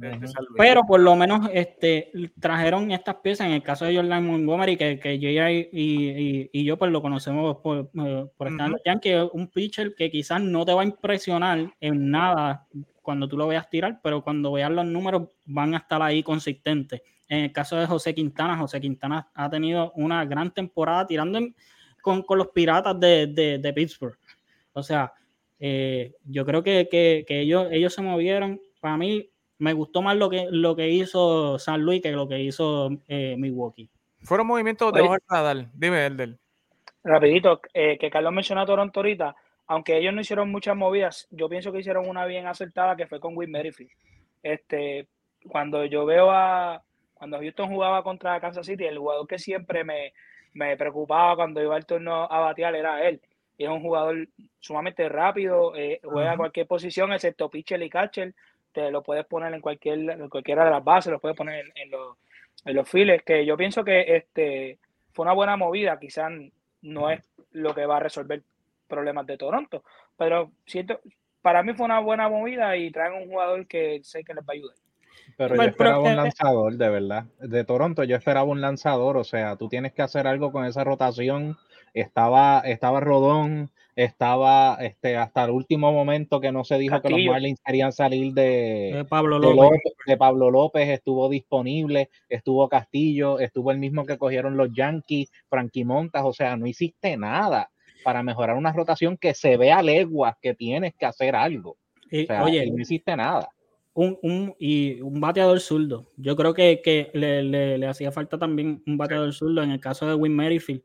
Pero 0.56 0.82
por 0.82 1.00
lo 1.00 1.16
menos 1.16 1.50
este, 1.52 2.12
trajeron 2.38 2.92
estas 2.92 3.16
piezas, 3.16 3.48
en 3.48 3.54
el 3.54 3.62
caso 3.64 3.86
de 3.86 3.96
Jordan 3.96 4.24
Montgomery, 4.24 4.76
que, 4.76 5.00
que 5.00 5.18
yo 5.18 5.28
y, 5.28 6.48
y, 6.52 6.64
yo 6.64 6.78
pues 6.78 6.92
lo 6.92 7.02
conocemos 7.02 7.56
por, 7.56 7.90
eh, 7.92 8.26
por 8.36 8.46
estar 8.46 8.70
uh 8.70 9.00
que 9.00 9.20
un 9.32 9.48
pitcher 9.48 9.96
que 9.96 10.12
quizás 10.12 10.40
no 10.40 10.64
te 10.64 10.72
va 10.72 10.82
a 10.82 10.84
impresionar 10.84 11.74
en 11.80 12.10
nada 12.12 12.68
cuando 13.02 13.26
tú 13.26 13.36
lo 13.36 13.48
veas 13.48 13.68
tirar, 13.68 13.98
pero 14.00 14.22
cuando 14.22 14.52
veas 14.52 14.70
los 14.70 14.86
números 14.86 15.30
van 15.44 15.74
a 15.74 15.78
estar 15.78 16.00
ahí 16.00 16.22
consistentes. 16.22 17.02
En 17.28 17.40
el 17.40 17.52
caso 17.52 17.74
de 17.74 17.86
José 17.86 18.14
Quintana, 18.14 18.56
José 18.58 18.80
Quintana 18.80 19.28
ha 19.34 19.50
tenido 19.50 19.90
una 19.96 20.24
gran 20.24 20.52
temporada 20.52 21.04
tirando 21.04 21.40
con, 22.00 22.24
los 22.28 22.46
piratas 22.50 23.00
de, 23.00 23.72
Pittsburgh. 23.74 24.16
O 24.72 24.84
sea, 24.84 25.12
eh, 25.64 26.16
yo 26.24 26.44
creo 26.44 26.64
que, 26.64 26.88
ellos, 27.28 27.68
ellos 27.70 27.94
se 27.94 28.02
movieron. 28.02 28.60
Para 28.80 28.96
mí, 28.96 29.30
me 29.58 29.72
gustó 29.72 30.02
más 30.02 30.16
lo 30.16 30.28
que, 30.28 30.48
lo 30.50 30.74
que 30.74 30.88
hizo 30.88 31.56
San 31.60 31.82
Luis 31.82 32.02
que 32.02 32.10
lo 32.10 32.26
que 32.26 32.40
hizo 32.40 32.90
eh, 33.06 33.36
Milwaukee. 33.38 33.88
Fueron 34.22 34.48
movimientos 34.48 34.92
de 34.92 35.02
Oye, 35.02 35.18
radar. 35.28 35.68
Dime, 35.72 36.04
Elder. 36.04 36.36
Rapidito, 37.04 37.60
eh, 37.72 37.96
que 37.96 38.10
Carlos 38.10 38.32
mencionó 38.32 38.62
a 38.62 38.66
Toronto 38.66 38.98
ahorita, 38.98 39.36
aunque 39.68 39.98
ellos 39.98 40.12
no 40.12 40.20
hicieron 40.20 40.50
muchas 40.50 40.74
movidas, 40.74 41.28
yo 41.30 41.48
pienso 41.48 41.70
que 41.70 41.78
hicieron 41.78 42.08
una 42.08 42.26
bien 42.26 42.48
acertada 42.48 42.96
que 42.96 43.06
fue 43.06 43.20
con 43.20 43.36
Will 43.36 43.48
Merrifield. 43.48 43.92
Este, 44.42 45.06
cuando 45.48 45.84
yo 45.84 46.04
veo 46.04 46.32
a, 46.32 46.82
cuando 47.14 47.38
Houston 47.38 47.68
jugaba 47.68 48.02
contra 48.02 48.40
Kansas 48.40 48.66
City, 48.66 48.82
el 48.82 48.98
jugador 48.98 49.28
que 49.28 49.38
siempre 49.38 49.84
me, 49.84 50.12
preocupaba 50.76 51.36
cuando 51.36 51.62
iba 51.62 51.76
al 51.76 51.86
turno 51.86 52.24
a 52.24 52.40
batear 52.40 52.74
era 52.74 53.08
él. 53.08 53.20
Es 53.64 53.70
un 53.70 53.82
jugador 53.82 54.28
sumamente 54.60 55.08
rápido, 55.08 55.74
eh, 55.76 56.00
juega 56.02 56.32
a 56.32 56.36
cualquier 56.36 56.66
posición, 56.66 57.12
excepto 57.12 57.50
pitcher 57.50 57.82
y 57.82 57.90
catcher, 57.90 58.34
te 58.72 58.90
lo 58.90 59.02
puedes 59.02 59.24
poner 59.26 59.52
en, 59.52 59.60
cualquier, 59.60 59.98
en 60.10 60.28
cualquiera 60.28 60.64
de 60.64 60.70
las 60.70 60.84
bases, 60.84 61.12
lo 61.12 61.20
puedes 61.20 61.36
poner 61.36 61.72
en, 61.74 61.90
los, 61.90 62.16
en 62.64 62.74
los 62.74 62.88
files, 62.88 63.22
que 63.22 63.44
yo 63.44 63.56
pienso 63.56 63.84
que 63.84 64.16
este 64.16 64.78
fue 65.12 65.24
una 65.24 65.34
buena 65.34 65.56
movida, 65.56 65.98
quizás 65.98 66.32
no 66.80 67.10
es 67.10 67.20
lo 67.52 67.74
que 67.74 67.86
va 67.86 67.98
a 67.98 68.00
resolver 68.00 68.42
problemas 68.88 69.26
de 69.26 69.36
Toronto, 69.36 69.84
pero 70.16 70.52
siento, 70.66 71.00
para 71.42 71.62
mí 71.62 71.74
fue 71.74 71.84
una 71.84 72.00
buena 72.00 72.28
movida 72.28 72.76
y 72.76 72.90
traen 72.90 73.22
un 73.22 73.28
jugador 73.28 73.66
que 73.66 74.00
sé 74.02 74.24
que 74.24 74.34
les 74.34 74.44
va 74.44 74.52
a 74.52 74.54
ayudar. 74.54 74.76
Pero 75.36 75.56
yo 75.56 75.62
esperaba 75.62 76.00
un 76.00 76.16
lanzador, 76.16 76.74
de 76.74 76.88
verdad. 76.88 77.24
De 77.40 77.64
Toronto 77.64 78.04
yo 78.04 78.16
esperaba 78.16 78.44
un 78.44 78.60
lanzador, 78.60 79.16
o 79.16 79.24
sea, 79.24 79.56
tú 79.56 79.68
tienes 79.68 79.92
que 79.92 80.02
hacer 80.02 80.26
algo 80.26 80.52
con 80.52 80.64
esa 80.64 80.84
rotación. 80.84 81.56
Estaba, 81.95 82.61
estaba 82.61 83.01
Rodón, 83.01 83.70
estaba 83.97 84.76
este, 84.80 85.16
hasta 85.16 85.45
el 85.45 85.51
último 85.51 85.93
momento 85.93 86.40
que 86.40 86.53
no 86.53 86.64
se 86.64 86.78
dijo 86.78 87.01
que 87.03 87.11
los 87.11 87.20
Marlins 87.26 87.61
querían 87.64 87.93
salir 87.93 88.32
de, 88.32 89.05
Pablo 89.09 89.38
López. 89.38 89.80
de, 90.07 90.16
Pablo 90.16 90.51
López, 90.51 90.88
estuvo 90.88 91.28
disponible, 91.28 92.09
estuvo 92.28 92.68
Castillo, 92.68 93.38
estuvo 93.38 93.70
el 93.70 93.78
mismo 93.78 94.07
que 94.07 94.18
cogieron 94.18 94.57
los 94.57 94.72
Yankees, 94.72 95.30
Frankie 95.49 95.84
Montas, 95.84 96.22
o 96.24 96.32
sea, 96.32 96.57
no 96.57 96.66
hiciste 96.66 97.16
nada 97.16 97.70
para 98.03 98.22
mejorar 98.22 98.57
una 98.57 98.72
rotación 98.72 99.16
que 99.16 99.34
se 99.34 99.57
vea 99.57 99.78
a 99.78 99.82
leguas 99.82 100.36
que 100.40 100.55
tienes 100.55 100.95
que 100.95 101.07
hacer 101.07 101.36
algo. 101.36 101.76
oye, 102.43 102.70
no 102.70 102.80
hiciste 102.80 103.16
nada. 103.16 103.49
Un, 103.95 104.18
un, 104.22 104.55
y 104.59 105.03
un 105.03 105.20
bateador 105.20 105.61
zurdo. 105.61 106.07
Yo 106.16 106.34
creo 106.34 106.55
que, 106.55 106.80
que 106.82 107.11
le, 107.12 107.43
le, 107.43 107.86
hacía 107.86 108.11
falta 108.11 108.38
también 108.38 108.82
un 108.86 108.97
bateador 108.97 109.34
zurdo 109.34 109.62
en 109.62 109.70
el 109.70 109.80
caso 109.80 110.07
de 110.07 110.14
Win 110.14 110.34
Merrifield. 110.34 110.82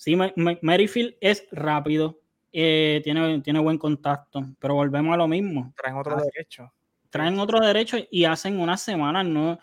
Sí, 0.00 0.16
Merrifield 0.62 1.16
es 1.20 1.46
rápido, 1.52 2.22
eh, 2.54 3.02
tiene, 3.04 3.42
tiene 3.42 3.60
buen 3.60 3.76
contacto, 3.76 4.42
pero 4.58 4.72
volvemos 4.72 5.12
a 5.12 5.18
lo 5.18 5.28
mismo. 5.28 5.74
Traen 5.76 5.98
otro 5.98 6.16
derecho. 6.16 6.72
Traen 7.10 7.38
otro 7.38 7.60
derecho 7.60 7.98
y 8.10 8.24
hacen 8.24 8.58
unas 8.58 8.80
semanas, 8.80 9.26
¿no? 9.26 9.58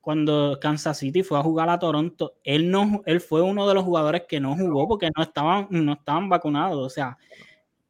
Cuando 0.00 0.58
Kansas 0.58 0.96
City 0.96 1.22
fue 1.22 1.38
a 1.38 1.42
jugar 1.42 1.68
a 1.68 1.78
Toronto, 1.78 2.38
él 2.44 2.70
no, 2.70 3.02
él 3.04 3.20
fue 3.20 3.42
uno 3.42 3.68
de 3.68 3.74
los 3.74 3.84
jugadores 3.84 4.22
que 4.26 4.40
no 4.40 4.56
jugó 4.56 4.88
porque 4.88 5.10
no 5.14 5.22
estaban, 5.22 5.66
no 5.68 5.92
estaban 5.92 6.30
vacunados. 6.30 6.78
O 6.78 6.88
sea, 6.88 7.18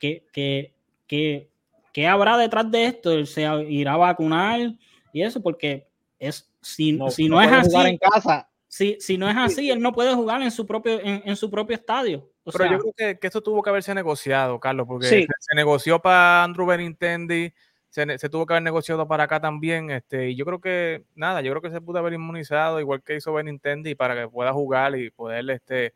que, 0.00 0.26
que, 0.32 0.74
que 1.06 1.48
¿qué 1.92 2.08
habrá 2.08 2.36
detrás 2.36 2.68
de 2.72 2.86
esto? 2.86 3.12
¿Él 3.12 3.28
se 3.28 3.42
irá 3.68 3.92
a 3.92 3.98
vacunar 3.98 4.74
y 5.12 5.22
eso? 5.22 5.40
Porque 5.40 5.86
es, 6.18 6.50
si 6.60 6.90
no, 6.90 7.08
si 7.08 7.28
no, 7.28 7.40
es 7.40 7.52
así, 7.52 7.76
en 7.76 7.98
casa. 7.98 8.47
Si, 8.68 8.98
si, 9.00 9.16
no 9.16 9.30
es 9.30 9.36
así, 9.36 9.70
él 9.70 9.80
no 9.80 9.92
puede 9.92 10.14
jugar 10.14 10.42
en 10.42 10.50
su 10.50 10.66
propio, 10.66 11.00
en, 11.02 11.36
su 11.36 11.50
propio 11.50 11.74
estadio. 11.74 12.30
Pero 12.44 12.70
yo 12.70 12.78
creo 12.78 12.92
que, 12.94 13.18
que, 13.18 13.26
esto 13.26 13.42
tuvo 13.42 13.62
que 13.62 13.70
haberse 13.70 13.94
negociado, 13.94 14.60
Carlos, 14.60 14.86
porque 14.86 15.06
se, 15.06 15.26
negoció 15.54 16.00
para 16.00 16.44
Andrew 16.44 16.66
Benintendi, 16.66 17.52
se, 17.88 18.18
se, 18.18 18.28
tuvo 18.28 18.44
que 18.44 18.52
haber 18.52 18.62
negociado 18.62 19.08
para 19.08 19.24
acá 19.24 19.40
también, 19.40 19.90
este, 19.90 20.28
y 20.28 20.36
yo 20.36 20.44
creo 20.44 20.60
que, 20.60 21.04
nada, 21.14 21.40
yo 21.40 21.50
creo 21.50 21.62
que 21.62 21.70
se 21.70 21.80
pudo 21.80 21.98
haber 21.98 22.12
inmunizado, 22.12 22.78
igual 22.78 23.02
que 23.02 23.16
hizo 23.16 23.32
Benintendi, 23.32 23.94
para 23.94 24.14
que 24.14 24.28
pueda 24.28 24.52
jugar 24.52 24.98
y 24.98 25.10
poder 25.10 25.48
este, 25.50 25.94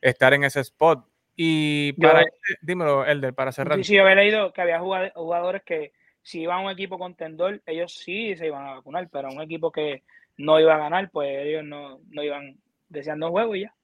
estar 0.00 0.32
en 0.32 0.44
ese 0.44 0.60
spot. 0.60 1.06
Y 1.36 1.92
para, 1.94 2.22
este, 2.22 2.58
dímelo, 2.62 3.04
Elder, 3.04 3.34
para 3.34 3.52
cerrar. 3.52 3.76
Sí, 3.78 3.84
sí, 3.84 3.98
había 3.98 4.14
leído 4.14 4.52
que 4.52 4.62
había 4.62 4.80
jugadores 4.80 5.62
que 5.62 5.92
si 6.22 6.40
iban 6.40 6.60
a 6.60 6.62
un 6.62 6.70
equipo 6.70 6.98
contendor, 6.98 7.62
ellos 7.66 7.92
sí 7.92 8.34
se 8.36 8.46
iban 8.46 8.66
a 8.66 8.74
vacunar, 8.76 9.08
pero 9.10 9.28
a 9.28 9.32
un 9.32 9.42
equipo 9.42 9.70
que 9.70 10.04
no 10.36 10.60
iba 10.60 10.74
a 10.74 10.78
ganar, 10.78 11.10
pues 11.10 11.28
ellos 11.46 11.64
no, 11.64 12.00
no 12.10 12.22
iban 12.22 12.58
deseando 12.88 13.26
un 13.26 13.32
juego 13.32 13.56
y 13.56 13.62
ya. 13.62 13.74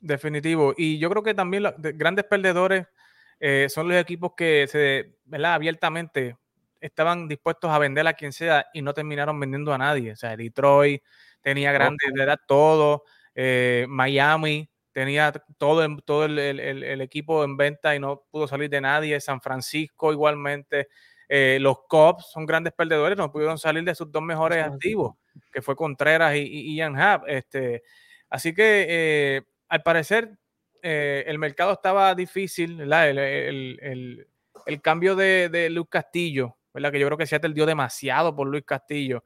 Definitivo. 0.00 0.74
Y 0.76 0.98
yo 0.98 1.10
creo 1.10 1.22
que 1.22 1.34
también 1.34 1.64
los 1.64 1.74
grandes 1.76 2.24
perdedores 2.24 2.86
eh, 3.40 3.66
son 3.68 3.88
los 3.88 3.96
equipos 3.96 4.32
que 4.36 4.66
se, 4.68 5.16
¿verdad? 5.24 5.54
abiertamente 5.54 6.36
estaban 6.80 7.28
dispuestos 7.28 7.70
a 7.70 7.78
vender 7.78 8.06
a 8.06 8.12
quien 8.12 8.32
sea 8.32 8.66
y 8.72 8.82
no 8.82 8.94
terminaron 8.94 9.38
vendiendo 9.38 9.72
a 9.72 9.78
nadie. 9.78 10.12
O 10.12 10.16
sea, 10.16 10.36
Detroit 10.36 11.02
tenía 11.40 11.72
grandes, 11.72 12.12
de 12.12 12.22
edad 12.22 12.38
todo, 12.46 13.04
eh, 13.34 13.86
Miami 13.88 14.68
tenía 14.92 15.32
todo, 15.58 15.86
todo 16.04 16.24
el, 16.24 17.00
equipo 17.00 17.44
en 17.44 17.56
venta 17.56 17.94
y 17.94 18.00
no 18.00 18.24
pudo 18.30 18.48
salir 18.48 18.68
de 18.68 18.80
nadie. 18.80 19.20
San 19.20 19.40
Francisco 19.40 20.12
igualmente. 20.12 20.88
Eh, 21.28 21.58
los 21.60 21.80
Cubs 21.88 22.30
son 22.32 22.46
grandes 22.46 22.72
perdedores, 22.72 23.16
no 23.16 23.30
pudieron 23.30 23.58
salir 23.58 23.84
de 23.84 23.94
sus 23.94 24.10
dos 24.10 24.22
mejores 24.22 24.64
activos, 24.64 25.14
que 25.52 25.62
fue 25.62 25.76
Contreras 25.76 26.34
y, 26.36 26.74
Ian 26.76 26.98
Happ. 27.00 27.24
Este, 27.26 27.82
así 28.30 28.54
que 28.54 28.86
eh, 28.88 29.42
al 29.68 29.82
parecer 29.82 30.38
eh, 30.82 31.24
el 31.26 31.38
mercado 31.38 31.72
estaba 31.72 32.14
difícil, 32.14 32.80
el, 32.80 34.26
cambio 34.82 35.16
de, 35.16 35.48
de, 35.48 35.70
Luis 35.70 35.88
Castillo, 35.88 36.56
¿verdad? 36.72 36.92
que 36.92 37.00
yo 37.00 37.06
creo 37.06 37.18
que 37.18 37.26
Seattle 37.26 37.54
dio 37.54 37.66
demasiado 37.66 38.34
por 38.34 38.48
Luis 38.48 38.64
Castillo, 38.64 39.24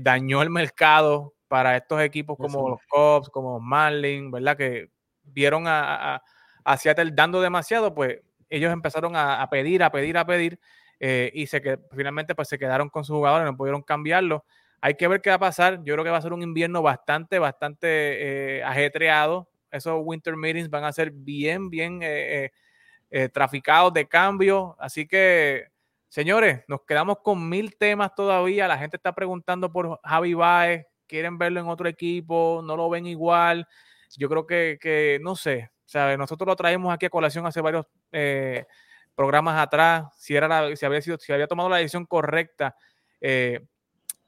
dañó 0.00 0.40
el 0.42 0.50
mercado 0.50 1.34
para 1.48 1.76
estos 1.76 2.00
equipos 2.00 2.36
como 2.36 2.68
los 2.68 2.80
Cubs, 2.88 3.28
como 3.28 3.60
Marlins, 3.60 4.30
¿verdad? 4.30 4.56
Que 4.56 4.90
vieron 5.22 5.66
a, 5.66 6.20
a, 6.64 6.76
Seattle 6.76 7.10
dando 7.12 7.40
demasiado, 7.40 7.94
pues 7.94 8.20
ellos 8.48 8.72
empezaron 8.72 9.14
a, 9.16 9.48
pedir, 9.50 9.82
a 9.82 9.90
pedir, 9.90 10.18
a 10.18 10.26
pedir, 10.26 10.58
eh, 11.00 11.30
y 11.34 11.46
se 11.46 11.60
que 11.60 11.78
finalmente 11.92 12.34
pues 12.34 12.48
se 12.48 12.58
quedaron 12.58 12.88
con 12.88 13.04
sus 13.04 13.14
jugadores, 13.14 13.46
no 13.46 13.56
pudieron 13.56 13.82
cambiarlo. 13.82 14.44
Hay 14.84 14.96
que 14.96 15.08
ver 15.08 15.22
qué 15.22 15.30
va 15.30 15.36
a 15.36 15.38
pasar. 15.38 15.82
Yo 15.82 15.94
creo 15.94 16.04
que 16.04 16.10
va 16.10 16.18
a 16.18 16.20
ser 16.20 16.34
un 16.34 16.42
invierno 16.42 16.82
bastante, 16.82 17.38
bastante 17.38 18.58
eh, 18.58 18.62
ajetreado. 18.62 19.48
Esos 19.70 19.98
winter 20.04 20.36
meetings 20.36 20.68
van 20.68 20.84
a 20.84 20.92
ser 20.92 21.10
bien, 21.10 21.70
bien 21.70 22.00
eh, 22.02 22.50
traficados 23.32 23.94
de 23.94 24.06
cambio. 24.06 24.76
Así 24.78 25.08
que, 25.08 25.68
señores, 26.10 26.64
nos 26.68 26.82
quedamos 26.82 27.20
con 27.24 27.48
mil 27.48 27.78
temas 27.78 28.14
todavía. 28.14 28.68
La 28.68 28.76
gente 28.76 28.98
está 28.98 29.14
preguntando 29.14 29.72
por 29.72 29.98
Javi 30.04 30.34
Baez, 30.34 30.84
quieren 31.06 31.38
verlo 31.38 31.60
en 31.60 31.68
otro 31.68 31.88
equipo, 31.88 32.60
no 32.62 32.76
lo 32.76 32.90
ven 32.90 33.06
igual. 33.06 33.66
Yo 34.18 34.28
creo 34.28 34.46
que, 34.46 35.18
no 35.22 35.34
sé, 35.34 35.70
¿sabe? 35.86 36.18
nosotros 36.18 36.46
lo 36.46 36.56
traemos 36.56 36.92
aquí 36.92 37.06
a 37.06 37.10
colación 37.10 37.46
hace 37.46 37.62
varios 37.62 37.86
eh, 38.12 38.66
programas 39.14 39.58
atrás, 39.58 40.14
si, 40.18 40.36
era 40.36 40.76
si, 40.76 40.84
había 40.84 41.00
sido, 41.00 41.16
si 41.16 41.32
había 41.32 41.46
tomado 41.46 41.70
la 41.70 41.78
decisión 41.78 42.04
correcta. 42.04 42.76
Eh, 43.18 43.64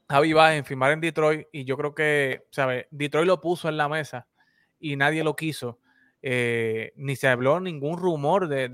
Javi 0.09 0.33
va 0.33 0.55
en 0.55 0.65
firmar 0.65 0.91
en 0.91 1.01
Detroit 1.01 1.47
y 1.51 1.65
yo 1.65 1.77
creo 1.77 1.93
que, 1.93 2.45
¿sabe? 2.51 2.87
Detroit 2.91 3.27
lo 3.27 3.41
puso 3.41 3.67
en 3.69 3.77
la 3.77 3.89
mesa 3.89 4.27
y 4.79 4.95
nadie 4.95 5.23
lo 5.23 5.35
quiso. 5.35 5.79
Eh, 6.21 6.93
ni 6.95 7.15
se 7.15 7.27
habló 7.27 7.59
ningún 7.59 7.97
rumor 7.97 8.47
de, 8.47 8.65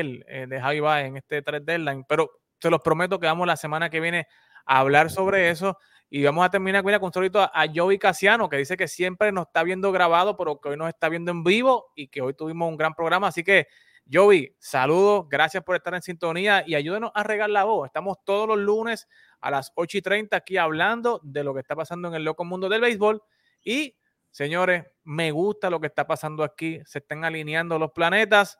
él, 0.00 0.24
de 0.26 0.60
Javi 0.60 0.80
Baez 0.80 1.06
en 1.08 1.16
este 1.16 1.42
3 1.42 1.64
deadline, 1.64 2.04
pero 2.08 2.40
se 2.60 2.70
los 2.70 2.80
prometo 2.80 3.18
que 3.18 3.26
vamos 3.26 3.46
la 3.46 3.56
semana 3.56 3.88
que 3.88 4.00
viene 4.00 4.26
a 4.66 4.80
hablar 4.80 5.10
sobre 5.10 5.50
eso. 5.50 5.78
Y 6.12 6.24
vamos 6.24 6.44
a 6.44 6.50
terminar 6.50 6.82
con 6.82 7.04
un 7.04 7.12
solito 7.12 7.40
a, 7.40 7.64
Joey 7.72 7.98
Casiano, 7.98 8.48
que 8.48 8.56
dice 8.56 8.76
que 8.76 8.88
siempre 8.88 9.30
nos 9.30 9.46
está 9.46 9.62
viendo 9.62 9.92
grabado, 9.92 10.36
pero 10.36 10.60
que 10.60 10.70
hoy 10.70 10.76
nos 10.76 10.88
está 10.88 11.08
viendo 11.08 11.30
en 11.30 11.44
vivo 11.44 11.92
y 11.94 12.08
que 12.08 12.20
hoy 12.20 12.34
tuvimos 12.34 12.68
un 12.68 12.76
gran 12.76 12.94
programa. 12.94 13.28
Así 13.28 13.44
que, 13.44 13.68
Joey, 14.12 14.56
saludos, 14.58 15.28
gracias 15.28 15.62
por 15.62 15.76
estar 15.76 15.94
en 15.94 16.02
sintonía 16.02 16.64
y 16.66 16.74
ayúdenos 16.74 17.12
a 17.14 17.22
regar 17.22 17.50
la 17.50 17.64
voz. 17.64 17.86
Estamos 17.86 18.18
todos 18.24 18.48
los 18.48 18.58
lunes 18.58 19.08
a 19.40 19.50
las 19.50 19.72
8 19.76 19.98
y 19.98 20.02
30 20.02 20.36
aquí 20.36 20.56
hablando 20.56 21.20
de 21.22 21.44
lo 21.44 21.54
que 21.54 21.60
está 21.60 21.76
pasando 21.76 22.08
en 22.08 22.14
el 22.14 22.24
loco 22.24 22.44
mundo 22.44 22.68
del 22.68 22.80
béisbol. 22.80 23.22
Y, 23.62 23.96
señores, 24.30 24.84
me 25.04 25.30
gusta 25.30 25.70
lo 25.70 25.80
que 25.80 25.86
está 25.86 26.06
pasando 26.06 26.42
aquí. 26.42 26.80
Se 26.84 26.98
están 26.98 27.24
alineando 27.24 27.78
los 27.78 27.92
planetas, 27.92 28.58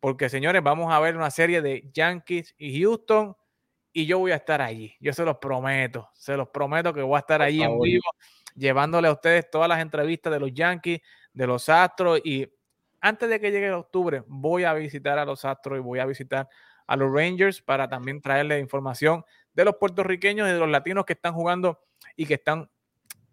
porque, 0.00 0.28
señores, 0.28 0.62
vamos 0.62 0.92
a 0.92 1.00
ver 1.00 1.16
una 1.16 1.30
serie 1.30 1.60
de 1.60 1.90
Yankees 1.92 2.54
y 2.56 2.80
Houston 2.80 3.36
y 3.92 4.06
yo 4.06 4.18
voy 4.18 4.32
a 4.32 4.36
estar 4.36 4.62
allí. 4.62 4.94
Yo 5.00 5.12
se 5.12 5.24
los 5.24 5.38
prometo, 5.38 6.08
se 6.14 6.36
los 6.36 6.48
prometo 6.48 6.94
que 6.94 7.02
voy 7.02 7.16
a 7.16 7.20
estar 7.20 7.42
allí 7.42 7.62
en 7.62 7.78
vivo, 7.80 8.04
llevándole 8.54 9.08
a 9.08 9.12
ustedes 9.12 9.50
todas 9.50 9.68
las 9.68 9.80
entrevistas 9.80 10.32
de 10.32 10.40
los 10.40 10.52
Yankees, 10.52 11.00
de 11.32 11.46
los 11.46 11.68
Astros 11.68 12.20
y 12.24 12.46
antes 13.00 13.28
de 13.28 13.40
que 13.40 13.50
llegue 13.50 13.70
octubre 13.72 14.22
voy 14.26 14.64
a 14.64 14.74
visitar 14.74 15.18
a 15.18 15.24
los 15.24 15.44
Astros 15.44 15.78
y 15.78 15.82
voy 15.82 15.98
a 15.98 16.06
visitar 16.06 16.48
a 16.86 16.96
los 16.96 17.12
Rangers 17.12 17.62
para 17.62 17.88
también 17.88 18.20
traerles 18.20 18.60
información 18.60 19.24
de 19.52 19.64
los 19.64 19.76
puertorriqueños 19.76 20.48
y 20.48 20.52
de 20.52 20.58
los 20.58 20.68
latinos 20.68 21.04
que 21.04 21.12
están 21.12 21.34
jugando 21.34 21.80
y 22.16 22.26
que 22.26 22.34
están 22.34 22.70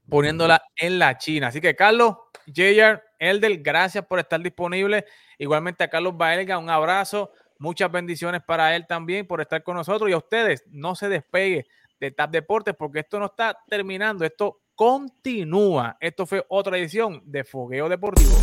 poniéndola 0.09 0.61
en 0.75 0.99
la 0.99 1.17
China. 1.17 1.47
Así 1.47 1.61
que 1.61 1.75
Carlos, 1.75 2.15
JR, 2.47 3.01
Eldel, 3.19 3.61
gracias 3.63 4.05
por 4.05 4.19
estar 4.19 4.41
disponible. 4.41 5.05
Igualmente 5.37 5.83
a 5.83 5.89
Carlos 5.89 6.15
Baelga, 6.17 6.57
un 6.57 6.69
abrazo. 6.69 7.31
Muchas 7.57 7.91
bendiciones 7.91 8.41
para 8.43 8.75
él 8.75 8.85
también 8.87 9.25
por 9.25 9.41
estar 9.41 9.63
con 9.63 9.75
nosotros 9.75 10.09
y 10.09 10.13
a 10.13 10.17
ustedes. 10.17 10.63
No 10.67 10.95
se 10.95 11.09
despegue 11.09 11.65
de 11.99 12.11
TAP 12.11 12.31
Deportes 12.31 12.75
porque 12.77 12.99
esto 12.99 13.19
no 13.19 13.27
está 13.27 13.57
terminando, 13.67 14.25
esto 14.25 14.61
continúa. 14.75 15.97
Esto 15.99 16.25
fue 16.25 16.45
otra 16.49 16.77
edición 16.77 17.21
de 17.25 17.43
Fogueo 17.43 17.87
Deportivo. 17.87 18.35